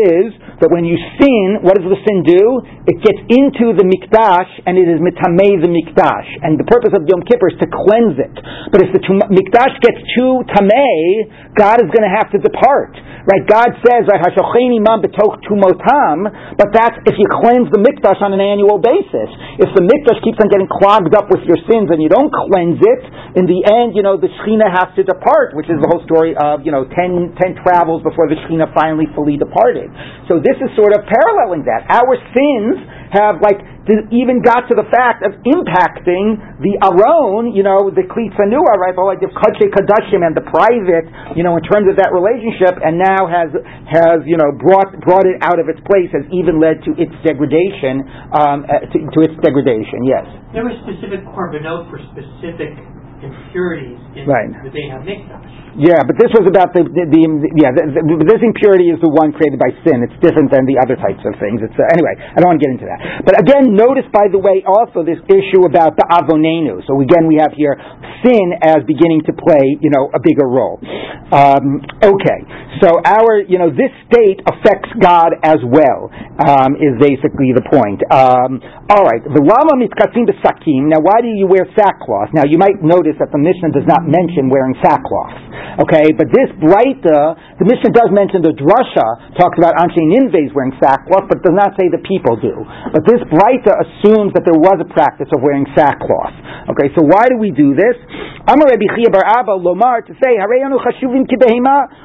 that 0.59 0.71
when 0.71 0.83
you 0.83 0.99
sin, 1.19 1.63
what 1.63 1.79
does 1.79 1.87
the 1.87 2.01
sin 2.03 2.27
do? 2.27 2.63
It 2.91 2.99
gets 3.05 3.21
into 3.31 3.75
the 3.79 3.87
mikdash 3.87 4.51
and 4.67 4.75
it 4.75 4.91
is 4.91 4.99
mitamei 4.99 5.59
the 5.63 5.71
mikdash. 5.71 6.29
And 6.43 6.59
the 6.59 6.67
purpose 6.67 6.91
of 6.95 7.07
Yom 7.07 7.23
Kippur 7.27 7.55
is 7.55 7.59
to 7.63 7.69
cleanse 7.71 8.19
it. 8.19 8.37
But 8.75 8.83
if 8.83 8.91
the 8.95 9.01
mikdash 9.31 9.75
gets 9.83 10.01
too 10.19 10.43
tamei, 10.51 11.55
God 11.55 11.81
is 11.83 11.91
going 11.95 12.07
to 12.07 12.15
have 12.15 12.31
to 12.35 12.39
depart. 12.43 12.97
Right? 13.29 13.45
God 13.45 13.77
says, 13.85 14.09
right, 14.09 14.25
but 16.59 16.71
that's 16.73 16.97
if 17.05 17.15
you 17.21 17.27
cleanse 17.29 17.69
the 17.69 17.81
mikdash 17.85 18.25
on 18.25 18.33
an 18.33 18.41
annual 18.41 18.81
basis. 18.81 19.29
If 19.61 19.69
the 19.77 19.85
mikdash 19.85 20.25
keeps 20.25 20.41
on 20.41 20.49
getting 20.49 20.69
clogged 20.71 21.13
up 21.13 21.29
with 21.29 21.45
your 21.45 21.61
sins 21.69 21.93
and 21.93 22.01
you 22.01 22.09
don't 22.09 22.33
cleanse 22.33 22.81
it, 22.81 23.03
in 23.37 23.45
the 23.45 23.61
end, 23.69 23.93
you 23.93 24.01
know, 24.01 24.17
the 24.17 24.33
Shekhinah 24.41 24.71
has 24.73 24.89
to 24.97 25.05
depart, 25.05 25.53
which 25.53 25.69
is 25.69 25.77
the 25.81 25.89
whole 25.89 26.01
story 26.09 26.33
of, 26.33 26.65
you 26.65 26.73
know, 26.73 26.89
ten, 26.89 27.37
ten 27.37 27.59
travels 27.61 28.01
before 28.01 28.29
the 28.29 28.41
Shekhinah 28.41 28.73
finally 28.73 29.05
fully 29.13 29.37
departed. 29.37 29.93
So 30.31 30.41
this 30.41 30.57
is 30.57 30.73
sort 30.73 30.97
of 30.97 31.05
paralleling 31.05 31.69
that. 31.69 31.85
Our 31.93 32.17
sins 32.33 32.81
have 33.13 33.41
like 33.41 33.61
even 34.13 34.45
got 34.45 34.69
to 34.69 34.77
the 34.77 34.85
fact 34.93 35.25
of 35.25 35.33
impacting 35.49 36.37
the 36.61 36.77
aron, 36.85 37.57
you 37.57 37.65
know, 37.65 37.89
the 37.89 38.05
klitsanua, 38.05 38.77
right? 38.77 38.93
The 38.93 39.01
like 39.01 39.25
of 39.25 39.33
kache 39.33 39.65
kadashim 39.65 40.21
and 40.21 40.37
the 40.37 40.45
private, 40.45 41.09
you 41.33 41.41
know, 41.41 41.57
in 41.57 41.65
terms 41.65 41.89
of 41.89 41.97
that 41.97 42.13
relationship, 42.13 42.77
and 42.85 43.01
now 43.01 43.25
has 43.25 43.49
has 43.89 44.21
you 44.29 44.37
know 44.37 44.53
brought 44.53 44.93
brought 45.01 45.25
it 45.25 45.41
out 45.41 45.57
of 45.57 45.73
its 45.73 45.81
place, 45.89 46.13
has 46.13 46.29
even 46.37 46.61
led 46.61 46.85
to 46.85 46.93
its 47.01 47.13
degradation, 47.25 48.05
um, 48.37 48.69
uh, 48.69 48.85
to, 48.93 48.97
to, 49.09 49.19
its 49.25 49.37
degradation. 49.41 50.05
Yes. 50.05 50.29
There 50.53 50.65
were 50.69 50.77
specific 50.85 51.25
korbanot 51.33 51.89
for 51.89 51.97
specific 52.13 52.77
impurities 53.23 53.99
in 54.17 54.27
right. 54.27 54.51
the 54.65 54.71
HaMikdash. 54.71 55.58
Yeah, 55.79 56.03
but 56.03 56.19
this 56.19 56.35
was 56.35 56.43
about 56.43 56.75
the, 56.75 56.83
the, 56.83 57.07
the 57.07 57.23
yeah, 57.55 57.71
the, 57.71 57.87
the, 57.87 58.27
this 58.27 58.43
impurity 58.43 58.91
is 58.91 58.99
the 58.99 59.07
one 59.15 59.31
created 59.31 59.63
by 59.63 59.71
sin. 59.87 60.03
It's 60.03 60.19
different 60.19 60.51
than 60.51 60.67
the 60.67 60.75
other 60.75 60.99
types 60.99 61.23
of 61.23 61.39
things. 61.39 61.63
It's 61.63 61.79
uh, 61.79 61.95
anyway. 61.95 62.19
I 62.19 62.43
don't 62.43 62.51
want 62.51 62.59
to 62.59 62.65
get 62.67 62.75
into 62.75 62.89
that. 62.91 63.23
But 63.23 63.39
again, 63.39 63.79
notice 63.79 64.11
by 64.11 64.27
the 64.27 64.43
way 64.43 64.67
also 64.67 65.07
this 65.07 65.23
issue 65.31 65.71
about 65.71 65.95
the 65.95 66.03
avonenu. 66.11 66.83
So 66.83 66.99
again, 66.99 67.31
we 67.31 67.39
have 67.39 67.55
here 67.55 67.79
sin 68.27 68.59
as 68.59 68.83
beginning 68.91 69.23
to 69.31 69.33
play 69.39 69.79
you 69.79 69.95
know 69.95 70.11
a 70.11 70.19
bigger 70.19 70.51
role. 70.51 70.83
Um, 71.31 71.79
okay, 72.03 72.41
so 72.83 72.99
our 73.07 73.47
you 73.47 73.63
know 73.63 73.71
this 73.71 73.95
state 74.11 74.43
affects 74.51 74.91
God 74.99 75.39
as 75.47 75.63
well 75.63 76.11
um, 76.43 76.75
is 76.75 76.99
basically 76.99 77.55
the 77.55 77.63
point. 77.71 78.03
Um, 78.11 78.59
all 78.91 79.07
right, 79.07 79.23
the 79.23 79.43
lama 79.47 79.79
mitkatzim 79.79 80.27
sakim. 80.43 80.91
Now, 80.91 80.99
why 81.03 81.23
do 81.23 81.31
you 81.31 81.47
wear 81.47 81.67
sackcloth? 81.79 82.35
Now, 82.35 82.47
you 82.47 82.59
might 82.59 82.83
notice 82.83 83.15
that 83.23 83.31
the 83.31 83.39
Mishnah 83.39 83.71
does 83.71 83.87
not 83.87 84.07
mention 84.07 84.51
wearing 84.51 84.75
sackcloth. 84.83 85.39
Okay, 85.85 86.11
but 86.17 86.33
this 86.33 86.49
Breita, 86.57 87.37
the 87.61 87.67
Mishnah 87.69 87.93
does 87.93 88.11
mention 88.11 88.41
the 88.41 88.57
drasha 88.57 89.37
talks 89.37 89.61
about 89.61 89.77
Anshe 89.77 90.01
Ninves 90.01 90.51
wearing 90.57 90.73
sackcloth, 90.81 91.29
but 91.29 91.45
does 91.45 91.55
not 91.55 91.77
say 91.77 91.93
the 91.93 92.01
people 92.03 92.41
do. 92.41 92.55
But 92.95 93.05
this 93.05 93.21
Breita 93.29 93.77
assumes 93.77 94.33
that 94.33 94.49
there 94.49 94.57
was 94.57 94.81
a 94.81 94.89
practice 94.89 95.29
of 95.35 95.45
wearing 95.45 95.69
sackcloth. 95.77 96.35
Okay, 96.73 96.89
so 96.97 97.05
why 97.05 97.29
do 97.29 97.37
we 97.37 97.53
do 97.53 97.77
this? 97.77 97.97
Amar 98.49 98.65
Rabbi 98.65 98.89
Chiya 98.97 99.13
bar 99.13 99.25
Abba 99.25 99.61
Lomar 99.61 100.01
to 100.09 100.13
say 100.25 100.41
Hareyanu 100.41 100.81
Chashuvim 100.81 101.29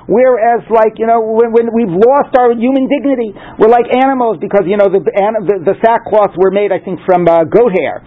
whereas 0.08 0.64
like 0.68 1.00
you 1.00 1.08
know 1.08 1.24
when, 1.24 1.56
when, 1.56 1.72
we've 1.72 1.92
lost 1.92 2.36
our 2.36 2.52
human 2.52 2.92
dignity, 2.92 3.32
we're 3.60 3.72
like 3.72 3.88
animals 3.96 4.44
because 4.44 4.68
you 4.68 4.76
know 4.76 4.92
the 4.92 5.00
the, 5.00 5.56
the 5.72 5.76
sackcloths 5.80 6.36
were 6.36 6.52
made 6.52 6.72
I 6.72 6.84
think 6.84 7.00
from 7.08 7.28
uh, 7.28 7.48
goat 7.48 7.72
hair. 7.72 8.04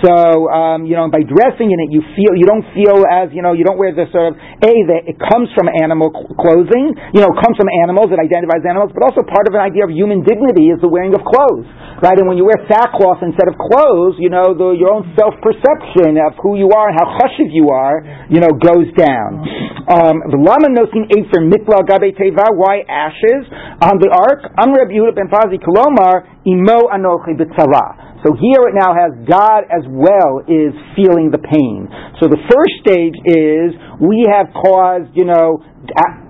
So 0.00 0.48
um, 0.48 0.88
you 0.88 0.96
know 0.96 1.12
by 1.12 1.24
dressing 1.24 1.68
in 1.72 1.78
it 1.84 1.92
you 1.92 2.00
feel 2.16 2.32
you 2.36 2.48
don't 2.48 2.64
feel 2.72 3.04
as 3.04 3.28
you 3.36 3.44
know 3.44 3.52
you 3.52 3.64
don't 3.64 3.76
wear 3.76 3.92
the 3.92 4.08
sort 4.08 4.32
of 4.32 4.40
a 4.40 4.74
that 4.90 5.08
it 5.08 5.16
comes 5.16 5.48
from 5.56 5.68
animal 5.68 6.12
clothing, 6.12 6.92
you 7.14 7.20
know, 7.20 7.32
comes 7.32 7.56
from 7.56 7.68
animals, 7.84 8.12
it 8.12 8.20
identifies 8.20 8.62
animals, 8.66 8.92
but 8.92 9.02
also 9.04 9.24
part 9.24 9.48
of 9.48 9.56
an 9.56 9.62
idea 9.62 9.84
of 9.84 9.90
human 9.92 10.20
dignity 10.24 10.68
is 10.70 10.80
the 10.84 10.90
wearing 10.90 11.14
of 11.16 11.22
clothes, 11.24 11.66
right? 12.02 12.16
And 12.16 12.28
when 12.28 12.36
you 12.36 12.44
wear 12.44 12.60
sackcloth 12.68 13.24
instead 13.24 13.48
of 13.48 13.56
clothes, 13.56 14.20
you 14.20 14.28
know, 14.28 14.52
the, 14.52 14.76
your 14.76 14.92
own 14.92 15.08
self-perception 15.16 16.20
of 16.20 16.36
who 16.40 16.58
you 16.58 16.72
are 16.74 16.90
and 16.90 16.96
how 16.98 17.06
chashiv 17.20 17.48
you 17.52 17.72
are, 17.72 18.02
you 18.28 18.40
know, 18.40 18.52
goes 18.52 18.88
down. 18.98 19.44
Um, 19.84 20.16
the 20.32 20.40
lama 20.40 20.72
nosin 20.72 21.08
for 21.28 21.44
mitla 21.44 21.84
gabe 21.84 22.16
teva, 22.16 22.52
why 22.56 22.84
ashes 22.88 23.44
on 23.84 24.00
the 24.00 24.08
ark? 24.08 24.48
Yehuda 24.56 25.14
ben 25.14 25.28
Pazi 25.28 25.60
Kolomar, 25.60 26.33
imo 26.46 26.88
anochi 26.92 27.34
b'tzara. 27.36 28.22
So 28.24 28.32
here 28.32 28.68
it 28.68 28.74
now 28.74 28.96
has 28.96 29.12
God 29.28 29.68
as 29.68 29.84
well 29.84 30.40
is 30.48 30.72
feeling 30.96 31.28
the 31.28 31.40
pain. 31.44 31.88
So 32.20 32.28
the 32.28 32.40
first 32.48 32.74
stage 32.80 33.12
is 33.20 33.76
we 34.00 34.24
have 34.32 34.48
caused, 34.56 35.12
you 35.12 35.28
know, 35.28 35.60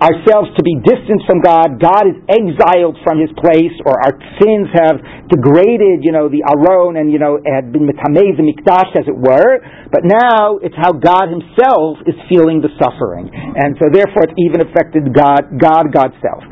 ourselves 0.01 0.51
to 0.57 0.63
be 0.63 0.75
distant 0.83 1.23
from 1.27 1.41
God. 1.41 1.79
God 1.79 2.07
is 2.11 2.19
exiled 2.27 2.99
from 3.05 3.21
His 3.21 3.31
place, 3.39 3.75
or 3.87 3.95
our 3.99 4.15
sins 4.41 4.69
have 4.75 4.99
degraded, 5.31 6.03
you 6.03 6.13
know, 6.13 6.29
the 6.29 6.43
Aron 6.43 6.97
and 6.97 7.11
you 7.11 7.19
know 7.19 7.39
had 7.43 7.73
been 7.73 7.87
mitamei 7.87 8.35
the 8.35 8.43
mikdash, 8.43 8.95
as 8.97 9.07
it 9.07 9.17
were. 9.17 9.63
But 9.91 10.03
now 10.05 10.59
it's 10.59 10.75
how 10.75 10.93
God 10.93 11.31
Himself 11.31 12.03
is 12.07 12.15
feeling 12.27 12.61
the 12.65 12.73
suffering, 12.81 13.31
and 13.31 13.77
so 13.79 13.91
therefore 13.91 14.27
it's 14.27 14.39
even 14.39 14.65
affected 14.65 15.15
God, 15.15 15.59
God, 15.59 15.93
God's 15.93 16.17
self. 16.23 16.43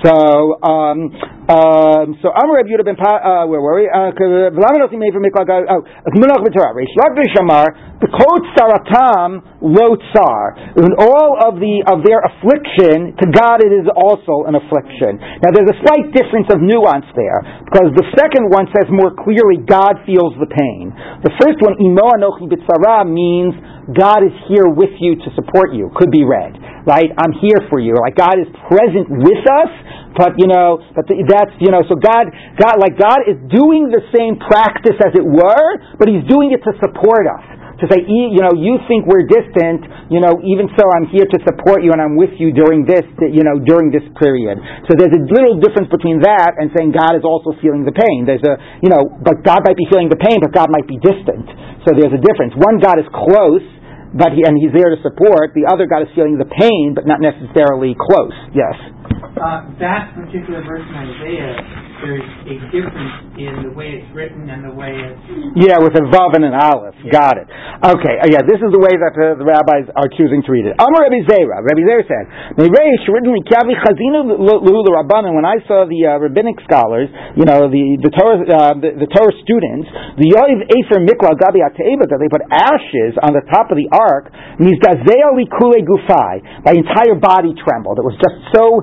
So, 0.00 0.56
um, 0.64 1.12
um, 1.48 2.16
so 2.24 2.32
Amr 2.32 2.56
Rabbi 2.56 2.72
Yehuda 2.72 2.84
ben 2.88 2.96
uh, 2.96 3.44
where 3.46 3.60
were 3.60 3.76
we? 3.76 3.88
Uh, 3.88 4.12
oh, 4.16 5.82
Lakish 6.16 7.36
Amar 7.40 7.90
the 8.00 8.08
Kot 8.08 8.42
Saratam 8.56 9.60
Lo 9.60 9.92
Tsar. 9.92 10.72
In 10.80 10.96
all 10.96 11.36
of 11.36 11.60
the 11.60 11.84
of 11.84 12.00
their 12.00 12.24
affliction, 12.24 12.49
to 12.58 13.26
God 13.30 13.62
it 13.62 13.70
is 13.70 13.86
also 13.94 14.50
an 14.50 14.58
affliction. 14.58 15.22
Now 15.44 15.54
there's 15.54 15.70
a 15.70 15.78
slight 15.86 16.10
difference 16.10 16.50
of 16.50 16.58
nuance 16.58 17.06
there 17.14 17.38
because 17.70 17.94
the 17.94 18.06
second 18.18 18.50
one 18.50 18.66
says 18.74 18.90
more 18.90 19.14
clearly 19.14 19.62
God 19.62 20.02
feels 20.02 20.34
the 20.42 20.50
pain. 20.50 20.90
The 21.22 21.30
first 21.38 21.62
one 21.62 21.78
Imo 21.78 22.18
Anochi 22.18 22.50
B'Tzara 22.50 23.06
means 23.06 23.54
God 23.94 24.26
is 24.26 24.34
here 24.50 24.66
with 24.66 24.94
you 24.98 25.14
to 25.14 25.28
support 25.38 25.70
you. 25.74 25.90
Could 25.94 26.10
be 26.10 26.26
read 26.26 26.58
right? 26.86 27.12
I'm 27.12 27.36
here 27.44 27.60
for 27.68 27.76
you. 27.76 27.92
Like 28.00 28.16
God 28.16 28.40
is 28.40 28.48
present 28.68 29.04
with 29.12 29.44
us, 29.44 29.72
but 30.16 30.32
you 30.40 30.48
know, 30.48 30.80
but 30.96 31.04
that's 31.06 31.52
you 31.60 31.68
know, 31.68 31.84
so 31.84 31.96
God, 31.96 32.32
God, 32.56 32.80
like 32.80 32.96
God 32.96 33.28
is 33.28 33.36
doing 33.52 33.92
the 33.92 34.00
same 34.16 34.40
practice 34.40 34.96
as 34.96 35.12
it 35.12 35.24
were, 35.24 35.68
but 36.00 36.08
He's 36.08 36.24
doing 36.24 36.56
it 36.56 36.64
to 36.64 36.72
support 36.80 37.28
us 37.28 37.59
to 37.80 37.88
say, 37.88 38.04
you 38.04 38.44
know, 38.44 38.52
you 38.52 38.76
think 38.84 39.08
we're 39.08 39.24
distant, 39.24 39.88
you 40.12 40.20
know, 40.20 40.36
even 40.44 40.68
so 40.76 40.84
I'm 40.84 41.08
here 41.08 41.24
to 41.24 41.38
support 41.48 41.80
you 41.80 41.96
and 41.96 42.00
I'm 42.00 42.14
with 42.14 42.36
you 42.36 42.52
during 42.52 42.84
this, 42.84 43.04
you 43.24 43.40
know, 43.40 43.56
during 43.56 43.88
this 43.88 44.04
period. 44.20 44.60
So 44.84 45.00
there's 45.00 45.16
a 45.16 45.22
little 45.24 45.56
difference 45.56 45.88
between 45.88 46.20
that 46.20 46.60
and 46.60 46.68
saying 46.76 46.92
God 46.92 47.16
is 47.16 47.24
also 47.24 47.56
feeling 47.64 47.88
the 47.88 47.96
pain. 47.96 48.28
There's 48.28 48.44
a, 48.44 48.60
you 48.84 48.92
know, 48.92 49.00
but 49.24 49.40
God 49.40 49.64
might 49.64 49.80
be 49.80 49.88
feeling 49.88 50.12
the 50.12 50.20
pain, 50.20 50.44
but 50.44 50.52
God 50.52 50.68
might 50.68 50.84
be 50.84 51.00
distant. 51.00 51.48
So 51.88 51.96
there's 51.96 52.12
a 52.12 52.20
difference. 52.20 52.52
One 52.60 52.76
God 52.84 53.00
is 53.00 53.08
close, 53.08 53.64
but 54.12 54.36
he, 54.36 54.44
and 54.44 54.60
he's 54.60 54.76
there 54.76 54.92
to 54.92 55.00
support. 55.00 55.56
The 55.56 55.64
other 55.64 55.88
God 55.88 56.04
is 56.04 56.12
feeling 56.12 56.36
the 56.36 56.50
pain, 56.50 56.92
but 56.92 57.08
not 57.08 57.24
necessarily 57.24 57.96
close. 57.96 58.36
Yes. 58.52 58.76
Uh, 59.10 59.66
that 59.80 60.12
particular 60.14 60.62
verse 60.64 60.84
in 60.86 60.94
Isaiah 60.94 61.90
there's 62.00 62.24
a 62.48 62.56
difference 62.72 63.14
in 63.36 63.52
the 63.68 63.72
way 63.76 64.00
it's 64.00 64.08
written 64.16 64.48
and 64.48 64.64
the 64.64 64.72
way 64.72 64.92
it's. 64.92 65.20
Yeah, 65.56 65.80
with 65.84 65.92
a 65.96 66.04
vav 66.08 66.32
and 66.32 66.44
an 66.48 66.56
aleph. 66.56 66.96
Yeah. 67.04 67.12
Got 67.12 67.36
it. 67.36 67.48
Okay, 67.48 68.16
uh, 68.20 68.28
yeah, 68.28 68.42
this 68.44 68.60
is 68.60 68.70
the 68.72 68.80
way 68.80 68.92
that 68.96 69.14
uh, 69.16 69.36
the 69.36 69.44
rabbis 69.44 69.88
are 69.92 70.08
choosing 70.16 70.40
to 70.44 70.50
read 70.50 70.64
it. 70.64 70.74
Amar 70.80 71.08
Rabbi 71.08 71.24
Zera. 71.28 71.60
Rabbi 71.60 71.84
Zera 71.84 72.04
said, 72.08 72.24
"Meireish 72.56 73.04
originally 73.04 73.44
kavi 73.44 73.76
chazinu 73.76 74.24
lulu 74.32 74.90
rabbanim." 74.96 75.36
When 75.36 75.44
I 75.44 75.60
saw 75.68 75.84
the 75.84 76.00
uh, 76.08 76.24
rabbinic 76.24 76.60
scholars, 76.64 77.12
you 77.36 77.44
know, 77.44 77.68
the 77.68 78.00
the 78.00 78.12
Torah 78.16 78.40
uh, 78.48 78.74
the, 78.80 78.96
the, 78.96 79.08
Torah 79.12 79.36
students, 79.44 79.88
the 80.16 80.28
yoiv 80.32 80.72
efer 80.72 81.04
mikla 81.04 81.36
gabi 81.36 81.60
that 81.60 82.18
they 82.20 82.30
put 82.32 82.44
ashes 82.48 83.16
on 83.20 83.36
the 83.36 83.44
top 83.52 83.68
of 83.68 83.76
the 83.76 83.88
ark, 83.92 84.32
mizgazeo 84.56 85.36
likule 85.36 85.84
gufai. 85.84 86.64
My 86.64 86.72
entire 86.72 87.16
body 87.20 87.52
trembled. 87.60 88.00
It 88.00 88.06
was 88.08 88.16
just 88.20 88.36
so 88.56 88.80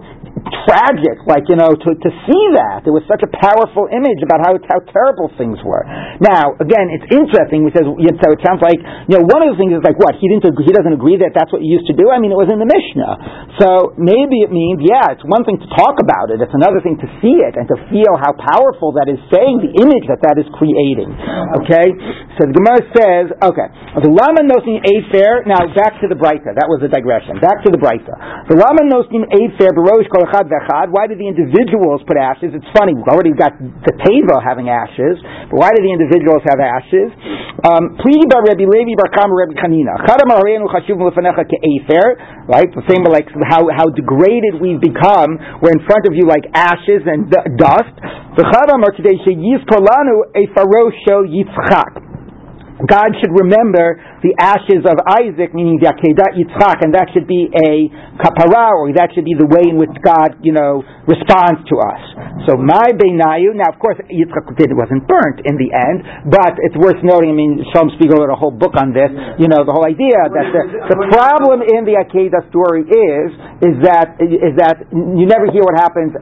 tragic, 0.68 1.24
like, 1.26 1.48
you 1.52 1.58
know, 1.58 1.72
to, 1.72 1.90
to 1.96 2.10
see 2.28 2.44
that. 2.58 2.86
It 2.86 2.94
was 2.94 3.04
such 3.08 3.24
a 3.24 3.30
powerful 3.32 3.88
image 3.90 4.22
about 4.24 4.44
how, 4.44 4.54
how 4.68 4.80
terrible 4.92 5.32
things 5.36 5.60
were. 5.64 5.84
Now, 6.20 6.56
again, 6.60 6.92
it's 6.92 7.08
interesting 7.10 7.68
because 7.68 7.86
so 7.88 8.28
it 8.34 8.42
sounds 8.44 8.62
like, 8.64 8.80
you 9.08 9.20
know, 9.20 9.26
one 9.26 9.44
of 9.46 9.54
the 9.54 9.58
things 9.60 9.76
is 9.76 9.84
like, 9.84 9.98
what, 10.00 10.16
he, 10.20 10.28
didn't, 10.30 10.48
he 10.48 10.72
doesn't 10.74 10.96
agree 10.96 11.20
that 11.22 11.34
that's 11.34 11.52
what 11.52 11.64
you 11.64 11.80
used 11.80 11.88
to 11.92 11.96
do? 11.96 12.12
I 12.12 12.20
mean, 12.22 12.34
it 12.34 12.40
was 12.40 12.52
in 12.52 12.60
the 12.60 12.70
Mishnah. 12.70 13.58
So 13.60 13.98
maybe 13.98 14.44
it 14.44 14.52
means, 14.54 14.84
yeah, 14.84 15.16
it's 15.16 15.26
one 15.26 15.44
thing 15.48 15.58
to 15.58 15.70
talk 15.74 16.00
about 16.00 16.30
it, 16.30 16.44
it's 16.44 16.54
another 16.54 16.80
thing 16.84 17.00
to 17.02 17.08
see 17.24 17.42
it 17.42 17.58
and 17.58 17.66
to 17.68 17.78
feel 17.90 18.14
how 18.20 18.36
powerful 18.36 18.94
that 18.98 19.10
is 19.10 19.20
saying, 19.34 19.64
the 19.64 19.74
image 19.82 20.06
that 20.12 20.22
that 20.24 20.38
is 20.38 20.48
creating. 20.56 21.10
Okay? 21.64 21.88
So 22.38 22.46
the 22.46 22.54
Gemara 22.54 22.82
says, 22.94 23.26
okay, 23.42 23.68
the 24.04 24.12
Lama 24.14 24.46
Nosim 24.46 24.78
Afer, 24.84 25.48
now 25.50 25.66
back 25.74 25.98
to 26.04 26.08
the 26.08 26.18
Breita. 26.18 26.54
That 26.54 26.70
was 26.70 26.86
a 26.86 26.90
digression. 26.90 27.42
Back 27.42 27.66
to 27.66 27.70
the 27.74 27.82
Breita. 27.82 28.14
The 28.46 28.58
Lama 28.58 28.86
Nosim 28.86 29.26
Afer, 29.26 29.74
Barosh 29.74 30.06
Kol 30.14 30.30
why 30.94 31.10
did 31.10 31.18
the 31.18 31.26
individuals 31.26 32.06
put 32.06 32.18
ashes? 32.20 32.54
It's 32.54 32.70
funny, 32.78 32.94
we've 32.94 33.10
already 33.10 33.34
got 33.34 33.58
the 33.58 33.94
Teva 34.06 34.38
having 34.44 34.70
ashes, 34.70 35.18
but 35.50 35.58
why 35.58 35.74
did 35.74 35.82
the 35.82 35.94
individuals 35.94 36.46
have 36.46 36.62
ashes? 36.62 37.10
Um, 37.66 37.98
Rabbi 37.98 38.70
Levi 38.70 38.94
Bar 38.94 39.10
Chama 39.18 39.34
Rabbi 39.34 39.58
Chanina. 39.58 39.98
Right? 42.46 42.70
The 42.70 42.86
same 42.86 43.02
like 43.10 43.26
how, 43.50 43.66
how 43.74 43.90
degraded 43.90 44.62
we've 44.62 44.82
become. 44.82 45.42
We're 45.58 45.74
in 45.74 45.82
front 45.90 46.06
of 46.06 46.14
you 46.14 46.30
like 46.30 46.46
ashes 46.54 47.02
and 47.10 47.34
dust. 47.58 47.94
The 48.38 48.46
Chadam 48.46 48.86
are 48.86 48.94
today 48.94 49.18
Sheyiz 49.26 49.66
Kolanu 49.66 50.30
a 50.38 50.46
Pharaoh 50.54 50.94
show 51.10 51.26
Yitzchak. 51.26 52.08
God 52.86 53.10
should 53.18 53.34
remember 53.34 53.98
the 54.26 54.34
ashes 54.42 54.82
of 54.82 54.98
Isaac, 55.06 55.54
meaning 55.54 55.78
the 55.78 55.94
Akedah 55.94 56.34
Yitzchak, 56.34 56.82
and 56.82 56.94
that 56.98 57.14
should 57.14 57.30
be 57.30 57.50
a 57.54 57.86
kapara, 58.18 58.74
or 58.74 58.90
that 58.98 59.14
should 59.14 59.26
be 59.26 59.38
the 59.38 59.46
way 59.46 59.70
in 59.70 59.78
which 59.78 59.94
God, 60.02 60.42
you 60.42 60.54
know, 60.54 60.82
responds 61.06 61.62
to 61.70 61.76
us. 61.78 62.02
So 62.50 62.58
my 62.58 62.98
Beinayu, 62.98 63.54
now 63.54 63.70
of 63.70 63.78
course 63.78 64.02
Yitzchak 64.10 64.50
wasn't 64.74 65.06
burnt 65.06 65.46
in 65.46 65.56
the 65.62 65.70
end, 65.70 66.32
but 66.34 66.58
it's 66.66 66.78
worth 66.78 66.98
noting, 67.06 67.34
I 67.34 67.38
mean, 67.38 67.62
Shalom 67.74 67.94
Spiegel 67.98 68.18
wrote 68.18 68.34
a 68.34 68.40
whole 68.40 68.54
book 68.54 68.74
on 68.78 68.90
this, 68.90 69.10
you 69.38 69.46
know, 69.50 69.62
the 69.62 69.74
whole 69.74 69.86
idea 69.86 70.18
that 70.18 70.48
the, 70.50 70.64
the 70.94 71.00
problem 71.14 71.62
in 71.62 71.86
the 71.86 72.02
Akedah 72.02 72.50
story 72.50 72.90
is, 72.90 73.28
is 73.62 73.76
that, 73.86 74.18
is 74.18 74.54
that 74.58 74.82
you 74.94 75.30
never 75.30 75.46
hear 75.54 75.62
what 75.62 75.78
happens, 75.78 76.14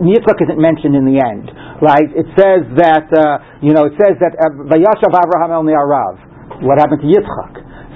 Yitzchak 0.00 0.40
isn't 0.48 0.60
mentioned 0.60 0.96
in 0.96 1.04
the 1.04 1.20
end, 1.20 1.52
right? 1.84 2.08
It 2.08 2.28
says 2.40 2.64
that, 2.80 3.12
uh, 3.12 3.60
you 3.60 3.76
know, 3.76 3.84
it 3.84 3.96
says 4.00 4.16
that, 4.24 4.32
uh, 4.40 4.64
Vayashav 4.64 5.12
Avraham 5.12 5.68
el 5.68 5.84
Rav. 5.84 6.33
What 6.62 6.78
happened 6.78 7.02
to 7.02 7.08
Yitzchak? 7.10 7.52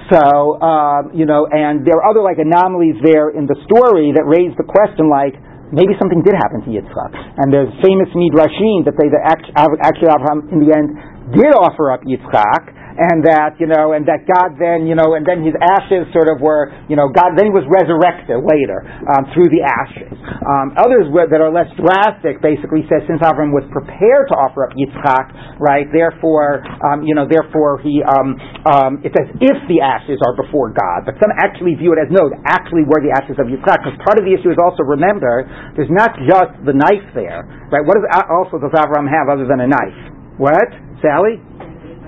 So, 0.09 0.57
um, 0.65 1.13
you 1.13 1.29
know, 1.29 1.45
and 1.47 1.85
there 1.85 2.01
are 2.01 2.09
other 2.09 2.25
like 2.25 2.41
anomalies 2.41 2.97
there 3.05 3.29
in 3.31 3.45
the 3.45 3.57
story 3.69 4.17
that 4.17 4.25
raise 4.25 4.57
the 4.57 4.65
question 4.65 5.13
like, 5.13 5.37
maybe 5.69 5.93
something 6.01 6.25
did 6.25 6.33
happen 6.33 6.65
to 6.65 6.71
Yitzchak. 6.73 7.13
And 7.39 7.53
there's 7.53 7.69
famous 7.85 8.09
midrashim 8.17 8.89
that 8.89 8.97
say 8.97 9.13
that 9.13 9.21
actually 9.29 10.09
Abraham 10.09 10.49
in 10.49 10.65
the 10.65 10.73
end 10.73 10.97
did 11.37 11.53
offer 11.53 11.93
up 11.93 12.09
Yitzchak, 12.09 12.88
and 12.99 13.23
that 13.23 13.55
you 13.63 13.71
know, 13.71 13.95
and 13.95 14.03
that 14.11 14.27
God 14.27 14.59
then 14.59 14.91
you 14.91 14.99
know, 14.99 15.15
and 15.15 15.23
then 15.23 15.47
his 15.47 15.55
ashes 15.55 16.11
sort 16.11 16.27
of 16.27 16.43
were 16.43 16.75
you 16.91 16.99
know, 16.99 17.07
God 17.15 17.39
then 17.39 17.49
he 17.49 17.55
was 17.55 17.63
resurrected 17.71 18.43
later 18.43 18.83
um, 19.15 19.31
through 19.31 19.47
the 19.55 19.63
ashes. 19.63 20.19
Um, 20.43 20.75
others 20.75 21.07
that 21.15 21.39
are 21.39 21.55
less 21.55 21.71
drastic 21.79 22.43
basically 22.43 22.83
says 22.91 23.07
since 23.07 23.23
Avram 23.23 23.55
was 23.55 23.63
prepared 23.71 24.27
to 24.31 24.35
offer 24.35 24.67
up 24.67 24.75
Yitzchak, 24.75 25.59
right? 25.63 25.87
Therefore, 25.95 26.67
um, 26.83 27.07
you 27.07 27.15
know, 27.15 27.25
therefore 27.25 27.79
he 27.81 28.03
um, 28.03 28.35
um, 28.67 28.93
it's 29.07 29.15
as 29.15 29.31
if 29.39 29.59
the 29.71 29.79
ashes 29.79 30.19
are 30.27 30.35
before 30.35 30.75
God, 30.75 31.07
but 31.07 31.15
some 31.23 31.31
actually 31.39 31.79
view 31.79 31.95
it 31.95 32.03
as 32.03 32.11
no, 32.11 32.27
actually 32.51 32.83
were 32.83 32.99
the 32.99 33.15
ashes 33.15 33.39
of 33.39 33.47
Yitzchak. 33.47 33.87
Because 33.87 33.97
part 34.03 34.19
of 34.19 34.27
the 34.27 34.35
issue 34.35 34.51
is 34.51 34.59
also 34.59 34.83
remember 34.83 35.47
there's 35.79 35.93
not 35.93 36.19
just 36.27 36.59
the 36.67 36.75
knife 36.75 37.07
there, 37.15 37.47
right? 37.71 37.87
What 37.87 37.95
does 37.95 38.07
also 38.27 38.59
does 38.59 38.75
Avram 38.75 39.07
have 39.07 39.31
other 39.31 39.47
than 39.47 39.63
a 39.63 39.69
knife? 39.71 40.01
What, 40.39 40.71
Sally? 41.03 41.39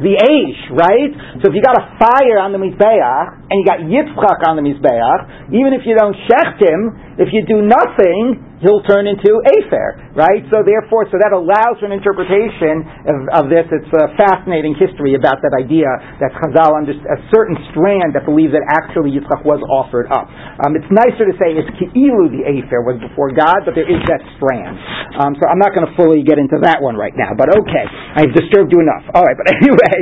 The 0.01 0.17
Aish, 0.17 0.63
right? 0.73 1.13
So 1.41 1.49
if 1.49 1.55
you 1.55 1.63
got 1.63 1.77
a 1.77 1.97
fire 2.01 2.41
on 2.41 2.57
the 2.57 2.61
Mizbeach, 2.61 3.27
and 3.53 3.57
you 3.61 3.65
got 3.69 3.85
Yitzchak 3.85 4.41
on 4.49 4.57
the 4.57 4.65
Mizbeach, 4.65 5.53
even 5.53 5.77
if 5.77 5.85
you 5.85 5.95
don't 5.97 6.17
shecht 6.29 6.61
him, 6.61 7.10
if 7.21 7.29
you 7.37 7.45
do 7.45 7.61
nothing, 7.61 8.41
he'll 8.65 8.85
turn 8.89 9.09
into 9.09 9.41
Afer, 9.57 10.17
right? 10.17 10.41
So 10.53 10.65
therefore, 10.65 11.09
so 11.09 11.21
that 11.21 11.33
allows 11.37 11.81
for 11.81 11.89
an 11.89 11.97
interpretation 11.97 12.85
of, 13.09 13.45
of 13.45 13.45
this. 13.53 13.69
It's 13.69 13.93
a 13.93 14.13
fascinating 14.17 14.77
history 14.77 15.17
about 15.17 15.41
that 15.45 15.53
idea 15.57 15.89
that 16.21 16.33
Chazal 16.41 16.77
under 16.77 16.97
a 16.97 17.19
certain 17.33 17.57
strand 17.73 18.17
that 18.17 18.29
believes 18.29 18.53
that 18.57 18.65
actually 18.69 19.17
Yitzchak 19.17 19.45
was 19.45 19.61
offered 19.69 20.09
up. 20.13 20.29
Um, 20.65 20.77
it's 20.77 20.89
nicer 20.89 21.29
to 21.29 21.35
say 21.37 21.57
it's 21.57 21.69
Ki'ilu 21.77 22.33
the 22.33 22.45
Afer 22.45 22.85
was 22.85 23.01
before 23.01 23.33
God, 23.37 23.69
but 23.69 23.77
there 23.77 23.89
is 23.89 24.01
that 24.09 24.21
strand. 24.37 24.77
Um, 25.21 25.37
so 25.37 25.45
I'm 25.49 25.61
not 25.61 25.77
going 25.77 25.85
to 25.89 25.95
fully 25.97 26.25
get 26.25 26.41
into 26.41 26.61
that 26.65 26.81
one 26.81 26.97
right 26.97 27.17
now, 27.17 27.37
but 27.37 27.53
okay, 27.53 27.85
I've 28.17 28.33
disturbed 28.33 28.73
you 28.73 28.81
enough. 28.81 29.05
All 29.13 29.25
right, 29.25 29.37
but 29.37 29.49
anyway, 29.61 29.99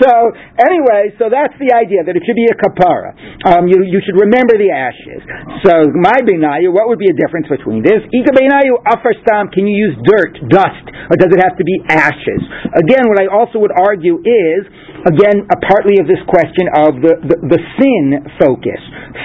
so 0.00 0.12
anyway, 0.60 1.16
so 1.16 1.32
that's 1.32 1.56
the 1.60 1.72
idea 1.76 2.04
that 2.04 2.16
it 2.16 2.22
should 2.24 2.38
be 2.38 2.48
a 2.48 2.56
kapara. 2.56 3.12
Um, 3.48 3.68
you, 3.68 3.84
you 3.84 4.00
should 4.04 4.16
remember 4.16 4.56
the 4.56 4.72
ashes. 4.72 5.20
So 5.64 5.72
my 5.96 6.20
what 6.68 6.86
would 6.86 7.00
be 7.00 7.10
a 7.10 7.16
difference 7.16 7.48
between 7.48 7.82
this? 7.82 8.04
Can 8.12 9.64
you 9.66 9.74
use 9.74 9.94
dirt, 10.06 10.34
dust, 10.52 10.84
or 11.10 11.16
does 11.18 11.32
it 11.32 11.40
have 11.42 11.56
to 11.58 11.64
be 11.64 11.76
ashes? 11.88 12.42
Again, 12.76 13.08
what 13.08 13.18
I 13.18 13.26
also 13.26 13.58
would 13.58 13.72
argue 13.74 14.22
is, 14.22 14.60
again, 15.06 15.46
a 15.50 15.58
partly 15.62 15.98
of 15.98 16.06
this 16.06 16.20
question 16.28 16.66
of 16.72 16.90
the, 17.02 17.14
the, 17.26 17.36
the 17.56 17.60
sin 17.78 18.04
focus. 18.38 18.80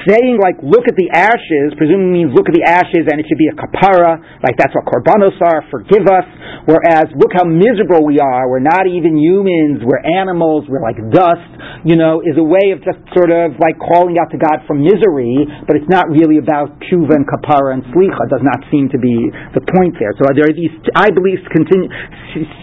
Saying 0.10 0.40
like, 0.42 0.60
look 0.64 0.88
at 0.88 0.96
the 0.96 1.12
ashes, 1.12 1.76
presumably 1.76 2.24
means 2.24 2.32
look 2.36 2.48
at 2.50 2.56
the 2.56 2.66
ashes 2.66 3.08
and 3.08 3.20
it 3.20 3.26
should 3.28 3.40
be 3.40 3.52
a 3.52 3.58
kapara, 3.58 4.20
like 4.44 4.56
that's 4.60 4.74
what 4.76 4.88
korbanos 4.88 5.36
are, 5.44 5.64
forgive 5.72 6.08
us. 6.08 6.28
Whereas, 6.68 7.08
look 7.16 7.32
how 7.32 7.48
miserable 7.48 8.04
we 8.04 8.20
are, 8.20 8.50
we're 8.52 8.64
not 8.64 8.88
even 8.88 9.16
humans, 9.16 9.84
we're 9.84 10.04
animals, 10.04 10.68
we're 10.68 10.84
like 10.84 11.00
dust. 11.12 11.48
you 11.88 11.96
know, 11.96 12.20
is 12.20 12.36
a 12.36 12.44
way 12.44 12.76
of 12.76 12.84
just 12.84 13.00
sort 13.14 13.30
of 13.30 13.56
like 13.62 13.78
calling 13.78 14.18
out 14.18 14.32
to 14.34 14.40
God 14.40 14.64
from 14.66 14.82
misery, 14.82 15.46
but 15.68 15.80
it's 15.80 15.88
not 15.88 16.10
really 16.10 16.40
about 16.42 16.74
tshuva 16.84 17.16
and 17.16 17.26
kapara 17.28 17.76
and 17.78 17.84
slicha. 17.94 18.24
Does 18.28 18.44
not 18.44 18.60
seem 18.72 18.90
to 18.92 19.00
be 19.00 19.16
the 19.54 19.64
point 19.76 19.96
there. 20.00 20.12
So 20.18 20.28
there 20.34 20.50
are 20.50 20.56
these, 20.56 20.74
I 20.96 21.14
believe, 21.14 21.40
continue, 21.48 21.90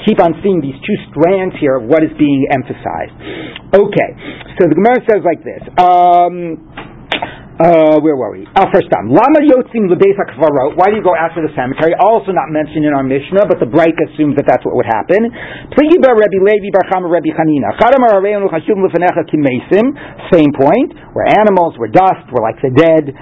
keep 0.07 0.21
on 0.21 0.39
seeing 0.43 0.61
these 0.61 0.77
two 0.85 0.97
strands 1.11 1.55
here 1.59 1.77
of 1.81 1.89
what 1.89 2.03
is 2.03 2.13
being 2.19 2.47
emphasized. 2.51 3.15
Okay, 3.75 4.11
so 4.61 4.69
the 4.69 4.77
Gemara 4.77 5.01
says 5.09 5.23
like 5.27 5.43
this. 5.43 5.63
Um, 5.81 6.94
uh, 7.55 8.03
where 8.03 8.19
were 8.19 8.35
we? 8.35 8.43
Oh, 8.59 8.67
first 8.75 8.91
time. 8.91 9.15
Lama 9.15 9.41
yotzim. 9.47 9.87
Why 9.87 10.87
do 10.91 10.95
you 10.99 11.07
go 11.07 11.15
after 11.15 11.39
the 11.39 11.55
cemetery? 11.55 11.95
Also 12.03 12.35
not 12.35 12.51
mentioned 12.51 12.83
in 12.83 12.91
our 12.91 13.07
Mishnah, 13.07 13.47
but 13.47 13.63
the 13.63 13.71
Breita 13.71 14.11
assumes 14.11 14.35
that 14.35 14.47
that's 14.51 14.67
what 14.67 14.75
would 14.75 14.91
happen. 14.91 15.31
Same 20.35 20.51
point. 20.51 20.91
We're 21.15 21.31
animals. 21.31 21.79
We're 21.79 21.95
dust. 21.95 22.27
We're 22.35 22.43
like 22.43 22.59
the 22.59 22.75
dead. 22.75 23.15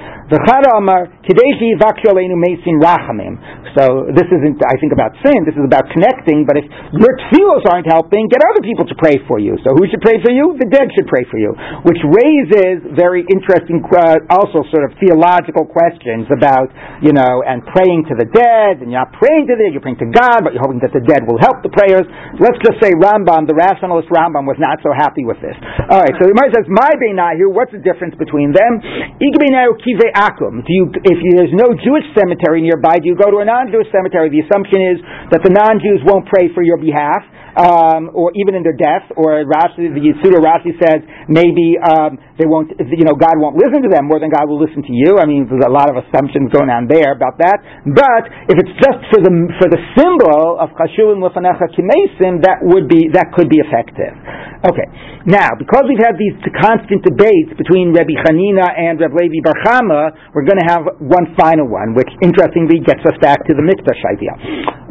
So 3.77 3.85
this 4.17 4.29
isn't, 4.29 4.59
I 4.65 4.77
think, 4.81 4.93
about 4.93 5.13
sin. 5.25 5.45
This 5.45 5.57
is 5.57 5.65
about 5.65 5.89
connecting. 5.93 6.45
But 6.49 6.57
if 6.57 6.65
your 6.97 7.13
tefillos 7.29 7.65
aren't 7.69 7.89
helping, 7.89 8.29
get 8.33 8.41
other 8.49 8.65
people 8.65 8.89
to 8.89 8.97
pray 8.97 9.21
for 9.29 9.41
you. 9.41 9.57
So 9.61 9.77
who 9.77 9.85
should 9.93 10.01
pray 10.01 10.21
for 10.25 10.33
you? 10.33 10.57
The 10.57 10.69
dead 10.73 10.89
should 10.97 11.09
pray 11.09 11.25
for 11.29 11.37
you, 11.37 11.53
which 11.85 12.01
raises 12.05 12.81
very 12.97 13.25
interesting. 13.29 13.85
Uh, 13.85 14.22
also 14.31 14.63
sort 14.71 14.87
of 14.87 14.95
theological 15.01 15.67
questions 15.67 16.29
about, 16.31 16.71
you 17.01 17.11
know, 17.11 17.43
and 17.43 17.65
praying 17.73 18.07
to 18.11 18.15
the 18.15 18.29
dead, 18.29 18.85
and 18.85 18.93
you're 18.93 19.03
not 19.03 19.15
praying 19.17 19.49
to 19.49 19.57
the 19.57 19.67
dead, 19.67 19.71
you're 19.75 19.85
praying 19.85 20.03
to 20.03 20.11
God, 20.11 20.45
but 20.47 20.55
you're 20.55 20.63
hoping 20.63 20.83
that 20.85 20.95
the 20.95 21.03
dead 21.03 21.25
will 21.27 21.41
help 21.41 21.65
the 21.65 21.73
prayers. 21.73 22.07
Let's 22.39 22.59
just 22.63 22.79
say 22.79 22.95
Rambam, 22.95 23.49
the 23.49 23.57
rationalist 23.57 24.13
Rambam, 24.13 24.47
was 24.47 24.61
not 24.61 24.79
so 24.85 24.95
happy 24.95 25.27
with 25.27 25.41
this. 25.43 25.57
All 25.91 26.03
right, 26.03 26.15
so 26.15 26.29
the 26.29 26.35
Gemara 26.35 26.51
says, 26.55 26.67
"My 26.71 26.93
beinahu." 27.01 27.51
What's 27.53 27.73
the 27.73 27.83
difference 27.83 28.15
between 28.15 28.53
them? 28.53 28.81
kive 28.83 30.07
akum. 30.15 30.63
Do 30.63 30.73
you, 30.73 30.85
if 31.05 31.19
there's 31.37 31.55
no 31.55 31.75
Jewish 31.75 32.07
cemetery 32.15 32.63
nearby, 32.63 32.99
do 33.01 33.07
you 33.09 33.17
go 33.17 33.31
to 33.31 33.39
a 33.39 33.47
non-Jewish 33.47 33.91
cemetery? 33.91 34.31
The 34.31 34.45
assumption 34.47 34.81
is 34.83 34.99
that 35.31 35.43
the 35.43 35.51
non-Jews 35.51 36.05
won't 36.05 36.27
pray 36.29 36.53
for 36.55 36.63
your 36.63 36.79
behalf 36.79 37.23
um, 37.57 38.13
or 38.15 38.33
even 38.39 38.55
in 38.57 38.63
their 38.63 38.77
death, 38.77 39.05
or 39.17 39.45
Rashi, 39.45 39.93
the 39.93 40.01
Yisuda 40.01 40.41
Rashi 40.41 40.73
says 40.81 41.05
maybe 41.29 41.77
um, 41.77 42.17
they 42.41 42.49
won't, 42.49 42.73
you 42.79 43.05
know, 43.05 43.17
God 43.17 43.37
won't 43.37 43.57
listen 43.61 43.85
to 43.85 43.91
them 43.93 44.09
more 44.09 44.21
than 44.21 44.33
God 44.33 44.49
will 44.49 44.61
listen 44.61 44.81
to 44.85 44.95
you. 44.95 45.21
I 45.21 45.27
mean, 45.27 45.49
there's 45.49 45.65
a 45.65 45.73
lot 45.73 45.93
of 45.93 46.01
assumptions 46.01 46.49
going 46.53 46.73
on 46.73 46.89
there 46.89 47.13
about 47.13 47.37
that. 47.43 47.61
But 47.85 48.23
if 48.49 48.57
it's 48.57 48.75
just 48.81 49.01
for 49.13 49.21
the 49.21 49.33
for 49.59 49.69
the 49.69 49.81
symbol 49.99 50.57
of 50.63 50.73
Chashuvim 50.79 51.21
Lefanecha 51.21 51.69
Kimesim, 51.77 52.41
that 52.47 52.63
would 52.63 52.89
be 52.89 53.13
that 53.13 53.35
could 53.37 53.53
be 53.53 53.61
effective. 53.61 54.15
Okay, 54.63 54.87
now 55.27 55.53
because 55.59 55.85
we've 55.91 56.01
had 56.01 56.15
these 56.15 56.39
constant 56.63 57.03
debates 57.03 57.51
between 57.59 57.91
Rabbi 57.91 58.15
Chanina 58.23 58.71
and 58.71 59.01
Rabbi 59.03 59.27
Levi 59.27 59.43
Bar 59.43 59.59
Chama, 59.67 60.15
we're 60.33 60.47
going 60.47 60.63
to 60.63 60.69
have 60.71 60.85
one 61.03 61.35
final 61.35 61.67
one, 61.67 61.99
which 61.99 62.09
interestingly 62.23 62.79
gets 62.81 63.03
us 63.03 63.19
back 63.21 63.43
to 63.51 63.53
the 63.59 63.65
Mikdash 63.65 64.01
idea. 64.07 64.33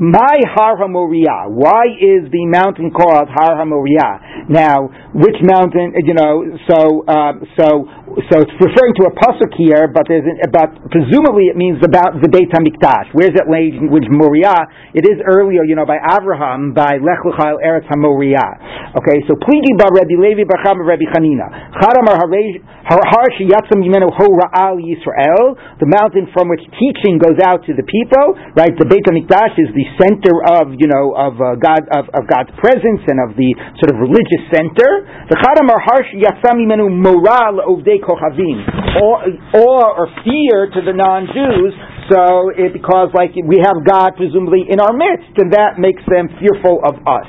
My 0.02 0.38
Har. 0.52 0.76
Why 0.82 1.86
is 1.94 2.26
the 2.32 2.44
mountain 2.52 2.92
called 2.92 3.28
Har 3.32 3.56
HaMoriah. 3.56 4.50
Now, 4.50 4.90
which 5.16 5.40
mountain, 5.42 5.94
you 6.04 6.14
know, 6.14 6.44
so, 6.70 7.04
uh, 7.08 7.34
so, 7.58 7.88
so 8.28 8.44
it's 8.44 8.56
referring 8.60 8.94
to 9.00 9.08
a 9.08 9.14
pasuk 9.16 9.56
here, 9.56 9.88
but 9.88 10.04
there's 10.12 10.28
an, 10.28 10.44
about, 10.44 10.76
presumably 10.92 11.48
it 11.48 11.56
means 11.56 11.80
about 11.80 12.20
the 12.20 12.28
Beit 12.28 12.52
HaMikdash. 12.52 13.16
Where's 13.16 13.32
that 13.40 13.48
language 13.48 14.12
Moriah? 14.12 14.92
It 14.92 15.08
is 15.08 15.24
earlier, 15.24 15.64
you 15.64 15.80
know, 15.80 15.88
by 15.88 15.96
Avraham, 15.96 16.76
by 16.76 17.00
Lech 17.00 17.24
L'chal 17.24 17.64
Eretz 17.64 17.88
HaMoriah. 17.88 19.00
Okay, 19.00 19.24
so 19.32 19.40
Pligi 19.40 19.72
Bar 19.80 19.96
Rabbi 19.96 20.20
Levi 20.20 20.44
Bacham 20.44 20.84
Rabbi 20.84 21.08
Chanina. 21.16 21.72
Chadam 21.80 22.12
Har 22.12 23.28
Shiyatzam 23.40 23.80
Yimenu 23.80 24.12
Ho 24.12 24.28
Ra'al 24.28 24.84
Yisrael, 24.84 25.56
the 25.80 25.88
mountain 25.88 26.28
from 26.36 26.52
which 26.52 26.66
teaching 26.76 27.16
goes 27.16 27.40
out 27.40 27.64
to 27.70 27.72
the 27.72 27.88
people, 27.88 28.36
right? 28.60 28.76
The 28.76 28.84
Beit 28.84 29.08
HaMikdash 29.08 29.56
is 29.56 29.72
the 29.72 29.88
center 29.96 30.36
of, 30.60 30.76
you 30.76 30.92
know, 30.92 31.16
of 31.16 31.40
uh, 31.40 31.56
God, 31.56 31.88
of, 31.88 32.12
of 32.12 32.28
God's 32.28 32.52
presence 32.60 33.08
and 33.08 33.24
of 33.24 33.40
the 33.40 33.56
sort 33.80 33.96
of 33.96 34.04
religious 34.04 34.44
center. 34.52 35.08
The 35.32 35.40
Chadam 35.40 35.72
are 35.72 35.80
harsh 35.80 36.12
yasamimenu 36.12 36.92
moral 36.92 37.64
ovdei 37.64 38.01
awe 38.08 39.90
or 39.98 40.08
fear 40.24 40.70
to 40.74 40.80
the 40.82 40.94
non-Jews. 40.94 41.74
So 42.12 42.52
it 42.52 42.74
because 42.74 43.10
like 43.14 43.32
we 43.36 43.62
have 43.64 43.86
God 43.88 44.18
presumably 44.18 44.68
in 44.68 44.80
our 44.80 44.92
midst, 44.92 45.38
and 45.38 45.54
that 45.54 45.80
makes 45.80 46.04
them 46.10 46.28
fearful 46.40 46.82
of 46.84 47.00
us. 47.08 47.28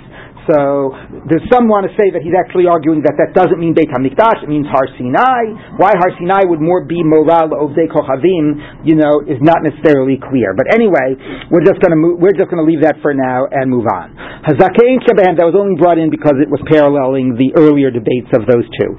So 0.50 0.90
there's 1.30 1.46
some 1.52 1.70
want 1.70 1.86
to 1.86 1.92
say 1.94 2.10
that 2.10 2.22
he's 2.26 2.34
actually 2.34 2.66
arguing 2.66 3.06
that 3.06 3.14
that 3.14 3.30
doesn't 3.30 3.62
mean 3.62 3.78
Beit 3.78 3.90
Hamikdash, 3.94 4.42
it 4.42 4.50
means 4.50 4.66
Har 4.66 4.90
Sinai. 4.98 5.78
Why 5.78 5.94
Har 5.94 6.10
Sinai 6.18 6.50
would 6.50 6.58
more 6.58 6.82
be 6.82 7.02
moral 7.06 7.54
of 7.54 7.70
Kochavim, 7.78 8.82
you 8.82 8.98
know, 8.98 9.22
is 9.22 9.38
not 9.38 9.62
necessarily 9.62 10.18
clear. 10.18 10.54
But 10.54 10.74
anyway, 10.74 11.14
we're 11.46 11.62
just 11.62 11.78
going 11.78 11.94
to 11.94 12.00
we're 12.18 12.34
just 12.34 12.50
going 12.50 12.58
to 12.58 12.66
leave 12.66 12.82
that 12.82 12.98
for 12.98 13.14
now 13.14 13.46
and 13.46 13.70
move 13.70 13.86
on. 13.86 14.14
Hazakein 14.42 14.98
Shebem 15.06 15.38
that 15.38 15.46
was 15.46 15.54
only 15.54 15.78
brought 15.78 16.02
in 16.02 16.10
because 16.10 16.34
it 16.42 16.50
was 16.50 16.58
paralleling 16.66 17.38
the 17.38 17.54
earlier 17.54 17.94
debates 17.94 18.34
of 18.34 18.42
those 18.50 18.66
two. 18.74 18.90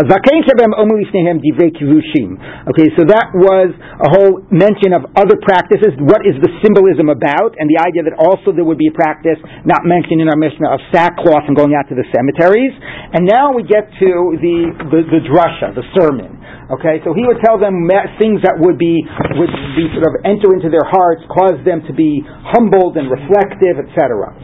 Hazakein 0.00 0.40
Shebem 0.48 0.72
Omulifnehem 0.72 1.44
Divrei 1.44 1.68
Kivushim. 1.76 2.40
Okay, 2.72 2.88
so 2.96 3.04
that 3.04 3.36
was 3.36 3.76
a 3.76 4.08
whole 4.08 4.40
mention 4.48 4.96
of 4.96 5.04
other 5.12 5.36
practices. 5.44 5.92
What 6.00 6.24
is 6.24 6.40
the 6.40 6.48
symbolism 6.64 7.12
about? 7.12 7.52
And 7.60 7.68
the 7.68 7.80
idea 7.84 8.08
that 8.08 8.16
also 8.16 8.56
there 8.56 8.64
would 8.64 8.80
be 8.80 8.88
a 8.88 8.96
practice 8.96 9.36
not 9.68 9.84
mentioned 9.84 10.24
in 10.24 10.32
our 10.32 10.38
Mishnah 10.38 10.72
of 10.72 10.80
sackcloth 10.92 11.46
and 11.46 11.56
going 11.56 11.74
out 11.74 11.88
to 11.88 11.96
the 11.96 12.06
cemeteries. 12.12 12.74
And 13.14 13.26
now 13.26 13.54
we 13.54 13.62
get 13.62 13.86
to 13.88 14.10
the, 14.38 14.56
the, 14.90 15.00
the 15.06 15.22
drasha, 15.26 15.74
the 15.74 15.86
sermon. 15.98 16.36
Okay, 16.66 16.98
so 17.06 17.14
he 17.14 17.22
would 17.22 17.38
tell 17.46 17.62
them 17.62 17.86
things 18.18 18.42
that 18.42 18.58
would 18.58 18.74
be 18.74 19.06
would 19.38 19.54
be 19.78 19.86
sort 19.94 20.02
of 20.02 20.18
enter 20.26 20.50
into 20.50 20.66
their 20.66 20.82
hearts, 20.82 21.22
cause 21.30 21.62
them 21.62 21.86
to 21.86 21.94
be 21.94 22.26
humbled 22.26 22.98
and 22.98 23.06
reflective, 23.06 23.78
etc. 23.78 24.34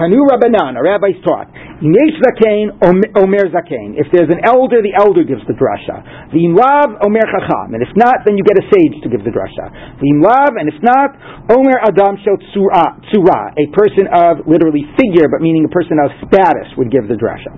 Tanu 0.00 0.24
Rabbanan, 0.24 0.80
a 0.80 0.82
rabbi's 0.82 1.20
taught. 1.20 1.52
Inesh 1.84 2.16
Zakein, 2.24 2.72
Omer 2.80 3.44
Zakein. 3.52 4.00
If 4.00 4.08
there's 4.08 4.32
an 4.32 4.40
elder, 4.48 4.80
the 4.80 4.96
elder 4.96 5.28
gives 5.28 5.44
the 5.44 5.52
drasha. 5.52 6.32
V'im 6.32 6.56
Lav, 6.56 7.04
Omer 7.04 7.28
Chacham. 7.28 7.76
And 7.76 7.84
if 7.84 7.92
not, 8.00 8.24
then 8.24 8.40
you 8.40 8.44
get 8.44 8.56
a 8.56 8.64
sage 8.72 8.96
to 9.04 9.12
give 9.12 9.28
the 9.28 9.32
drasha. 9.32 9.68
Lav, 10.00 10.56
and 10.56 10.72
if 10.72 10.80
not, 10.80 11.12
Omer 11.52 11.84
Adam 11.84 12.16
Shel 12.24 12.40
Tsura. 12.48 12.96
A 13.60 13.66
person 13.76 14.08
of, 14.08 14.48
literally 14.48 14.88
figure, 14.96 15.28
but 15.28 15.44
meaning 15.44 15.68
a 15.68 15.72
person 15.72 16.00
of 16.00 16.08
status 16.32 16.72
would 16.80 16.88
give 16.88 17.04
the 17.04 17.20
drasha. 17.20 17.52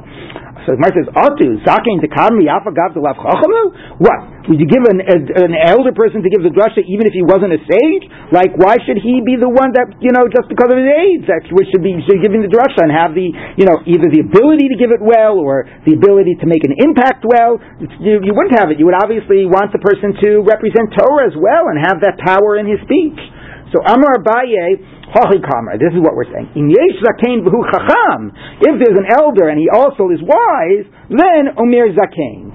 So 0.66 0.78
Gemara 0.78 0.92
says, 0.94 1.08
"Atu 1.14 1.46
zakein 1.66 1.98
tekam 1.98 2.38
miyafagav 2.38 2.94
lav 2.96 3.18
chachamu." 3.18 3.98
What? 3.98 4.20
Would 4.50 4.58
you 4.58 4.66
give 4.66 4.82
an, 4.90 4.98
an 4.98 5.54
elder 5.54 5.94
person 5.94 6.22
to 6.22 6.30
give 6.30 6.42
the 6.42 6.50
drasha 6.50 6.82
even 6.82 7.06
if 7.06 7.14
he 7.14 7.22
wasn't 7.22 7.54
a 7.54 7.60
sage? 7.62 8.04
Like, 8.34 8.58
why 8.58 8.74
should 8.82 8.98
he 8.98 9.22
be 9.22 9.38
the 9.38 9.50
one 9.50 9.70
that 9.78 9.94
you 10.02 10.10
know 10.10 10.26
just 10.26 10.50
because 10.50 10.70
of 10.70 10.78
his 10.78 10.90
age 10.90 11.22
that 11.30 11.46
which 11.54 11.70
should 11.70 11.82
be 11.82 11.94
should 12.06 12.18
giving 12.22 12.42
the 12.42 12.50
drasha 12.50 12.82
and 12.82 12.90
have 12.90 13.14
the 13.14 13.30
you 13.58 13.66
know 13.66 13.78
either 13.86 14.10
the 14.10 14.22
ability 14.22 14.66
to 14.70 14.76
give 14.78 14.90
it 14.90 15.02
well 15.02 15.38
or 15.38 15.66
the 15.86 15.94
ability 15.94 16.34
to 16.42 16.46
make 16.50 16.66
an 16.66 16.74
impact 16.82 17.22
well? 17.22 17.62
You, 18.02 18.22
you 18.22 18.34
wouldn't 18.34 18.58
have 18.58 18.70
it. 18.74 18.82
You 18.82 18.86
would 18.90 18.98
obviously 18.98 19.46
want 19.46 19.70
the 19.70 19.82
person 19.82 20.14
to 20.26 20.42
represent 20.42 20.90
Torah 20.94 21.26
as 21.26 21.36
well 21.38 21.70
and 21.70 21.78
have 21.78 22.02
that 22.02 22.18
power 22.18 22.58
in 22.58 22.66
his 22.66 22.82
speech. 22.82 23.18
So 23.72 23.80
Amar 23.80 24.20
Abaye, 24.20 24.76
this 25.12 25.92
is 25.92 26.00
what 26.00 26.16
we're 26.16 26.28
saying. 26.28 26.52
In 26.56 26.68
Yesh 26.72 26.96
Zakein 27.04 27.44
V'hu 27.44 27.60
Chacham, 27.68 28.32
if 28.64 28.74
there's 28.80 28.96
an 28.96 29.08
elder 29.12 29.48
and 29.48 29.60
he 29.60 29.68
also 29.68 30.08
is 30.08 30.20
wise, 30.24 30.88
then 31.12 31.52
Omer 31.60 31.92
Zakein 31.92 32.48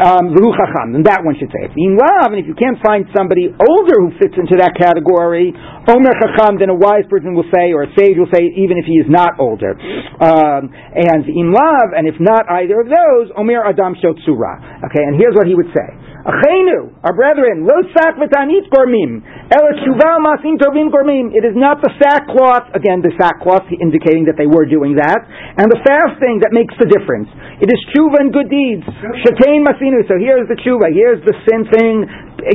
um, 0.00 0.36
V'hu 0.36 0.52
Chacham, 0.52 0.92
then 0.92 1.04
that 1.08 1.24
one 1.24 1.36
should 1.40 1.48
say 1.48 1.68
it. 1.68 1.72
In 1.76 1.96
Lav, 1.96 2.36
and 2.36 2.40
if 2.40 2.44
you 2.44 2.52
can't 2.52 2.76
find 2.84 3.08
somebody 3.16 3.48
older 3.48 3.96
who 3.96 4.12
fits 4.20 4.36
into 4.36 4.60
that 4.60 4.76
category, 4.76 5.56
Omer 5.88 6.12
Chacham, 6.20 6.60
then 6.60 6.68
a 6.68 6.76
wise 6.76 7.08
person 7.08 7.32
will 7.32 7.48
say, 7.48 7.72
or 7.72 7.88
a 7.88 7.90
sage 7.96 8.20
will 8.20 8.28
say, 8.28 8.44
even 8.60 8.76
if 8.76 8.84
he 8.84 9.00
is 9.00 9.08
not 9.08 9.40
older. 9.40 9.72
Um, 10.20 10.68
and 10.72 11.24
in 11.24 11.48
and 11.52 12.04
if 12.04 12.20
not 12.20 12.44
either 12.48 12.80
of 12.84 12.88
those, 12.92 13.32
Omer 13.36 13.64
Adam 13.64 13.96
Shot 14.00 14.20
Okay, 14.20 15.02
and 15.04 15.16
here's 15.16 15.36
what 15.36 15.48
he 15.48 15.56
would 15.56 15.72
say. 15.72 15.88
Achenu, 16.22 16.94
our 17.02 17.14
brethren, 17.18 17.66
lo 17.66 17.82
sak 17.90 18.14
v'tanit 18.14 18.70
gormim, 18.70 19.18
el 19.50 19.66
shuval 19.82 20.22
masim 20.22 20.54
tovim 20.54 20.86
gormim. 20.86 21.34
It 21.34 21.42
is 21.42 21.58
not 21.58 21.82
the 21.82 21.90
sackcloth, 21.98 22.70
again 22.78 23.02
the 23.02 23.10
sackcloth 23.18 23.66
indicating 23.74 24.30
that 24.30 24.38
they 24.38 24.46
were 24.46 24.62
doing 24.62 24.94
that, 25.02 25.18
and 25.58 25.66
the 25.66 25.82
fasting 25.82 26.38
that 26.46 26.54
makes 26.54 26.78
the 26.78 26.86
difference. 26.86 27.26
It 27.58 27.66
is 27.66 27.80
tshuva 27.90 28.22
and 28.22 28.30
good 28.30 28.46
deeds. 28.46 28.86
Shekein 29.26 29.66
masinu. 29.66 30.06
So 30.06 30.14
here's 30.14 30.46
the 30.46 30.54
tshuva. 30.62 30.94
Here's 30.94 31.18
the 31.26 31.34
sin 31.42 31.66
thing 31.74 32.06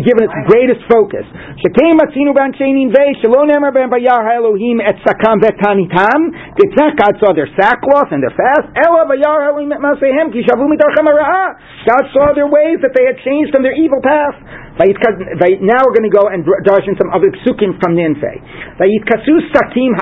given 0.04 0.28
its 0.28 0.38
greatest 0.48 0.84
focus. 0.88 1.28
Shekein 1.60 2.00
masinu 2.00 2.32
ban 2.32 2.56
sheinin 2.56 2.92
ve 2.92 3.20
shalom 3.20 3.52
emer 3.52 3.72
ben 3.76 3.92
bayar 3.92 4.24
Elohim 4.32 4.80
et 4.80 4.96
sakam 5.04 5.44
vetanitam. 5.44 6.32
It's 6.56 6.76
not 6.80 6.96
God 6.96 7.20
saw 7.20 7.32
their 7.36 7.52
sackcloth 7.60 8.16
and 8.16 8.24
their 8.24 8.36
fast. 8.36 8.72
Ela 8.80 9.08
bayar 9.08 9.52
Elohim 9.52 9.76
et 9.76 9.80
masehem 9.84 10.32
ki 10.32 10.44
shavu 10.48 10.68
mitarchem 10.72 11.08
God 11.08 12.04
saw 12.16 12.32
their 12.36 12.48
ways 12.48 12.80
that 12.84 12.92
they 12.96 13.08
had 13.08 13.20
changed 13.24 13.56
from 13.58 13.66
their 13.66 13.74
evil 13.74 13.98
path. 14.06 14.38
Now 14.78 15.82
we're 15.82 15.98
going 15.98 16.06
to 16.06 16.14
go 16.14 16.30
and 16.30 16.46
dash 16.62 16.86
in 16.86 16.94
some 17.02 17.10
other 17.10 17.34
psukim 17.42 17.82
from 17.82 17.98
Ninfe. 17.98 18.22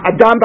Adam 0.03 0.35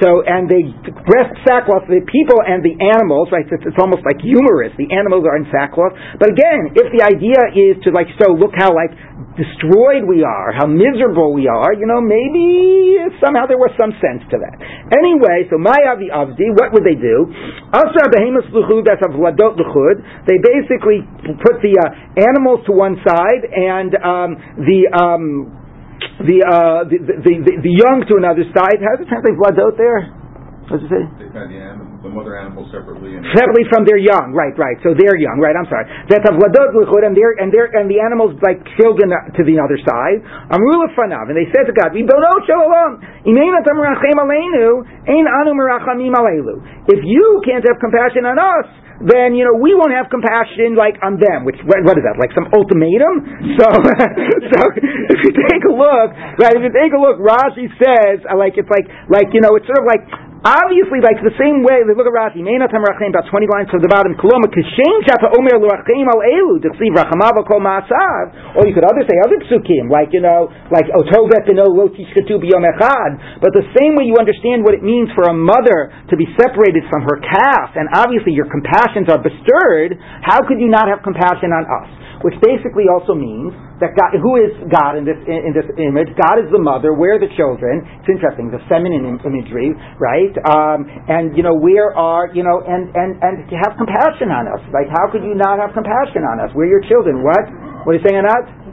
So, 0.00 0.24
and 0.24 0.48
they 0.48 0.64
breast 1.04 1.36
sackcloth, 1.44 1.84
the 1.86 2.00
people 2.08 2.40
and 2.40 2.64
the 2.64 2.72
animals, 2.80 3.28
right? 3.28 3.44
It's, 3.44 3.64
it's 3.68 3.76
almost 3.76 4.00
like 4.08 4.16
humorous. 4.24 4.72
The 4.80 4.88
animals 4.88 5.28
are 5.28 5.36
in 5.36 5.44
sackcloth. 5.52 5.92
But 6.16 6.32
again, 6.32 6.72
if 6.72 6.88
the 6.88 7.04
idea 7.04 7.36
is 7.52 7.76
to 7.84 7.92
like, 7.92 8.08
so 8.16 8.32
look 8.32 8.56
how 8.56 8.72
like 8.72 8.96
destroyed 9.36 10.08
we 10.08 10.24
are, 10.24 10.56
how 10.56 10.64
miserable 10.64 11.36
we 11.36 11.46
are, 11.46 11.76
you 11.76 11.84
know, 11.84 12.00
maybe 12.00 12.96
somehow 13.20 13.44
there 13.44 13.60
was 13.60 13.70
some 13.76 13.92
sense 14.00 14.24
to 14.32 14.40
that. 14.40 14.56
Anyway, 14.96 15.44
so 15.52 15.60
Mayavi 15.60 16.08
Avdi, 16.08 16.48
what 16.56 16.72
would 16.72 16.84
they 16.84 16.96
do? 16.96 17.28
They 20.26 20.38
basically 20.40 21.04
put 21.44 21.60
the 21.60 21.74
uh, 21.76 22.24
animals 22.24 22.64
to 22.66 22.72
one 22.72 22.96
side 23.04 23.44
and 23.52 23.94
um, 24.00 24.30
the 24.64 24.88
um, 24.96 25.59
the, 26.24 26.38
uh, 26.44 26.84
the, 26.88 26.98
the, 27.00 27.32
the, 27.44 27.52
the 27.64 27.74
young 27.74 28.04
to 28.08 28.14
another 28.16 28.44
side. 28.52 28.78
How 28.80 28.96
does 28.96 29.06
it 29.06 29.10
translate 29.10 29.36
out 29.58 29.76
there? 29.76 30.12
What 30.68 30.80
does 30.80 30.86
it 30.86 30.92
say? 30.92 31.04
Of 32.00 32.08
the, 32.08 32.16
mother 32.16 32.32
animal 32.32 32.64
separately 32.72 33.12
and 33.12 33.28
Separately 33.36 33.68
from 33.68 33.84
their 33.84 34.00
young, 34.00 34.32
right, 34.32 34.56
right. 34.56 34.80
So 34.80 34.96
they're 34.96 35.20
young, 35.20 35.36
right? 35.36 35.52
I'm 35.52 35.68
sorry. 35.68 35.84
That 36.08 36.24
have 36.24 36.40
vladot 36.40 36.72
luchud, 36.72 37.04
and 37.04 37.12
they're 37.12 37.36
and 37.36 37.52
they're 37.52 37.68
and 37.76 37.92
the 37.92 38.00
animals 38.00 38.40
like 38.40 38.56
children 38.80 39.12
to 39.12 39.42
the 39.44 39.60
other 39.60 39.76
side. 39.84 40.24
Amru 40.48 40.88
fanav, 40.96 41.28
and 41.28 41.36
they 41.36 41.44
said 41.52 41.68
to 41.68 41.76
God, 41.76 41.92
"We 41.92 42.08
bono 42.08 42.32
shalom. 42.48 43.04
If 46.88 47.00
you 47.04 47.26
can't 47.44 47.64
have 47.68 47.76
compassion 47.76 48.24
on 48.24 48.40
us, 48.40 48.68
then 49.04 49.36
you 49.36 49.44
know 49.48 49.56
we 49.56 49.72
won't 49.76 49.92
have 49.92 50.08
compassion 50.12 50.76
like 50.76 50.96
on 51.04 51.20
them. 51.20 51.48
Which 51.48 51.60
what, 51.64 51.84
what 51.84 51.96
is 51.96 52.04
that? 52.04 52.16
Like 52.20 52.32
some 52.36 52.48
ultimatum? 52.52 53.60
So, 53.60 53.68
so 54.56 54.60
if 54.76 55.20
you 55.20 55.32
take 55.36 55.64
a 55.68 55.74
look, 55.76 56.16
right? 56.40 56.56
If 56.56 56.64
you 56.64 56.72
take 56.72 56.92
a 56.92 57.00
look, 57.00 57.20
Rashi 57.20 57.68
says 57.76 58.24
like 58.24 58.56
it's 58.56 58.68
like 58.68 58.88
like 59.08 59.32
you 59.32 59.44
know 59.44 59.56
it's 59.56 59.68
sort 59.68 59.84
of 59.84 59.88
like 59.88 60.29
Obviously, 60.40 61.04
like 61.04 61.20
the 61.20 61.36
same 61.36 61.60
way, 61.60 61.84
look 61.84 62.00
at 62.00 62.16
Rashi, 62.16 62.40
Meinatam 62.40 62.80
Rachem, 62.80 63.12
about 63.12 63.28
20 63.28 63.44
lines 63.44 63.68
from 63.68 63.84
the 63.84 63.92
bottom, 63.92 64.16
Koloma 64.16 64.48
Kishem 64.48 65.04
Shata 65.04 65.36
Omer 65.36 65.60
Luachim 65.60 66.08
Al 66.08 66.24
Elu, 66.24 66.56
Dichsiv 66.64 66.96
Rachamav 66.96 67.36
Kol 67.44 67.60
Ma'asav, 67.60 68.56
or 68.56 68.64
you 68.64 68.72
could 68.72 68.88
other 68.88 69.04
say 69.04 69.20
other 69.20 69.36
psukim, 69.44 69.92
like, 69.92 70.16
you 70.16 70.24
know, 70.24 70.48
like 70.72 70.88
oh, 70.96 71.04
Otovet 71.04 71.44
Beno 71.44 71.68
Lo 71.68 71.92
Tishkatu 71.92 72.40
B'Yom 72.40 72.64
Echad, 72.64 73.44
but 73.44 73.52
the 73.52 73.68
same 73.76 74.00
way 74.00 74.08
you 74.08 74.16
understand 74.16 74.64
what 74.64 74.72
it 74.72 74.80
means 74.80 75.12
for 75.12 75.28
a 75.28 75.36
mother 75.36 75.92
to 76.08 76.16
be 76.16 76.24
separated 76.40 76.88
from 76.88 77.04
her 77.04 77.20
calf, 77.20 77.76
and 77.76 77.92
obviously 77.92 78.32
your 78.32 78.48
compassions 78.48 79.12
are 79.12 79.20
bestirred, 79.20 80.00
how 80.24 80.40
could 80.48 80.56
you 80.56 80.72
not 80.72 80.88
have 80.88 81.04
compassion 81.04 81.52
on 81.52 81.68
us? 81.68 82.00
Which 82.22 82.36
basically 82.44 82.86
also 82.92 83.16
means 83.16 83.52
that 83.80 83.96
God, 83.96 84.16
who 84.20 84.36
is 84.40 84.52
God 84.68 84.96
in 85.00 85.04
this 85.08 85.16
in, 85.24 85.52
this 85.56 85.66
image? 85.80 86.12
God 86.20 86.38
is 86.40 86.48
the 86.52 86.60
mother. 86.60 86.92
We're 86.92 87.18
the 87.18 87.32
children. 87.36 87.80
It's 88.00 88.10
interesting, 88.12 88.52
the 88.52 88.60
feminine 88.68 89.04
Im- 89.08 89.22
imagery, 89.24 89.72
right? 89.98 90.32
Um, 90.44 90.84
and 91.08 91.32
you 91.36 91.42
know, 91.42 91.56
where 91.56 91.92
are 91.96 92.28
you 92.32 92.44
know, 92.44 92.60
and 92.64 92.92
and 92.92 93.10
and 93.20 93.34
to 93.48 93.56
have 93.64 93.76
compassion 93.80 94.28
on 94.32 94.48
us. 94.48 94.62
Like, 94.72 94.88
how 94.92 95.08
could 95.12 95.24
you 95.24 95.34
not 95.36 95.58
have 95.58 95.72
compassion 95.72 96.22
on 96.28 96.40
us? 96.44 96.50
We're 96.52 96.68
your 96.70 96.84
children. 96.84 97.24
What? 97.24 97.44
What 97.88 97.96
are 97.96 97.98
you 97.98 98.04
saying, 98.04 98.20
Anat? 98.20 98.69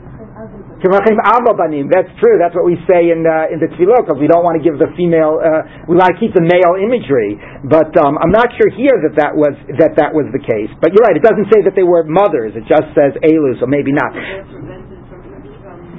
That's 1.90 2.10
true. 2.22 2.38
That's 2.38 2.54
what 2.54 2.62
we 2.62 2.78
say 2.86 3.10
in 3.10 3.26
uh, 3.26 3.50
in 3.50 3.58
the 3.58 3.66
tefillah 3.74 4.06
because 4.06 4.18
we 4.22 4.30
don't 4.30 4.46
want 4.46 4.56
to 4.60 4.64
give 4.64 4.78
the 4.78 4.90
female. 4.94 5.42
Uh, 5.42 5.90
we 5.90 5.98
want 5.98 6.14
to 6.14 6.18
keep 6.22 6.32
the 6.32 6.44
male 6.44 6.78
imagery, 6.78 7.34
but 7.66 7.90
um, 7.98 8.14
I'm 8.22 8.30
not 8.30 8.54
sure 8.54 8.70
here 8.70 8.94
that 9.06 9.18
that 9.18 9.32
was 9.34 9.58
that 9.82 9.98
that 9.98 10.14
was 10.14 10.30
the 10.30 10.42
case. 10.42 10.70
But 10.78 10.94
you're 10.94 11.02
right. 11.02 11.18
It 11.18 11.26
doesn't 11.26 11.50
say 11.50 11.66
that 11.66 11.74
they 11.74 11.86
were 11.86 12.06
mothers. 12.06 12.54
It 12.54 12.64
just 12.70 12.94
says 12.94 13.18
elu, 13.26 13.58
so 13.58 13.66
maybe 13.66 13.90
not 13.90 14.14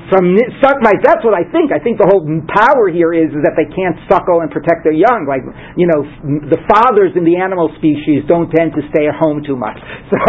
from 0.10 0.34
right. 0.36 1.02
That's 1.02 1.22
what 1.22 1.38
I 1.38 1.46
think. 1.54 1.70
I 1.70 1.80
think 1.80 2.02
the 2.02 2.10
whole 2.10 2.26
power 2.50 2.90
here 2.90 3.14
is, 3.14 3.30
is 3.32 3.42
that 3.46 3.54
they 3.54 3.70
can't 3.70 3.96
suckle 4.10 4.42
and 4.42 4.50
protect 4.50 4.82
their 4.82 4.98
young. 4.98 5.30
Like 5.30 5.46
you 5.78 5.86
know, 5.86 6.04
the 6.50 6.60
fathers 6.66 7.14
in 7.14 7.24
the 7.24 7.38
animal 7.38 7.70
species 7.78 8.26
don't 8.26 8.50
tend 8.50 8.74
to 8.74 8.82
stay 8.90 9.06
at 9.06 9.16
home 9.16 9.46
too 9.46 9.56
much. 9.56 9.78
So 10.10 10.26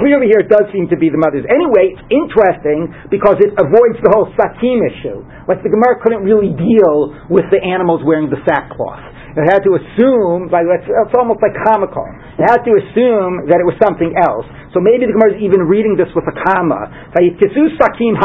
clearly 0.00 0.32
here 0.32 0.40
it 0.40 0.48
does 0.48 0.72
seem 0.72 0.88
to 0.88 0.96
be 0.96 1.12
the 1.12 1.20
mothers. 1.20 1.44
Anyway, 1.44 1.92
it's 1.92 2.06
interesting 2.08 2.88
because 3.12 3.36
it 3.44 3.52
avoids 3.60 4.00
the 4.00 4.08
whole 4.08 4.32
satim 4.34 4.80
issue. 4.82 5.20
Like 5.44 5.60
the 5.60 5.68
Gemara 5.68 6.00
couldn't 6.00 6.24
really 6.24 6.56
deal 6.56 7.12
with 7.28 7.44
the 7.52 7.60
animals 7.60 8.00
wearing 8.00 8.32
the 8.32 8.40
sackcloth. 8.48 9.04
It 9.36 9.44
had 9.48 9.64
to 9.64 9.76
assume, 9.80 10.52
like 10.52 10.64
it's, 10.68 11.16
almost 11.16 11.40
like 11.40 11.56
comical. 11.64 12.04
It 12.36 12.44
had 12.44 12.64
to 12.64 12.72
assume 12.76 13.48
that 13.48 13.60
it 13.60 13.66
was 13.68 13.76
something 13.80 14.12
else. 14.16 14.44
So 14.72 14.80
maybe 14.80 15.08
the 15.08 15.12
Gemara 15.16 15.36
is 15.36 15.40
even 15.44 15.64
reading 15.68 15.96
this 15.96 16.08
with 16.16 16.24
a 16.28 16.36
comma. 16.48 16.88
sakim 17.12 18.16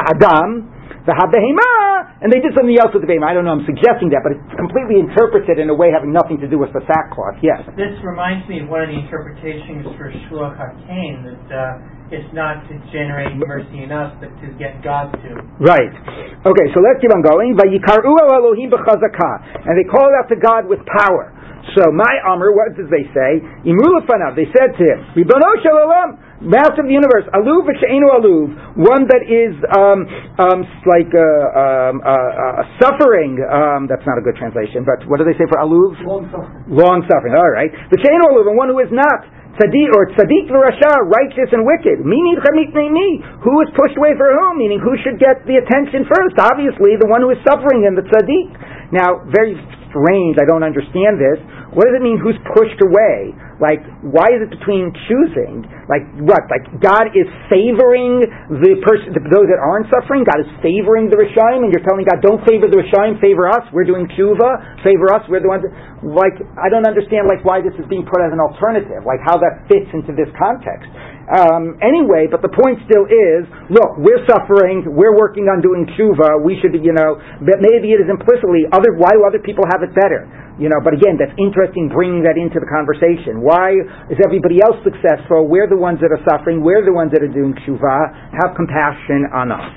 the 1.08 1.16
habehema, 1.16 2.20
and 2.20 2.28
they 2.28 2.43
did 2.43 2.51
something 2.51 2.76
else 2.76 2.91
with 2.91 2.99
the 2.99 3.10
behema. 3.10 3.32
I 3.32 3.34
don't 3.34 3.47
know. 3.47 3.55
I'm 3.55 3.64
suggesting 3.64 4.12
that, 4.12 4.28
but 4.28 4.36
it's 4.36 4.55
completely 4.60 4.99
interpreted 4.99 5.55
in 5.55 5.72
a 5.72 5.76
way 5.76 5.88
having 5.88 6.12
nothing 6.12 6.36
to 6.43 6.47
do 6.51 6.60
with 6.60 6.76
the 6.76 6.84
sackcloth. 6.84 7.39
Yes. 7.39 7.64
This 7.80 7.95
reminds 8.03 8.43
me 8.51 8.60
of 8.60 8.68
one 8.68 8.84
of 8.84 8.91
the 8.91 8.99
interpretations 8.99 9.88
for 9.95 10.12
Shluach 10.28 10.60
Hakein 10.60 11.24
that 11.24 11.47
uh, 11.47 12.12
it's 12.12 12.28
not 12.36 12.68
to 12.68 12.76
generate 12.91 13.39
mercy 13.39 13.88
in 13.88 13.95
us, 13.95 14.12
but 14.20 14.36
to 14.43 14.51
get 14.60 14.84
God 14.84 15.16
to. 15.16 15.30
Right. 15.64 15.95
Okay. 16.43 16.68
So 16.76 16.84
let's 16.84 16.99
keep 16.99 17.16
on 17.16 17.24
going. 17.24 17.55
Vayikaru 17.55 18.12
Elohim 18.28 18.68
b'chazakah, 18.68 19.64
and 19.64 19.80
they 19.80 19.88
called 19.88 20.12
out 20.20 20.28
to 20.28 20.36
God 20.36 20.68
with 20.68 20.84
power. 20.91 21.32
So 21.76 21.88
my 21.95 22.14
Amr, 22.28 22.51
what 22.51 22.76
did 22.76 22.91
they 22.91 23.08
say? 23.16 23.43
Imrulafanav. 23.64 24.36
They 24.36 24.47
said 24.51 24.76
to 24.76 24.84
him, 24.84 24.99
Ribono 25.16 25.51
Shalom. 25.64 26.26
Master 26.38 26.85
of 26.85 26.88
the 26.88 26.93
universe, 26.93 27.25
aluv 27.33 27.65
v'she'enu 27.65 28.13
aluv, 28.13 28.77
one 28.77 29.09
that 29.09 29.25
is 29.25 29.57
um, 29.73 30.05
um, 30.38 30.61
like 30.85 31.09
uh, 31.09 31.25
um, 31.57 31.97
uh, 32.05 32.13
uh, 32.13 32.61
suffering. 32.77 33.41
Um, 33.41 33.89
that's 33.89 34.05
not 34.05 34.21
a 34.21 34.23
good 34.23 34.38
translation, 34.38 34.85
but 34.85 35.01
what 35.09 35.17
do 35.17 35.25
they 35.25 35.33
say 35.33 35.49
for 35.49 35.57
aluv? 35.57 35.97
Long 36.05 36.29
suffering. 36.29 36.61
Long 36.69 36.99
suffering. 37.09 37.33
All 37.33 37.49
right. 37.49 37.73
V'she'enu 37.89 38.21
aluv, 38.29 38.53
and 38.53 38.57
one 38.57 38.69
who 38.69 38.77
is 38.85 38.93
not 38.93 39.25
tzaddik 39.57 39.89
or 39.97 40.13
tzaddik 40.13 40.45
v'rasha, 40.53 40.93
righteous 41.09 41.49
and 41.49 41.65
wicked. 41.65 42.05
Mini 42.05 42.38
me. 42.38 43.07
Who 43.41 43.53
is 43.65 43.69
pushed 43.73 43.97
away 43.97 44.13
for 44.13 44.29
whom? 44.29 44.61
Meaning, 44.61 44.77
who 44.77 44.93
should 45.01 45.17
get 45.17 45.41
the 45.49 45.57
attention 45.57 46.05
first? 46.05 46.38
Obviously, 46.38 47.01
the 47.01 47.09
one 47.09 47.25
who 47.25 47.33
is 47.33 47.41
suffering 47.41 47.89
and 47.89 47.97
the 47.97 48.05
tzaddik. 48.05 48.93
Now, 48.93 49.25
very 49.33 49.57
strange. 49.89 50.38
I 50.39 50.45
don't 50.45 50.63
understand 50.63 51.19
this. 51.19 51.39
What 51.73 51.89
does 51.89 51.99
it 51.99 52.03
mean? 52.03 52.17
Who's 52.21 52.38
pushed 52.55 52.79
away? 52.79 53.35
Like, 53.57 53.81
why 54.05 54.29
is 54.29 54.45
it 54.45 54.53
between 54.53 54.93
choosing? 55.09 55.65
Like, 55.89 56.05
what? 56.21 56.45
Like, 56.47 56.69
God 56.77 57.09
is 57.17 57.25
favoring 57.49 58.21
the 58.53 58.73
person, 58.85 59.17
those 59.17 59.47
that 59.49 59.57
aren't 59.57 59.89
suffering. 59.89 60.21
God 60.23 60.45
is 60.45 60.49
favoring 60.61 61.09
the 61.09 61.17
Rishayim, 61.17 61.65
and 61.65 61.73
you're 61.73 61.83
telling 61.83 62.05
God, 62.05 62.21
don't 62.21 62.41
favor 62.45 62.69
the 62.69 62.77
Rishayim, 62.77 63.17
favor 63.17 63.49
us. 63.49 63.65
We're 63.73 63.89
doing 63.89 64.05
tshuva. 64.13 64.85
Favor 64.85 65.09
us. 65.09 65.25
We're 65.25 65.41
the 65.41 65.49
ones. 65.49 65.65
Like, 66.05 66.38
I 66.55 66.69
don't 66.69 66.85
understand. 66.85 67.25
Like, 67.25 67.41
why 67.41 67.65
this 67.65 67.73
is 67.81 67.85
being 67.89 68.05
put 68.05 68.21
as 68.21 68.29
an 68.29 68.39
alternative. 68.39 69.01
Like, 69.01 69.19
how 69.25 69.41
that 69.41 69.65
fits 69.65 69.89
into 69.89 70.13
this 70.13 70.29
context. 70.38 70.88
Um, 71.28 71.75
anyway, 71.84 72.32
but 72.32 72.39
the 72.39 72.47
point 72.47 72.80
still 72.88 73.03
is, 73.03 73.43
look, 73.67 73.99
we're 73.99 74.23
suffering, 74.32 74.88
we're 74.88 75.11
working 75.11 75.51
on 75.51 75.59
doing 75.59 75.84
tshuva, 75.91 76.39
we 76.39 76.55
should, 76.63 76.71
be, 76.71 76.80
you 76.80 76.95
know, 76.95 77.19
but 77.43 77.59
maybe 77.59 77.91
it 77.91 77.99
is 77.99 78.07
implicitly, 78.07 78.63
other, 78.71 78.95
why 78.95 79.11
do 79.11 79.28
other 79.28 79.43
people 79.43 79.67
have 79.67 79.84
it 79.84 79.91
better? 79.91 80.23
You 80.55 80.71
know, 80.71 80.80
but 80.80 80.95
again, 80.95 81.19
that's 81.19 81.36
interesting 81.36 81.91
bringing 81.91 82.23
that 82.23 82.39
into 82.39 82.63
the 82.63 82.69
conversation. 82.71 83.43
Why 83.43 83.75
is 84.07 84.17
everybody 84.23 84.63
else 84.63 84.80
successful? 84.88 85.51
We're 85.51 85.67
the 85.67 85.78
ones 85.78 85.99
that 85.99 86.15
are 86.15 86.23
suffering, 86.23 86.63
we're 86.63 86.88
the 86.88 86.95
ones 86.95 87.11
that 87.11 87.19
are 87.19 87.30
doing 87.30 87.53
tshuva, 87.59 88.32
have 88.39 88.55
compassion 88.55 89.28
on 89.36 89.51
us. 89.51 89.67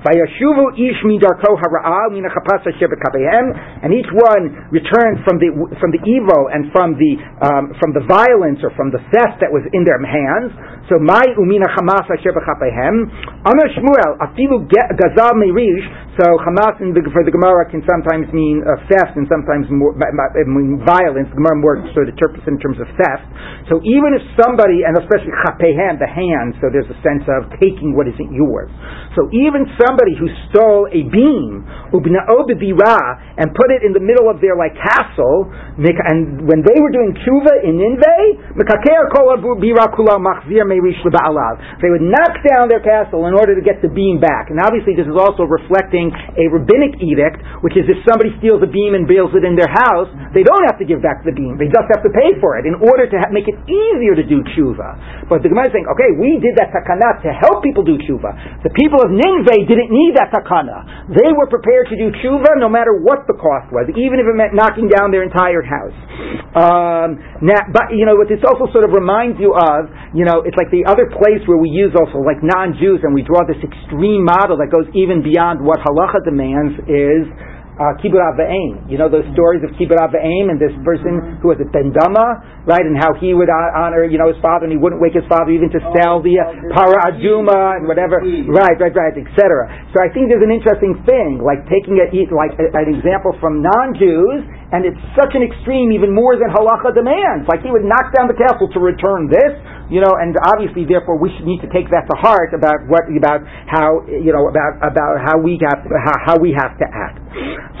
Vayashuvu 0.00 0.80
ish 0.80 1.00
midarko 1.04 1.56
and 3.82 3.90
each 3.92 4.10
one 4.12 4.44
returned 4.72 5.18
from 5.24 5.36
the 5.40 5.48
from 5.80 5.90
the 5.92 6.02
evil 6.08 6.48
and 6.52 6.72
from 6.72 6.96
the 6.96 7.12
um, 7.44 7.72
from 7.80 7.92
the 7.92 8.04
violence 8.08 8.60
or 8.64 8.72
from 8.76 8.90
the 8.90 9.00
theft 9.12 9.40
that 9.40 9.52
was 9.52 9.64
in 9.72 9.84
their 9.84 10.00
hands. 10.00 10.52
So 10.88 10.98
my 10.98 11.22
umina 11.36 11.68
Hamas 11.76 12.06
asher 12.08 12.32
b'chapehem. 12.32 13.08
Amar 13.44 13.68
Shmuel 13.76 14.18
afilu 14.20 14.66
gazal 14.68 15.36
merish. 15.36 15.86
So 16.20 16.36
Hamas 16.44 16.76
the, 16.76 17.00
for 17.16 17.24
the 17.24 17.32
Gemara 17.32 17.64
can 17.72 17.80
sometimes 17.88 18.28
mean 18.36 18.60
uh, 18.60 18.76
theft 18.92 19.16
and 19.16 19.24
sometimes 19.24 19.72
more, 19.72 19.96
mean 19.96 20.76
violence. 20.84 21.32
The 21.32 21.40
Gemara 21.40 21.56
more 21.56 21.80
sort 21.96 22.12
of 22.12 22.12
interprets 22.12 22.44
in 22.44 22.60
terms 22.60 22.76
of 22.76 22.92
theft. 22.92 23.24
So 23.72 23.80
even 23.88 24.12
if 24.12 24.20
somebody, 24.36 24.84
and 24.84 25.00
especially 25.00 25.32
chapehem, 25.48 25.96
the 25.96 26.04
hand, 26.12 26.60
so 26.60 26.68
there's 26.68 26.92
a 26.92 26.98
sense 27.00 27.24
of 27.24 27.48
taking 27.56 27.96
what 27.96 28.04
isn't 28.04 28.36
yours. 28.36 28.68
So 29.16 29.32
even 29.32 29.64
somebody 29.80 30.12
who 30.12 30.28
stole 30.52 30.92
a 30.92 31.08
beam 31.08 31.64
and 31.88 33.48
put 33.56 33.68
it 33.72 33.80
in 33.80 33.96
the 33.96 34.04
middle 34.04 34.28
of 34.28 34.44
their 34.44 34.60
like 34.60 34.76
castle, 34.76 35.48
and 35.48 36.44
when 36.44 36.60
they 36.60 36.76
were 36.84 36.92
doing 36.92 37.16
tshuva 37.16 37.64
in 37.64 37.80
Ninveh, 37.80 38.60
they 41.80 41.88
would 41.88 42.04
knock 42.04 42.34
down 42.44 42.68
their 42.68 42.84
castle 42.84 43.24
in 43.24 43.32
order 43.32 43.56
to 43.56 43.64
get 43.64 43.80
the 43.80 43.88
beam 43.88 44.20
back. 44.20 44.52
And 44.52 44.60
obviously, 44.60 44.92
this 44.92 45.08
is 45.08 45.16
also 45.16 45.48
reflecting 45.48 46.09
a 46.12 46.44
rabbinic 46.50 46.98
edict, 47.02 47.40
which 47.64 47.74
is 47.74 47.86
if 47.88 47.98
somebody 48.06 48.34
steals 48.38 48.60
a 48.62 48.70
beam 48.70 48.94
and 48.94 49.06
builds 49.06 49.34
it 49.34 49.44
in 49.46 49.54
their 49.54 49.70
house, 49.70 50.08
they 50.32 50.44
don't 50.46 50.64
have 50.66 50.78
to 50.78 50.86
give 50.86 51.00
back 51.02 51.22
the 51.22 51.34
beam. 51.34 51.56
They 51.56 51.70
just 51.70 51.88
have 51.90 52.02
to 52.04 52.12
pay 52.12 52.36
for 52.38 52.56
it 52.60 52.64
in 52.66 52.78
order 52.78 53.06
to 53.10 53.16
ha- 53.18 53.32
make 53.32 53.46
it 53.50 53.56
easier 53.66 54.14
to 54.16 54.24
do 54.24 54.42
tshuva. 54.54 55.26
But 55.30 55.42
the 55.42 55.50
Gemara 55.50 55.68
is 55.68 55.72
saying, 55.74 55.88
okay, 55.90 56.10
we 56.16 56.38
did 56.42 56.56
that 56.58 56.70
takana 56.74 57.20
to 57.22 57.30
help 57.34 57.62
people 57.62 57.82
do 57.82 57.98
tshuva. 58.00 58.62
The 58.66 58.72
people 58.74 59.00
of 59.02 59.10
Nineveh 59.12 59.66
didn't 59.66 59.90
need 59.90 60.16
that 60.18 60.30
takana. 60.34 61.10
They 61.10 61.30
were 61.34 61.46
prepared 61.46 61.90
to 61.92 61.96
do 61.96 62.10
tshuva 62.20 62.58
no 62.58 62.68
matter 62.68 62.94
what 62.96 63.26
the 63.26 63.36
cost 63.36 63.70
was, 63.70 63.90
even 63.94 64.18
if 64.18 64.26
it 64.26 64.36
meant 64.36 64.54
knocking 64.54 64.90
down 64.90 65.10
their 65.10 65.22
entire 65.22 65.62
house. 65.62 65.96
Um, 66.50 67.22
now, 67.46 67.62
but 67.70 67.94
you 67.94 68.06
know 68.06 68.18
what 68.18 68.26
this 68.26 68.42
also 68.42 68.66
sort 68.74 68.82
of 68.82 68.90
reminds 68.90 69.38
you 69.38 69.54
of, 69.54 69.86
you 70.14 70.26
know, 70.26 70.42
it's 70.42 70.58
like 70.58 70.70
the 70.74 70.82
other 70.82 71.06
place 71.06 71.42
where 71.46 71.58
we 71.58 71.70
use 71.70 71.94
also 71.94 72.18
like 72.22 72.42
non-Jews 72.42 73.06
and 73.06 73.14
we 73.14 73.22
draw 73.22 73.46
this 73.46 73.60
extreme 73.62 74.26
model 74.26 74.58
that 74.58 74.70
goes 74.70 74.90
even 74.98 75.22
beyond 75.22 75.62
what 75.62 75.78
halacha 75.90 76.22
demands 76.24 76.78
is 76.86 77.26
uh, 77.80 77.96
Kibbud 77.96 78.20
Ava'im. 78.20 78.84
You 78.92 79.00
know 79.00 79.08
those 79.08 79.24
stories 79.32 79.64
of 79.64 79.72
Kibbud 79.80 79.96
Ava'im 79.96 80.52
and 80.52 80.60
this 80.60 80.72
person 80.84 81.40
who 81.40 81.48
was 81.48 81.56
at 81.64 81.72
Ben 81.72 81.96
Dama, 81.96 82.62
right, 82.68 82.84
and 82.84 83.00
how 83.00 83.16
he 83.16 83.32
would 83.32 83.48
honor, 83.48 84.04
you 84.04 84.20
know, 84.20 84.28
his 84.28 84.36
father 84.44 84.68
and 84.68 84.72
he 84.72 84.76
wouldn't 84.76 85.00
wake 85.00 85.16
his 85.16 85.24
father 85.32 85.48
even 85.48 85.72
to 85.72 85.80
sell 85.96 86.20
the 86.20 86.36
para 86.76 87.08
aduma 87.08 87.80
and 87.80 87.88
whatever, 87.88 88.20
right, 88.52 88.76
right, 88.76 88.92
right, 88.92 89.16
etc. 89.16 89.64
So 89.96 90.04
I 90.04 90.12
think 90.12 90.28
there's 90.28 90.44
an 90.44 90.52
interesting 90.52 91.00
thing, 91.08 91.40
like 91.40 91.64
taking 91.72 91.96
a, 91.96 92.06
like 92.36 92.52
a, 92.60 92.68
an 92.76 92.92
example 92.92 93.32
from 93.40 93.64
non-Jews, 93.64 94.44
and 94.70 94.86
it's 94.86 95.00
such 95.18 95.34
an 95.34 95.42
extreme, 95.42 95.90
even 95.90 96.14
more 96.14 96.38
than 96.38 96.50
halacha 96.50 96.94
demands. 96.94 97.46
Like 97.50 97.66
he 97.66 97.70
would 97.74 97.82
knock 97.82 98.14
down 98.14 98.30
the 98.30 98.38
castle 98.38 98.70
to 98.70 98.78
return 98.78 99.26
this, 99.26 99.52
you 99.90 99.98
know, 99.98 100.14
and 100.14 100.38
obviously, 100.46 100.86
therefore, 100.86 101.18
we 101.18 101.34
should 101.34 101.46
need 101.46 101.58
to 101.66 101.70
take 101.74 101.90
that 101.90 102.06
to 102.06 102.14
heart 102.22 102.54
about 102.54 102.86
what 102.86 103.10
about 103.10 103.42
how 103.66 104.06
you 104.06 104.30
know 104.30 104.46
about 104.46 104.78
about 104.78 105.18
how 105.18 105.42
we 105.42 105.58
have 105.58 105.82
how, 105.82 106.16
how 106.22 106.36
we 106.38 106.54
have 106.54 106.78
to 106.78 106.86
act. 106.86 107.18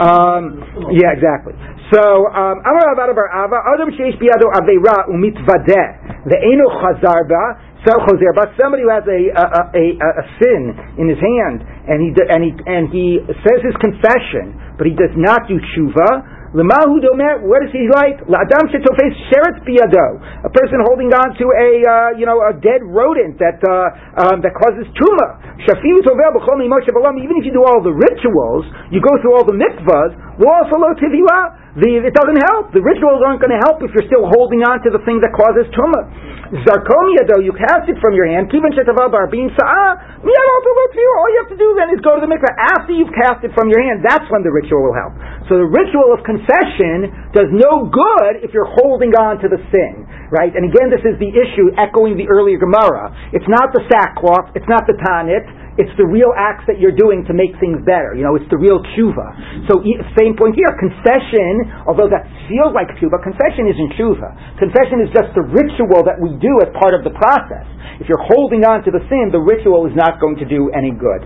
Um, 0.02 0.62
yeah, 0.90 1.14
exactly. 1.14 1.54
So, 1.94 2.26
Amar 2.30 2.86
Avad 2.94 3.14
Ava 3.14 3.58
Adam 3.70 3.90
Sheish 3.94 4.18
Biado 4.18 4.50
Aveira 4.50 5.06
Umitvadeh 5.10 6.10
the 6.26 6.36
Eno 6.36 6.68
Chazarba 6.82 7.70
so 7.86 7.96
Choser, 8.04 8.36
but 8.36 8.52
somebody 8.60 8.84
who 8.84 8.92
has 8.92 9.08
a 9.08 9.20
a, 9.32 9.44
a 9.72 9.84
a, 9.96 10.24
sin 10.36 10.62
in 11.00 11.08
his 11.08 11.16
hand 11.16 11.64
and 11.88 11.96
he 12.04 12.12
and 12.12 12.40
he 12.44 12.52
and 12.68 12.84
he 12.92 13.06
says 13.40 13.64
his 13.64 13.72
confession, 13.80 14.52
but 14.76 14.84
he 14.84 14.92
does 14.92 15.16
not 15.16 15.48
do 15.48 15.56
tshuva. 15.56 16.39
Lemahu 16.50 16.98
domer, 16.98 17.46
what 17.46 17.62
is 17.62 17.70
he 17.70 17.86
like? 17.94 18.18
La'adam 18.26 18.66
shetofes 18.74 19.14
sheret 19.30 19.62
biyado, 19.62 20.18
a 20.42 20.50
person 20.50 20.82
holding 20.82 21.06
on 21.14 21.30
to 21.38 21.46
a 21.46 21.70
uh, 21.86 22.18
you 22.18 22.26
know 22.26 22.42
a 22.42 22.50
dead 22.58 22.82
rodent 22.82 23.38
that 23.38 23.62
uh, 23.62 24.26
um, 24.26 24.42
that 24.42 24.50
causes 24.58 24.82
tuma. 24.98 25.38
Shafiu 25.62 26.02
tovel 26.02 26.34
b'chol 26.34 26.58
Even 26.66 27.36
if 27.38 27.46
you 27.46 27.54
do 27.54 27.62
all 27.62 27.78
the 27.78 27.94
rituals, 27.94 28.66
you 28.90 28.98
go 28.98 29.14
through 29.22 29.38
all 29.38 29.46
the 29.46 29.54
mitzvahs. 29.54 30.10
It 30.40 32.14
doesn't 32.16 32.40
help. 32.48 32.72
The 32.72 32.80
rituals 32.80 33.20
aren't 33.20 33.44
going 33.44 33.52
to 33.52 33.60
help 33.60 33.84
if 33.84 33.92
you're 33.92 34.08
still 34.08 34.24
holding 34.24 34.64
on 34.64 34.80
to 34.82 34.90
the 34.90 35.04
thing 35.04 35.20
that 35.20 35.36
causes 35.36 35.68
tumah. 35.76 36.08
Zarkomia, 36.50 37.30
though, 37.30 37.38
you 37.38 37.54
cast 37.54 37.86
it 37.86 37.94
from 38.02 38.10
your 38.18 38.26
hand. 38.26 38.50
Sa'ah. 38.50 39.92
All 40.18 41.28
you 41.30 41.38
have 41.46 41.52
to 41.54 41.60
do 41.60 41.78
then 41.78 41.94
is 41.94 42.02
go 42.02 42.18
to 42.18 42.22
the 42.24 42.26
mikveh. 42.26 42.50
After 42.74 42.90
you've 42.90 43.14
cast 43.14 43.46
it 43.46 43.54
from 43.54 43.70
your 43.70 43.78
hand, 43.78 44.02
that's 44.02 44.26
when 44.34 44.42
the 44.42 44.50
ritual 44.50 44.82
will 44.82 44.96
help. 44.98 45.14
So 45.46 45.62
the 45.62 45.70
ritual 45.70 46.10
of 46.10 46.26
confession 46.26 47.30
does 47.30 47.46
no 47.54 47.86
good 47.86 48.42
if 48.42 48.50
you're 48.50 48.66
holding 48.82 49.14
on 49.14 49.38
to 49.44 49.48
the 49.52 49.62
sin, 49.70 50.10
right? 50.34 50.50
And 50.50 50.66
again, 50.66 50.90
this 50.90 51.06
is 51.06 51.14
the 51.22 51.30
issue 51.30 51.70
echoing 51.78 52.18
the 52.18 52.26
earlier 52.26 52.58
Gemara. 52.58 53.14
It's 53.30 53.46
not 53.46 53.70
the 53.70 53.86
sackcloth. 53.86 54.50
It's 54.58 54.66
not 54.66 54.90
the 54.90 54.98
tanit. 54.98 55.46
It's 55.80 55.96
the 55.96 56.04
real 56.04 56.30
acts 56.36 56.68
that 56.68 56.76
you're 56.76 56.94
doing 56.94 57.24
to 57.24 57.32
make 57.32 57.56
things 57.56 57.80
better. 57.88 58.12
You 58.12 58.22
know, 58.28 58.36
it's 58.36 58.48
the 58.52 58.60
real 58.60 58.84
tshuva. 58.92 59.64
So 59.72 59.80
same 60.20 60.36
point 60.36 60.52
here. 60.54 60.68
Confession, 60.76 61.72
although 61.88 62.12
that 62.12 62.28
feels 62.52 62.76
like 62.76 62.92
tshuva, 63.00 63.16
confession 63.24 63.64
isn't 63.64 63.96
tshuva. 63.96 64.60
Confession 64.60 65.00
is 65.00 65.08
just 65.16 65.32
the 65.32 65.44
ritual 65.48 66.04
that 66.04 66.20
we 66.20 66.36
do 66.36 66.60
as 66.60 66.68
part 66.76 66.92
of 66.92 67.00
the 67.02 67.16
process. 67.16 67.64
If 68.00 68.08
you're 68.08 68.24
holding 68.32 68.64
on 68.64 68.80
to 68.88 68.90
the 68.90 69.04
sin, 69.12 69.28
the 69.28 69.44
ritual 69.44 69.84
is 69.84 69.92
not 69.92 70.16
going 70.24 70.40
to 70.40 70.48
do 70.48 70.72
any 70.72 70.88
good. 70.88 71.20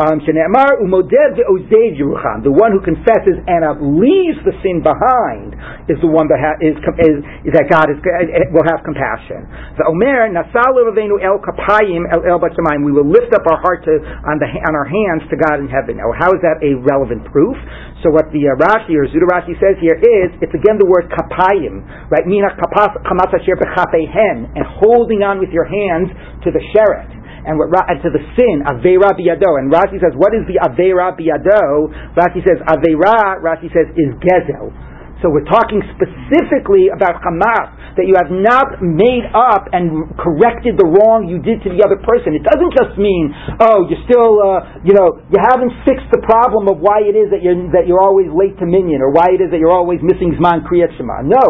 Um, 0.00 0.24
the 0.24 0.32
one 2.48 2.72
who 2.72 2.80
confesses 2.80 3.36
and 3.44 3.60
leaves 4.00 4.40
the 4.48 4.56
sin 4.64 4.80
behind 4.80 5.52
is 5.92 6.00
the 6.00 6.08
one 6.08 6.24
that 6.32 6.40
ha- 6.40 6.56
is, 6.64 6.80
is, 6.80 7.20
is, 7.44 7.52
that 7.52 7.68
God 7.68 7.92
is, 7.92 8.00
will 8.56 8.64
have 8.64 8.80
compassion. 8.88 9.44
The 9.76 9.84
Omer 9.84 10.32
el 10.32 11.36
kapayim 11.44 12.08
el 12.08 12.24
el 12.24 12.40
We 12.40 12.92
will 12.92 13.04
lift 13.04 13.36
up 13.36 13.44
our 13.44 13.60
heart 13.60 13.84
to, 13.84 13.93
on 14.02 14.36
the 14.42 14.48
on 14.48 14.72
our 14.74 14.88
hands 14.88 15.28
to 15.30 15.36
God 15.36 15.60
in 15.60 15.68
heaven. 15.68 16.00
Now, 16.00 16.10
how 16.16 16.32
is 16.32 16.40
that 16.42 16.62
a 16.64 16.78
relevant 16.80 17.28
proof? 17.30 17.54
So 18.02 18.10
what 18.12 18.28
the 18.32 18.48
uh, 18.48 18.58
Rashi 18.58 18.96
or 18.96 19.06
Zuda 19.08 19.28
Rashi 19.28 19.54
says 19.60 19.76
here 19.80 19.96
is 19.96 20.28
it's 20.40 20.54
again 20.54 20.76
the 20.80 20.88
word 20.88 21.10
kapayim, 21.12 21.84
right? 22.10 22.24
Mina 22.24 22.54
kapas 22.56 22.96
kamas 23.04 23.30
asher 23.32 23.56
and 23.56 24.64
holding 24.80 25.22
on 25.22 25.38
with 25.40 25.50
your 25.50 25.64
hands 25.64 26.10
to 26.44 26.50
the 26.50 26.60
sheret 26.74 27.10
and 27.44 27.60
what 27.60 27.68
and 27.88 28.00
to 28.00 28.10
the 28.10 28.22
sin 28.36 28.64
aveira 28.64 29.12
biyado. 29.12 29.60
And 29.60 29.68
Rashi 29.68 30.00
says, 30.00 30.16
what 30.16 30.32
is 30.32 30.48
the 30.48 30.60
aveira 30.64 31.12
biyado? 31.12 31.92
Rashi 32.16 32.40
says 32.40 32.58
aveira. 32.64 33.40
Rashi 33.44 33.68
says 33.72 33.88
is 33.96 34.12
gezel. 34.20 34.72
So 35.22 35.30
we're 35.30 35.46
talking 35.48 35.80
specifically 35.94 36.90
about 36.92 37.22
Hamas, 37.22 37.96
that 37.96 38.10
you 38.10 38.18
have 38.18 38.28
not 38.28 38.82
made 38.82 39.24
up 39.32 39.70
and 39.70 40.10
corrected 40.18 40.74
the 40.74 40.84
wrong 40.84 41.30
you 41.30 41.38
did 41.38 41.62
to 41.62 41.70
the 41.70 41.80
other 41.80 41.96
person. 42.02 42.34
It 42.34 42.42
doesn't 42.42 42.74
just 42.74 42.98
mean, 42.98 43.30
oh, 43.62 43.86
you're 43.86 44.02
still, 44.04 44.42
uh, 44.42 44.82
you 44.82 44.92
know, 44.92 45.22
you 45.30 45.38
haven't 45.38 45.70
fixed 45.86 46.10
the 46.10 46.20
problem 46.26 46.66
of 46.66 46.82
why 46.82 47.06
it 47.06 47.14
is 47.14 47.30
that 47.30 47.40
you're, 47.40 47.56
that 47.70 47.86
you're 47.86 48.02
always 48.02 48.26
late 48.34 48.58
to 48.58 48.66
minyan, 48.66 48.98
or 48.98 49.14
why 49.14 49.30
it 49.30 49.40
is 49.40 49.54
that 49.54 49.62
you're 49.62 49.72
always 49.72 50.02
missing 50.02 50.34
Zman 50.34 50.66
Kriyat 50.66 50.90
Shema. 50.98 51.22
No. 51.22 51.44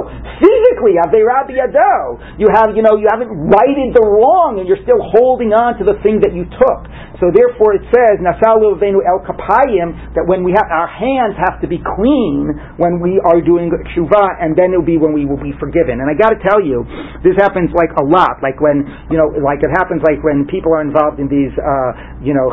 Yado, 0.81 2.19
you 2.39 2.49
have, 2.51 2.75
you 2.75 2.83
know, 2.83 2.97
you 2.99 3.07
haven't 3.11 3.31
righted 3.31 3.95
the 3.95 4.03
wrong, 4.03 4.59
and 4.59 4.67
you're 4.67 4.83
still 4.83 5.01
holding 5.15 5.53
on 5.55 5.79
to 5.79 5.85
the 5.85 5.99
thing 6.03 6.21
that 6.23 6.35
you 6.35 6.45
took. 6.49 6.81
So 7.23 7.31
therefore 7.31 7.79
it 7.79 7.87
says, 7.95 8.19
Nasalu 8.19 8.75
Venu 8.81 8.99
El 9.07 9.23
Kapayim, 9.23 10.15
that 10.19 10.27
when 10.27 10.43
we 10.43 10.51
have, 10.57 10.67
our 10.67 10.91
hands 10.91 11.39
have 11.39 11.63
to 11.63 11.69
be 11.71 11.79
clean 11.79 12.51
when 12.77 12.99
we 12.99 13.23
are 13.23 13.39
doing 13.39 13.71
tshuva, 13.95 14.43
and 14.43 14.57
then 14.59 14.75
it'll 14.75 14.87
be 14.87 14.99
when 14.99 15.15
we 15.15 15.23
will 15.25 15.41
be 15.41 15.55
forgiven. 15.63 16.03
And 16.03 16.11
I 16.11 16.15
got 16.19 16.35
to 16.35 16.41
tell 16.43 16.59
you, 16.59 16.83
this 17.23 17.39
happens 17.39 17.71
like 17.77 17.95
a 18.01 18.05
lot. 18.05 18.43
Like 18.43 18.59
when 18.59 18.87
you 19.11 19.19
know, 19.21 19.31
like 19.45 19.61
it 19.61 19.71
happens 19.75 20.01
like 20.05 20.25
when 20.25 20.49
people 20.49 20.73
are 20.73 20.81
involved 20.81 21.21
in 21.21 21.29
these, 21.29 21.53
uh, 21.61 21.91
you 22.25 22.33
know, 22.33 22.49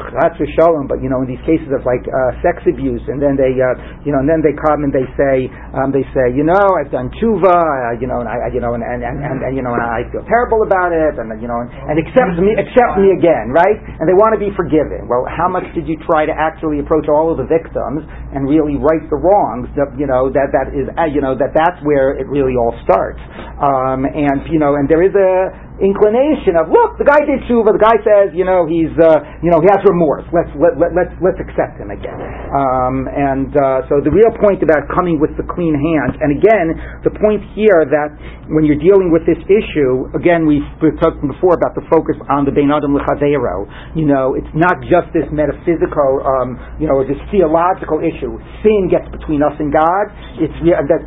shalom, 0.59 0.85
but 0.87 1.01
you 1.01 1.07
know, 1.07 1.23
in 1.23 1.29
these 1.31 1.41
cases 1.47 1.71
of 1.71 1.87
like 1.87 2.03
uh, 2.03 2.35
sex 2.43 2.59
abuse, 2.67 3.01
and 3.07 3.21
then 3.21 3.39
they, 3.39 3.55
uh, 3.55 3.75
you 4.03 4.11
know, 4.11 4.19
and 4.19 4.27
then 4.27 4.43
they 4.43 4.51
come 4.51 4.83
and 4.83 4.91
they 4.91 5.07
say, 5.15 5.47
um, 5.73 5.95
they 5.95 6.03
say, 6.11 6.35
you 6.35 6.43
know, 6.43 6.67
I've 6.75 6.91
done 6.91 7.07
tshuva, 7.15 7.55
uh, 7.55 7.99
you 7.99 8.07
know, 8.07 8.10
and 8.19 8.27
I, 8.27 8.51
you 8.51 8.59
know, 8.59 8.75
and 8.75 8.83
and, 8.83 8.99
and, 8.99 9.17
and, 9.23 9.39
and 9.39 9.53
you 9.55 9.63
know, 9.63 9.71
and 9.71 9.79
I 9.79 10.03
feel 10.11 10.27
terrible 10.27 10.67
about 10.67 10.91
it, 10.91 11.15
and 11.15 11.31
you 11.39 11.47
know, 11.47 11.63
and, 11.63 11.71
and 11.71 11.95
accept 11.95 12.35
me, 12.43 12.51
accept 12.59 12.99
me 12.99 13.15
again, 13.15 13.55
right? 13.55 13.79
And 13.79 14.03
they 14.03 14.17
want 14.17 14.35
to 14.35 14.41
be 14.41 14.51
forgiven. 14.51 15.07
Well, 15.07 15.23
how 15.31 15.47
much 15.47 15.63
did 15.71 15.87
you 15.87 15.95
try 16.03 16.27
to 16.27 16.35
actually 16.35 16.83
approach 16.83 17.07
all 17.07 17.31
of 17.31 17.39
the 17.39 17.47
victims 17.47 18.03
and 18.35 18.43
really 18.49 18.75
right 18.75 19.05
the 19.07 19.15
wrongs? 19.15 19.71
That 19.79 19.95
you 19.95 20.09
know 20.09 20.27
that 20.35 20.51
that 20.51 20.75
is 20.75 20.91
uh, 20.99 21.07
you 21.07 21.23
know 21.23 21.37
that 21.39 21.55
that's 21.55 21.79
where 21.87 22.19
it 22.19 22.27
really 22.27 22.59
all 22.59 22.75
starts. 22.83 23.23
Um, 23.61 24.03
and 24.03 24.43
you 24.51 24.59
know, 24.59 24.75
and 24.75 24.89
there 24.91 25.05
is 25.05 25.15
a 25.15 25.70
inclination 25.81 26.55
of 26.55 26.69
look, 26.69 26.95
the 27.01 27.07
guy 27.07 27.19
did 27.25 27.41
tshuva. 27.49 27.73
The 27.73 27.81
guy 27.81 27.97
says, 28.05 28.31
you 28.37 28.45
know, 28.45 28.69
he's 28.69 28.93
uh, 29.01 29.25
you 29.41 29.49
know 29.49 29.59
he 29.59 29.67
has 29.67 29.81
remorse. 29.83 30.23
Let's 30.29 30.53
let, 30.55 30.77
let, 30.77 30.93
let's 30.93 31.13
let's 31.19 31.41
accept 31.41 31.81
him 31.81 31.89
again. 31.89 32.15
Um, 32.53 33.09
and 33.09 33.51
uh, 33.57 33.89
so 33.89 33.99
the 33.99 34.13
real 34.13 34.29
point 34.37 34.61
about 34.61 34.85
coming 34.93 35.17
with 35.17 35.33
the 35.35 35.45
clean 35.49 35.73
hands, 35.73 36.21
and 36.21 36.29
again, 36.37 36.77
the 37.01 37.13
point 37.17 37.41
here 37.57 37.83
that 37.89 38.13
when 38.53 38.63
you're 38.67 38.79
dealing 38.79 39.09
with 39.09 39.25
this 39.25 39.39
issue, 39.49 40.11
again, 40.13 40.45
we've 40.45 40.65
talked 41.01 41.19
before 41.25 41.57
about 41.57 41.73
the 41.73 41.83
focus 41.89 42.15
on 42.29 42.45
the 42.45 42.53
Bein 42.53 42.69
Adam 42.69 42.93
L'Chavero. 42.93 43.65
You 43.97 44.05
know, 44.05 44.37
it's 44.37 44.51
not 44.53 44.83
just 44.85 45.09
this 45.15 45.25
metaphysical, 45.33 46.21
um, 46.21 46.59
you 46.77 46.85
know, 46.85 47.01
this 47.01 47.19
theological 47.33 48.03
issue. 48.03 48.37
Sin 48.61 48.91
gets 48.91 49.09
between 49.09 49.41
us 49.41 49.55
and 49.57 49.73
God. 49.73 50.05
It's 50.37 50.53
that 50.61 51.01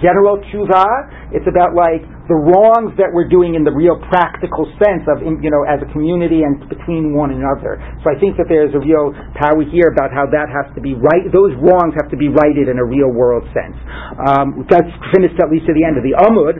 general 0.00 0.40
tshuva. 0.48 1.34
It's 1.34 1.46
about 1.46 1.74
like 1.74 2.06
the 2.26 2.34
wrongs 2.34 2.94
that 2.98 3.14
we're 3.14 3.30
doing 3.30 3.54
in 3.54 3.62
the 3.62 3.70
real 3.70 3.98
practical 4.10 4.66
sense 4.82 5.06
of, 5.06 5.22
you 5.22 5.50
know, 5.50 5.62
as 5.66 5.78
a 5.82 5.88
community 5.94 6.42
and 6.42 6.58
between 6.66 7.14
one 7.14 7.30
another. 7.30 7.78
So 8.02 8.10
I 8.10 8.18
think 8.18 8.34
that 8.36 8.50
there's 8.50 8.74
a 8.74 8.82
real 8.82 9.14
power 9.38 9.62
here 9.62 9.94
about 9.94 10.10
how 10.10 10.26
that 10.34 10.50
has 10.50 10.66
to 10.74 10.82
be 10.82 10.98
right. 10.98 11.26
Those 11.30 11.54
wrongs 11.62 11.94
have 11.94 12.10
to 12.10 12.18
be 12.18 12.26
righted 12.26 12.66
in 12.66 12.82
a 12.82 12.86
real 12.86 13.14
world 13.14 13.46
sense. 13.54 13.78
Um, 14.26 14.66
that's 14.66 14.90
finished 15.14 15.38
at 15.38 15.48
least 15.54 15.70
to 15.70 15.74
the 15.74 15.86
end 15.86 15.98
of 15.98 16.04
the 16.04 16.18
Amud. 16.18 16.58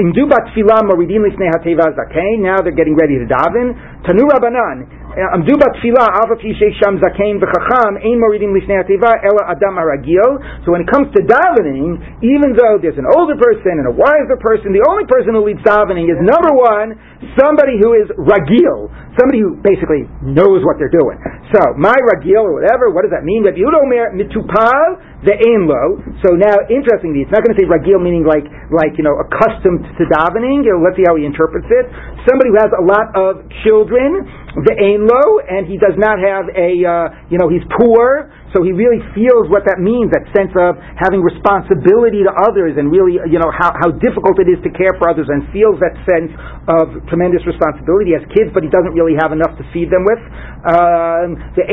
In 0.00 0.16
Dubat 0.16 0.52
Okay, 0.52 2.30
now 2.40 2.56
they're 2.64 2.76
getting 2.76 2.96
ready 2.96 3.20
to 3.20 3.26
daven. 3.28 3.76
Tanu 4.08 4.24
Rabbanan. 4.32 5.01
עמדו 5.33 5.53
בתפילה, 5.57 6.05
אף 6.19 6.29
על 6.29 6.35
פי 6.35 6.53
שיש 6.53 6.79
שם 6.83 6.97
זקן 6.97 7.37
וחכם, 7.41 7.97
אין 7.97 8.19
מורידים 8.19 8.55
לפני 8.55 8.77
התיבה, 8.77 9.11
אלא 9.23 9.41
אדם 9.51 9.79
הרגיל. 9.79 10.31
So 10.63 10.67
when 10.71 10.81
it 10.85 10.89
comes 10.93 11.07
to 11.17 11.21
davening, 11.25 11.97
even 12.21 12.49
though 12.53 12.77
there's 12.81 12.99
an 13.01 13.09
older 13.17 13.37
person 13.45 13.73
and 13.81 13.87
a 13.87 13.95
wiser 14.03 14.37
person, 14.37 14.73
the 14.77 14.85
only 14.91 15.05
person 15.09 15.33
who 15.33 15.41
leads 15.49 15.63
davening 15.65 16.05
is 16.13 16.17
number 16.21 16.53
one, 16.53 16.87
somebody 17.33 17.81
who 17.81 17.97
is 17.97 18.07
ragil, 18.13 18.93
somebody 19.17 19.39
who 19.41 19.57
basically 19.65 20.05
knows 20.21 20.61
what 20.61 20.77
they're 20.77 20.93
doing. 20.93 21.17
So, 21.49 21.61
my 21.77 21.97
ragil 22.13 22.45
or 22.45 22.53
whatever, 22.61 22.93
what 22.93 23.01
does 23.01 23.13
that 23.15 23.25
mean? 23.25 23.41
Rabbi 23.41 23.57
Yehuda 23.57 23.79
Omer 23.81 24.05
mitupal 24.13 25.01
the 25.25 25.33
lo. 25.65 25.97
So 26.21 26.37
now, 26.37 26.61
interestingly, 26.69 27.25
it's 27.25 27.33
not 27.33 27.41
going 27.41 27.57
to 27.57 27.59
say 27.59 27.65
ragil 27.65 27.97
meaning 27.97 28.21
like, 28.21 28.45
like, 28.69 28.93
you 29.01 29.05
know, 29.07 29.17
accustomed 29.17 29.81
to 29.97 30.03
davening. 30.05 30.61
Let's 30.61 30.93
see 30.93 31.07
how 31.09 31.17
he 31.17 31.25
interprets 31.25 31.65
it. 31.73 31.89
Somebody 32.29 32.53
who 32.53 32.59
has 32.61 32.69
a 32.77 32.83
lot 32.85 33.09
of 33.17 33.41
children, 33.65 34.29
the 34.61 34.75
lo, 35.06 35.40
and 35.48 35.66
he 35.66 35.76
does 35.78 35.94
not 35.98 36.18
have 36.18 36.46
a, 36.54 36.70
uh, 36.84 37.06
you 37.30 37.38
know, 37.38 37.48
he's 37.48 37.64
poor, 37.78 38.30
so 38.52 38.60
he 38.60 38.72
really 38.76 39.00
feels 39.16 39.48
what 39.48 39.64
that 39.64 39.80
means, 39.80 40.12
that 40.12 40.28
sense 40.36 40.52
of 40.52 40.76
having 41.00 41.24
responsibility 41.24 42.20
to 42.20 42.32
others 42.44 42.76
and 42.76 42.92
really, 42.92 43.16
you 43.16 43.40
know, 43.40 43.48
how, 43.48 43.72
how 43.72 43.88
difficult 43.96 44.36
it 44.36 44.48
is 44.48 44.60
to 44.60 44.70
care 44.76 44.92
for 45.00 45.08
others 45.08 45.26
and 45.32 45.48
feels 45.56 45.80
that 45.80 45.96
sense 46.04 46.28
of 46.68 47.00
tremendous 47.08 47.40
responsibility. 47.48 48.12
Has 48.12 48.28
kids, 48.28 48.52
but 48.52 48.60
he 48.60 48.68
doesn't 48.68 48.92
really 48.92 49.16
have 49.16 49.32
enough 49.32 49.56
to 49.56 49.64
feed 49.72 49.88
them 49.88 50.04
with. 50.04 50.20
Um, 50.68 51.40
the 51.56 51.64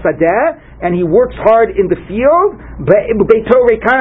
Sadeh, 0.00 0.80
and 0.82 0.96
he 0.96 1.04
works 1.04 1.36
hard 1.44 1.76
in 1.76 1.86
the 1.86 2.00
field, 2.08 2.58
but 2.82 3.06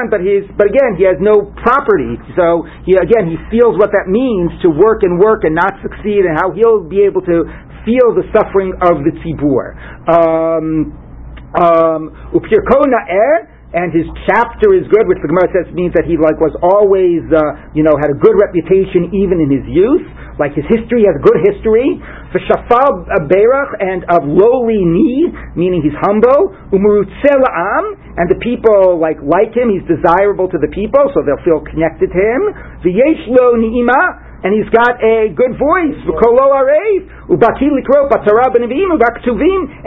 but 0.10 0.24
his, 0.24 0.48
but 0.58 0.66
again, 0.72 0.98
he 0.98 1.06
has 1.06 1.20
no 1.20 1.54
property. 1.62 2.18
So 2.34 2.66
he, 2.88 2.98
again, 2.98 3.30
he 3.30 3.38
feels 3.54 3.78
what 3.78 3.92
that 3.94 4.10
means 4.10 4.50
to 4.64 4.72
work 4.72 5.04
and 5.04 5.20
work 5.20 5.44
and 5.44 5.54
not 5.54 5.76
succeed 5.84 6.26
and 6.26 6.40
how 6.40 6.56
he'll 6.56 6.82
be 6.88 7.06
able 7.06 7.22
to 7.28 7.46
feel 7.86 8.14
the 8.14 8.26
suffering 8.34 8.74
of 8.82 9.02
the 9.06 9.14
tzibur. 9.22 9.78
Um, 10.10 11.01
um, 11.56 12.12
and 13.72 13.96
his 13.96 14.04
chapter 14.28 14.76
is 14.76 14.84
good, 14.92 15.08
which 15.08 15.24
the 15.24 15.32
Gemara 15.32 15.48
says 15.56 15.72
means 15.72 15.96
that 15.96 16.04
he 16.04 16.20
like 16.20 16.36
was 16.44 16.52
always, 16.60 17.24
uh, 17.32 17.72
you 17.72 17.88
know, 17.88 17.96
had 17.96 18.12
a 18.12 18.20
good 18.20 18.36
reputation 18.36 19.16
even 19.16 19.40
in 19.40 19.48
his 19.48 19.64
youth. 19.64 20.04
Like 20.36 20.52
his 20.60 20.68
history 20.68 21.08
has 21.08 21.16
a 21.16 21.24
good 21.24 21.40
history. 21.48 21.96
For 22.36 22.40
Shafal 22.52 23.08
Berach 23.32 23.72
and 23.80 24.04
of 24.12 24.28
lowly 24.28 24.84
knee, 24.84 25.32
meaning 25.56 25.80
he's 25.80 25.96
humble. 26.04 26.52
Am, 26.52 27.86
and 28.20 28.28
the 28.28 28.40
people 28.44 29.00
like 29.00 29.24
like 29.24 29.56
him. 29.56 29.72
He's 29.72 29.88
desirable 29.88 30.52
to 30.52 30.60
the 30.60 30.72
people, 30.76 31.08
so 31.16 31.24
they'll 31.24 31.44
feel 31.48 31.64
connected 31.64 32.12
to 32.12 32.20
him. 32.20 32.42
V'yeshlo 32.84 33.56
ni'ima 33.56 34.31
and 34.42 34.58
he's 34.58 34.66
got 34.74 34.98
a 35.02 35.30
good 35.34 35.58
voice, 35.58 35.98
and 36.02 36.14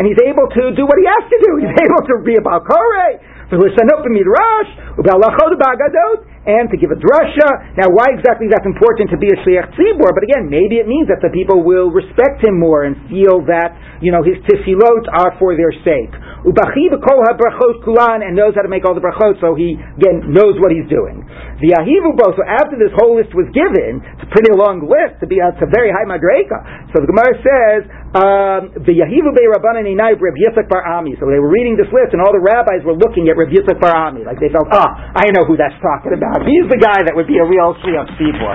he's 0.06 0.22
able 0.22 0.46
to 0.46 0.70
do 0.74 0.86
what 0.86 0.98
he 0.98 1.06
has 1.10 1.24
to 1.26 1.38
do. 1.42 1.56
He's 1.58 1.74
able 1.74 2.02
to 2.06 2.22
be 2.22 2.36
a 2.38 2.42
Balkore, 2.42 3.18
to 3.50 3.58
listen 3.60 3.90
up 3.92 4.06
in 4.06 4.12
midrash, 4.14 4.70
ubalachod 4.96 5.58
bagadot, 5.60 6.24
and 6.44 6.68
to 6.68 6.76
give 6.76 6.92
a 6.92 6.98
drasha. 7.00 7.48
Now, 7.76 7.88
why 7.92 8.12
exactly 8.12 8.48
that's 8.52 8.68
important 8.68 9.10
to 9.10 9.18
be 9.18 9.28
a 9.32 9.36
shliach 9.44 9.72
tzibur? 9.76 10.12
But 10.12 10.24
again, 10.24 10.48
maybe 10.48 10.76
it 10.76 10.88
means 10.88 11.08
that 11.08 11.20
the 11.24 11.30
people 11.32 11.64
will 11.64 11.88
respect 11.88 12.44
him 12.44 12.60
more 12.60 12.84
and 12.84 12.96
feel 13.08 13.40
that 13.48 13.72
you 14.04 14.12
know 14.12 14.20
his 14.20 14.36
tefillot 14.44 15.08
are 15.08 15.32
for 15.40 15.56
their 15.56 15.72
sake. 15.84 16.12
Ubachi 16.44 16.92
b'kol 16.92 17.24
habrachot 17.24 17.84
kulan 17.84 18.22
and 18.24 18.36
knows 18.36 18.54
how 18.56 18.62
to 18.62 18.68
make 18.68 18.84
all 18.84 18.94
the 18.94 19.04
brachot, 19.04 19.40
so 19.40 19.54
he 19.56 19.76
again 19.96 20.28
knows 20.28 20.60
what 20.60 20.72
he's 20.72 20.88
doing. 20.92 21.24
The 21.62 21.70
ahivu 21.78 22.18
bo. 22.18 22.34
So 22.34 22.42
after 22.42 22.74
this 22.74 22.90
whole 22.98 23.14
list 23.14 23.30
was 23.34 23.46
given, 23.54 24.02
it's 24.02 24.26
a 24.26 24.30
pretty 24.30 24.50
long 24.54 24.82
list 24.82 25.22
to 25.22 25.26
be. 25.26 25.38
Uh, 25.38 25.54
it's 25.54 25.62
a 25.62 25.70
very 25.70 25.94
high 25.94 26.06
madreka. 26.06 26.90
So 26.90 27.02
the 27.02 27.08
Gemara 27.08 27.34
says 27.42 27.80
the 28.14 28.94
Yahivu 28.94 29.34
Bey 29.34 29.46
Rabbanan 29.50 29.90
Inai 29.90 30.14
Reb 30.14 30.38
Yitzchak 30.38 30.70
Bar 30.70 30.86
Ami. 30.86 31.18
So 31.18 31.26
they 31.26 31.42
were 31.42 31.50
reading 31.50 31.74
this 31.74 31.90
list, 31.90 32.14
and 32.14 32.22
all 32.22 32.30
the 32.30 32.42
rabbis 32.42 32.86
were 32.86 32.94
looking 32.94 33.26
at 33.26 33.34
Reb 33.34 33.50
Yitzchak 33.50 33.82
Bar 33.82 33.90
Ami, 33.90 34.22
like 34.22 34.38
they 34.38 34.54
felt, 34.54 34.70
ah, 34.70 35.14
I 35.18 35.34
know 35.34 35.42
who 35.42 35.58
that's 35.58 35.74
talking 35.82 36.14
about. 36.14 36.46
He's 36.46 36.70
the 36.70 36.78
guy 36.78 37.02
that 37.02 37.14
would 37.14 37.26
be 37.26 37.42
a 37.42 37.46
real 37.46 37.74
Shliach 37.82 38.14
Tzibor. 38.14 38.54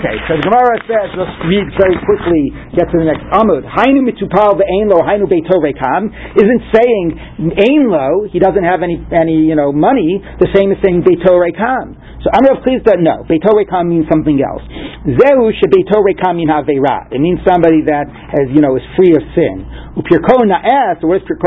Okay, 0.00 0.16
so 0.24 0.40
the 0.40 0.44
Gemara 0.48 0.74
says, 0.88 1.08
let's 1.20 1.36
read 1.44 1.68
very 1.76 2.00
quickly, 2.08 2.48
get 2.72 2.88
to 2.88 2.96
the 2.96 3.04
next 3.04 3.28
Amud. 3.36 3.68
Hainu 3.68 4.00
mitupal 4.00 4.56
ve'enlo 4.56 5.04
hainu 5.04 5.28
beito 5.28 5.60
rekam 5.60 6.08
isn't 6.34 6.62
saying 6.72 7.06
Ainlo, 7.52 8.30
he 8.30 8.38
doesn't 8.38 8.64
have 8.64 8.82
any, 8.82 8.98
any 9.12 9.44
you 9.44 9.56
know, 9.56 9.72
money, 9.72 10.22
the 10.38 10.48
same 10.54 10.72
as 10.72 10.78
saying 10.82 11.02
Beito 11.02 11.34
Rekam. 11.34 11.98
So 12.22 12.30
Amr 12.32 12.56
of 12.56 12.64
Chisda, 12.64 12.96
no. 12.96 13.26
Beito 13.28 13.52
Rekam 13.52 13.90
means 13.90 14.06
something 14.08 14.38
else. 14.40 14.62
Zehu 15.04 15.52
shebeito 15.52 16.00
Rekam 16.00 16.40
min 16.40 16.48
Havera. 16.48 17.12
It 17.12 17.20
means 17.20 17.40
somebody 17.44 17.84
that 17.84 18.08
has, 18.08 18.48
you 18.54 18.62
know, 18.64 18.76
is 18.76 18.86
free 18.96 19.14
of 19.14 19.24
sin. 19.34 19.66
Upirko 19.94 20.42
na'eh, 20.42 20.98
so 20.98 21.06
what 21.06 21.22
does 21.22 21.38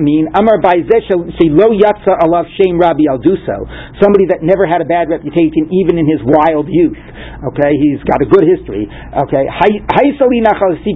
mean? 0.00 0.28
Amar 0.36 0.60
ba'izeh 0.60 1.08
lo 1.48 1.72
yatsa 1.72 2.12
alav 2.20 2.44
shem 2.56 2.76
Rabbi 2.76 3.08
Alduso. 3.08 3.64
Somebody 4.02 4.28
that 4.28 4.44
never 4.44 4.68
had 4.68 4.80
a 4.80 4.88
bad 4.88 5.08
reputation 5.08 5.72
even 5.72 5.96
in 5.96 6.04
his 6.04 6.20
wild 6.20 6.68
youth. 6.68 6.98
Okay, 7.52 7.72
he's 7.80 8.00
got 8.04 8.20
a 8.20 8.28
good 8.28 8.44
history. 8.44 8.88
Okay, 8.88 9.44
Haisali 9.48 10.44
nachal 10.44 10.76
si 10.84 10.92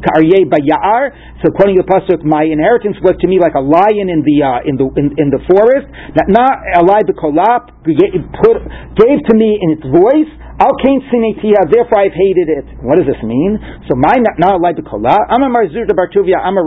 bayar. 0.49 1.13
So 1.41 1.49
the 1.53 1.85
pasuk, 1.89 2.25
my 2.25 2.45
inheritance 2.45 2.97
was 3.01 3.17
to 3.21 3.27
me 3.29 3.41
like 3.41 3.57
a 3.57 3.65
lion 3.65 4.09
in 4.13 4.21
the 4.21 4.37
uh, 4.45 4.69
in 4.69 4.77
the 4.77 4.87
in, 5.01 5.07
in 5.17 5.29
the 5.33 5.41
forest. 5.49 5.89
That 6.17 6.29
not 6.29 6.61
alai 6.77 7.01
bekolap 7.09 7.73
gave 7.85 9.21
to 9.25 9.35
me 9.37 9.59
in 9.61 9.69
its 9.77 9.87
voice. 9.89 10.33
Al 10.61 10.77
kain 10.77 11.01
sinetia, 11.09 11.65
therefore 11.73 12.05
I've 12.05 12.13
hated 12.13 12.49
it. 12.53 12.67
What 12.85 13.01
does 13.01 13.09
this 13.09 13.17
mean? 13.25 13.57
So 13.89 13.97
my 13.97 14.13
not 14.37 14.61
allowed 14.61 14.77
to 14.77 14.85
kola. 14.85 15.17
I'm 15.33 15.41
a 15.41 15.49
marzur 15.49 15.89
de 15.89 15.95
bartuvia. 15.97 16.37
I'm 16.37 16.61
a 16.61 16.65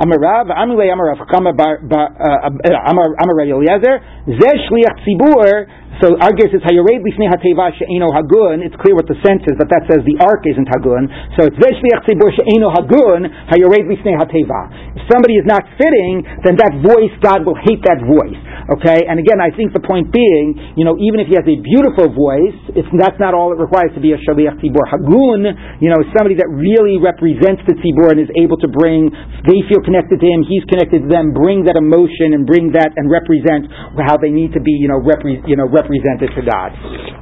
I'm 0.00 0.08
a 0.08 0.16
rav. 0.16 0.48
Uh, 0.48 0.56
uh, 0.56 0.64
I'm 0.64 0.72
a 0.72 0.80
I'm 0.80 0.96
a 0.96 1.04
rav. 1.04 1.20
I'm 1.28 1.44
a 1.44 1.52
I'm 1.52 2.96
a 2.96 3.04
I'm 3.20 3.28
a 3.28 3.44
Eliezer. 3.44 4.00
Zeh 4.32 4.56
shliach 4.64 4.96
tzibur. 5.04 5.68
So 6.02 6.18
our 6.18 6.34
guess 6.34 6.50
is 6.50 6.62
hayared 6.66 7.02
lifnei 7.04 7.30
hateva 7.30 7.70
she'eno 7.76 8.10
hagun. 8.10 8.64
It's 8.64 8.74
clear 8.82 8.98
what 8.98 9.06
the 9.06 9.18
sense 9.22 9.46
is 9.46 9.54
but 9.58 9.70
that 9.70 9.86
says 9.86 10.02
the 10.02 10.18
ark 10.18 10.42
isn't 10.48 10.66
hagun. 10.66 11.06
So 11.38 11.46
it's 11.46 11.58
zeh 11.60 11.74
shliach 11.78 12.02
tzibur 12.08 12.30
she'eno 12.34 12.74
hagun 12.74 13.28
hayared 13.52 13.86
lifnei 13.86 14.18
hateva. 14.18 14.94
If 14.98 15.06
somebody 15.12 15.38
is 15.38 15.46
not 15.46 15.62
fitting, 15.78 16.26
then 16.42 16.58
that 16.58 16.82
voice 16.82 17.14
God 17.22 17.46
will 17.46 17.58
hate 17.62 17.82
that 17.86 18.02
voice. 18.02 18.38
Okay, 18.64 19.04
and 19.04 19.20
again, 19.20 19.44
I 19.44 19.52
think 19.52 19.76
the 19.76 19.84
point 19.84 20.08
being, 20.08 20.56
you 20.72 20.88
know, 20.88 20.96
even 20.96 21.20
if 21.20 21.28
he 21.28 21.36
has 21.36 21.44
a 21.44 21.58
beautiful 21.60 22.08
voice, 22.08 22.56
it's 22.72 22.88
that's 22.96 23.20
not 23.20 23.36
all 23.36 23.52
it 23.52 23.60
requires 23.60 23.92
to 23.92 24.00
be 24.00 24.16
a 24.16 24.18
shaliach 24.24 24.56
tzibur. 24.56 24.88
Hagun, 24.88 25.44
you 25.84 25.92
know, 25.92 26.00
somebody 26.16 26.32
that 26.40 26.48
really 26.48 26.96
represents 26.96 27.60
the 27.68 27.76
tzibur 27.76 28.16
and 28.16 28.24
is 28.24 28.32
able 28.40 28.56
to 28.64 28.68
bring. 28.72 29.12
They 29.44 29.60
feel 29.68 29.84
connected 29.84 30.16
to 30.16 30.26
him. 30.26 30.48
He's 30.48 30.64
connected 30.64 31.04
to 31.04 31.08
them. 31.12 31.36
Bring 31.36 31.68
that 31.68 31.76
emotion 31.76 32.32
and 32.32 32.48
bring 32.48 32.72
that 32.72 32.96
and 32.96 33.12
represent 33.12 33.68
how 34.00 34.16
they 34.16 34.32
need 34.32 34.56
to 34.56 34.62
be, 34.64 34.72
you 34.72 34.88
know, 34.88 34.96
repre- 34.96 35.44
you 35.44 35.60
know, 35.60 35.68
represented 35.84 36.30
to 36.36 36.42
God. 36.42 36.72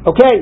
Okay. 0.06 0.36